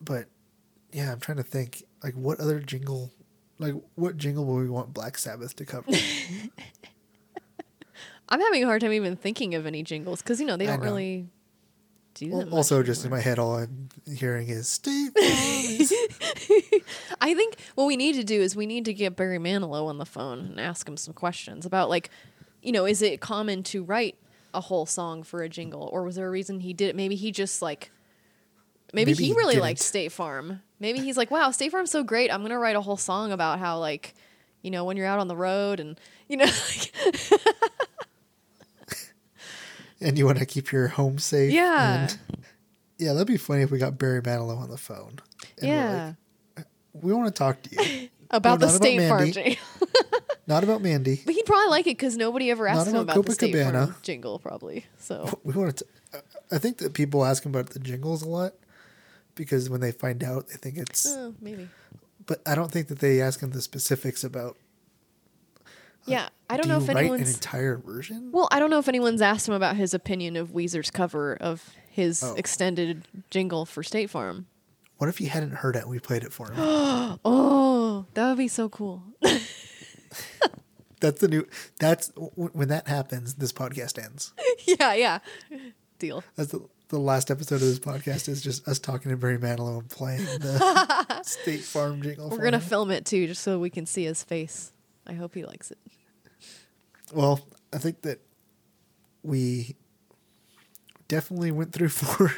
[0.00, 0.26] but
[0.92, 3.10] yeah, I'm trying to think like what other jingle,
[3.58, 5.90] like what jingle will we want Black Sabbath to cover?
[8.28, 10.72] I'm having a hard time even thinking of any jingles because you know they I
[10.72, 10.86] don't know.
[10.86, 11.28] really
[12.14, 12.48] do that.
[12.50, 13.18] also, much just in anymore.
[13.18, 15.22] my head, all I'm hearing is State Farm
[17.20, 19.98] I think what we need to do is we need to get Barry Manilow on
[19.98, 22.10] the phone and ask him some questions about like,
[22.62, 24.16] you know, is it common to write
[24.54, 26.96] a whole song for a jingle, or was there a reason he did it?
[26.96, 27.90] Maybe he just like,
[28.92, 29.62] maybe, Maybe he he really didn't.
[29.62, 30.60] liked State Farm.
[30.80, 32.32] Maybe he's like, wow, State Farm's so great.
[32.32, 34.14] I'm gonna write a whole song about how like,
[34.62, 36.92] you know, when you're out on the road and you know, like,
[40.00, 41.52] and you want to keep your home safe.
[41.52, 42.02] Yeah.
[42.02, 42.18] and-
[42.98, 45.20] yeah, that'd be funny if we got Barry Manilow on the phone.
[45.62, 46.14] yeah,
[46.56, 48.08] like, we want to talk to you.
[48.30, 49.62] about no, the not about State Farm jingle.
[50.48, 51.20] Not about Mandy.
[51.26, 53.54] But he'd probably like it because nobody ever asked Not him about about the State
[53.54, 53.84] Copacabana.
[53.84, 54.86] Farm jingle, probably.
[54.96, 55.84] So We want to.
[56.14, 56.20] Uh,
[56.50, 58.54] I think that people ask him about the jingles a lot
[59.34, 61.06] because when they find out, they think it's.
[61.06, 61.68] oh, maybe.
[62.24, 64.56] But I don't think that they ask him the specifics about.
[66.08, 67.34] Yeah, I don't do know if write an anyone's.
[67.34, 68.30] entire version?
[68.32, 71.70] Well, I don't know if anyone's asked him about his opinion of Weezer's cover of
[71.90, 72.34] his Oh.
[72.36, 74.46] extended jingle for State Farm.
[74.98, 76.58] What if he hadn't heard it and we played it for him?
[77.24, 79.02] Oh, that would be so cool.
[81.00, 81.46] that's the new.
[81.78, 83.34] That's when that happens.
[83.34, 84.32] This podcast ends.
[84.66, 85.18] yeah, yeah.
[85.98, 86.22] Deal.
[86.36, 89.78] That's the, the last episode of this podcast is just us talking to Barry Manilow
[89.80, 92.30] and playing the State Farm jingle.
[92.30, 92.62] We're gonna him.
[92.62, 94.72] film it too, just so we can see his face.
[95.06, 95.78] I hope he likes it.
[97.12, 97.40] Well,
[97.72, 98.20] I think that
[99.22, 99.76] we
[101.08, 102.30] definitely went through four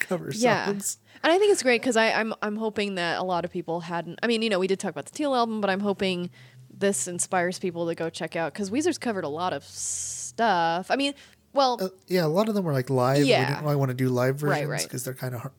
[0.00, 0.98] cover Yeah, songs.
[1.22, 4.18] and I think it's great because I'm I'm hoping that a lot of people hadn't.
[4.22, 6.30] I mean, you know, we did talk about the Teal album, but I'm hoping
[6.70, 10.90] this inspires people to go check out because Weezer's covered a lot of stuff.
[10.90, 11.14] I mean,
[11.52, 13.22] well, Uh, yeah, a lot of them were like live.
[13.22, 13.46] We Yeah.
[13.48, 14.82] didn't really want to do live Right, versions right.
[14.84, 15.54] because they're kind of hard,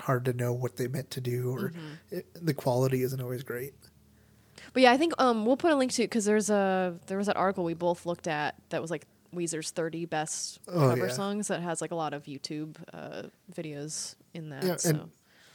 [0.00, 1.72] hard to know what they meant to do, or
[2.10, 3.74] it, the quality isn't always great.
[4.74, 7.16] But yeah, I think um we'll put a link to it because there's a there
[7.16, 11.06] was that article we both looked at that was like Weezer's 30 best Oh, cover
[11.06, 11.12] yeah.
[11.12, 13.22] songs that has like a lot of YouTube uh,
[13.52, 14.62] videos in that.
[14.62, 14.90] Yeah, so.
[14.90, 15.10] and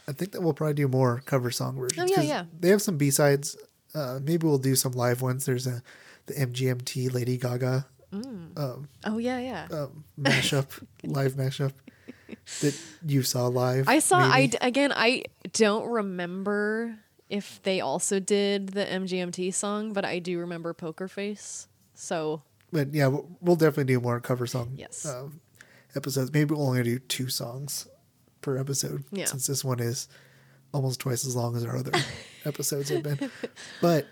[0.08, 2.10] I think that we'll probably do more cover song versions.
[2.10, 2.44] Oh, yeah, yeah.
[2.58, 3.56] They have some B sides.
[3.94, 5.46] Uh, maybe we'll do some live ones.
[5.46, 5.82] There's a
[6.26, 9.66] the MGMT Lady Gaga oh yeah, yeah.
[9.70, 11.72] um, mashup, live mashup
[12.60, 13.88] that you saw live.
[13.88, 14.18] I saw.
[14.18, 14.46] I maybe.
[14.48, 14.92] d- again.
[14.94, 16.98] I don't remember
[17.30, 21.68] if they also did the MGMT song, but I do remember Poker Face.
[21.94, 22.42] So
[22.72, 25.06] but yeah, we'll, we'll definitely do more cover song Yes.
[25.06, 25.40] um,
[25.96, 26.32] episodes.
[26.32, 27.88] Maybe we'll only do two songs
[28.42, 29.24] per episode Yeah.
[29.24, 30.08] since this one is
[30.72, 31.92] almost twice as long as our other
[32.44, 33.30] episodes have been.
[33.80, 34.06] But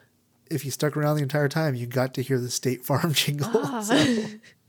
[0.50, 3.50] if you stuck around the entire time, you got to hear the State Farm jingle.
[3.54, 3.80] Ah.
[3.80, 4.24] so,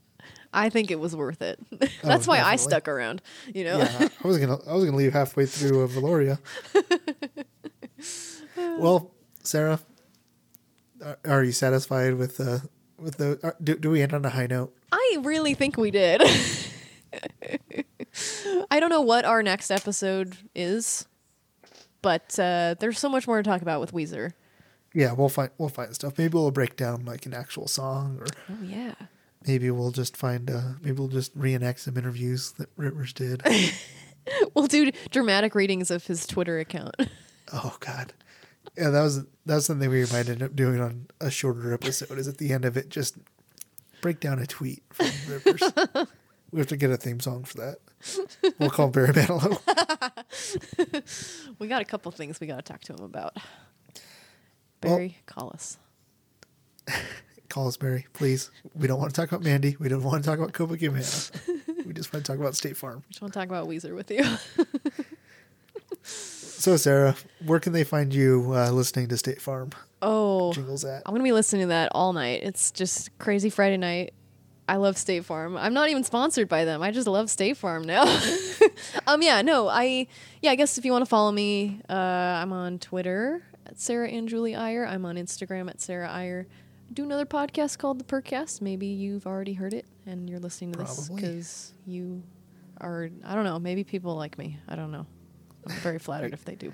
[0.52, 1.60] I think it was worth it.
[2.02, 3.22] That's why I Oh, stuck around.
[3.54, 3.78] You know.
[3.78, 6.38] yeah, I was gonna I was gonna leave halfway through uh, Velouria.
[8.78, 9.10] well,
[9.42, 9.80] Sarah,
[11.04, 12.58] are, are you satisfied with uh,
[12.98, 13.38] with the?
[13.42, 14.74] Are, do, do we end on a high note?
[14.92, 16.22] I really think we did.
[18.70, 21.06] I don't know what our next episode is,
[22.02, 24.32] but uh, there's so much more to talk about with Weezer.
[24.94, 26.18] Yeah, we'll find we'll find stuff.
[26.18, 28.94] Maybe we'll break down like an actual song, or Oh yeah.
[29.46, 33.42] maybe we'll just find uh, maybe we'll just reenact some interviews that Rivers did.
[34.54, 36.94] We'll do dramatic readings of his Twitter account.
[37.52, 38.12] oh God,
[38.80, 42.16] yeah, that was that was something we might end up doing on a shorter episode.
[42.18, 43.16] Is at the end of it just
[44.00, 45.62] break down a tweet from Rivers.
[46.50, 47.78] we have to get a theme song for that.
[48.58, 49.60] We'll call Barry Manilow.
[51.58, 53.36] we got a couple things we got to talk to him about.
[54.82, 55.76] Well- Barry, call us.
[57.50, 58.48] Call us Barry, please.
[58.76, 59.76] We don't want to talk about Mandy.
[59.80, 61.84] We don't want to talk about Copacabana.
[61.84, 63.02] we just want to talk about State Farm.
[63.08, 64.22] We just want to talk about Weezer with you.
[66.60, 67.16] So, Sarah,
[67.46, 69.70] where can they find you uh, listening to State Farm
[70.02, 71.02] oh, jingles at?
[71.06, 72.42] I'm gonna be listening to that all night.
[72.42, 74.12] It's just crazy Friday night.
[74.68, 75.56] I love State Farm.
[75.56, 76.82] I'm not even sponsored by them.
[76.82, 78.02] I just love State Farm now.
[79.06, 80.06] um, yeah, no, I
[80.42, 84.10] yeah, I guess if you want to follow me, uh, I'm on Twitter at Sarah
[84.10, 84.86] and Julie Iyer.
[84.86, 86.46] I'm on Instagram at Sarah Iyer.
[86.90, 88.60] I do another podcast called The Percast.
[88.60, 92.22] Maybe you've already heard it and you're listening to this because you
[92.82, 93.08] are.
[93.24, 93.58] I don't know.
[93.58, 94.58] Maybe people like me.
[94.68, 95.06] I don't know.
[95.66, 96.72] I'm very flattered if they do.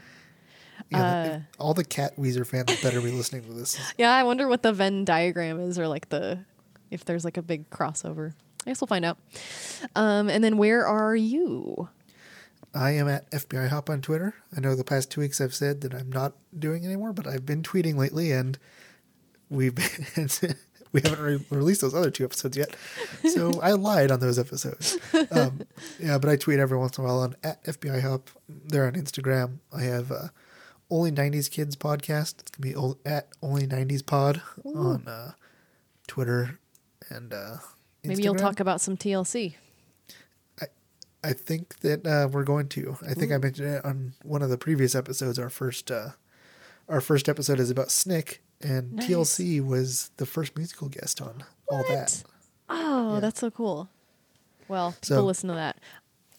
[0.91, 3.79] Yeah, Uh, all the Cat Weezer fans better be listening to this.
[3.99, 6.41] Yeah, I wonder what the Venn diagram is, or like the
[6.91, 8.35] if there's like a big crossover.
[8.67, 9.19] I guess we'll find out.
[9.95, 11.89] Um, and then where are you?
[12.75, 14.35] I am at FBI Hop on Twitter.
[14.57, 17.47] I know the past two weeks I've said that I'm not doing anymore, but I've
[17.47, 18.59] been tweeting lately, and
[19.49, 19.87] we've been,
[20.97, 22.75] we haven't re- released those other two episodes yet.
[23.33, 24.99] So I lied on those episodes.
[25.31, 25.63] Um,
[26.01, 28.31] yeah, but I tweet every once in a while on at FBI Hop.
[28.49, 29.59] They're on Instagram.
[29.73, 30.29] I have uh,
[30.91, 32.41] Only 90s Kids podcast.
[32.41, 35.33] It's going to be at Only 90s Pod on uh,
[36.07, 36.59] Twitter
[37.09, 37.57] and uh,
[38.03, 39.55] Maybe you'll talk about some TLC.
[41.27, 42.97] I think that uh, we're going to.
[43.05, 45.41] I think I mentioned it on one of the previous episodes.
[45.41, 46.11] Our first, uh,
[46.89, 49.07] our first episode is about Snick, and Nice.
[49.09, 52.23] TLC was the first musical guest on all that.
[52.69, 53.21] Oh, Yeah.
[53.21, 53.89] that's so cool.
[54.69, 55.77] Well, people So- listen to that.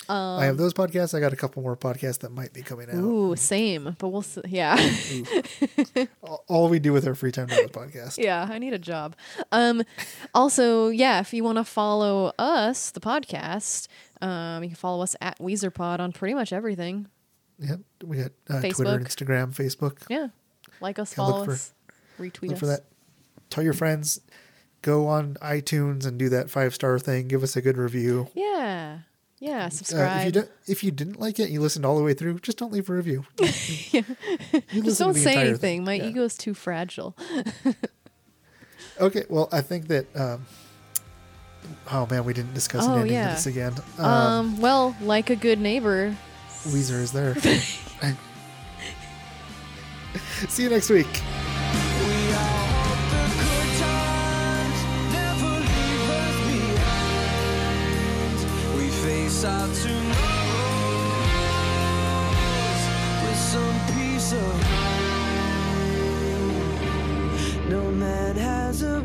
[0.10, 1.14] I have those podcasts.
[1.14, 2.96] I got a couple more podcasts that might be coming out.
[2.96, 3.94] Ooh, same.
[4.00, 4.40] But we'll see.
[4.48, 4.78] Yeah.
[6.48, 8.18] All, we do with our free time is podcast.
[8.18, 9.16] yeah, I need a job.
[9.52, 9.84] Um,
[10.34, 13.88] also, yeah, if you want to follow us, the podcast,
[14.22, 17.08] um, you can follow us at WeezerPod on pretty much everything.
[17.60, 17.80] Yep.
[18.06, 20.04] We got uh, Twitter, Instagram, Facebook.
[20.10, 20.28] Yeah,
[20.80, 21.74] like us, follow us,
[22.18, 22.60] retweet Look us.
[22.60, 22.86] for that.
[23.50, 24.20] Tell your friends.
[24.82, 27.28] Go on iTunes and do that five star thing.
[27.28, 28.28] Give us a good review.
[28.36, 29.00] Yeah,
[29.40, 29.66] yeah.
[29.66, 30.20] Uh, Subscribe.
[30.20, 32.40] if you don't, if you didn't like it, and you listened all the way through.
[32.40, 33.26] Just don't leave a review.
[34.72, 35.58] You Just don't say anything.
[35.58, 35.84] thing.
[35.86, 36.08] My Yeah.
[36.08, 37.16] ego is too fragile.
[39.00, 40.08] Okay, well, I think that.
[40.16, 40.46] Um,
[41.92, 43.28] oh man, we didn't discuss Oh, ending yeah.
[43.30, 43.74] to this again.
[44.00, 46.16] Um, Um, well, like a good neighbor.
[46.64, 47.36] Weezer is there.
[50.50, 51.06] See you next week.
[59.46, 59.78] Our tomorrows
[63.24, 65.30] with some peace of mind.
[67.70, 69.04] No man has a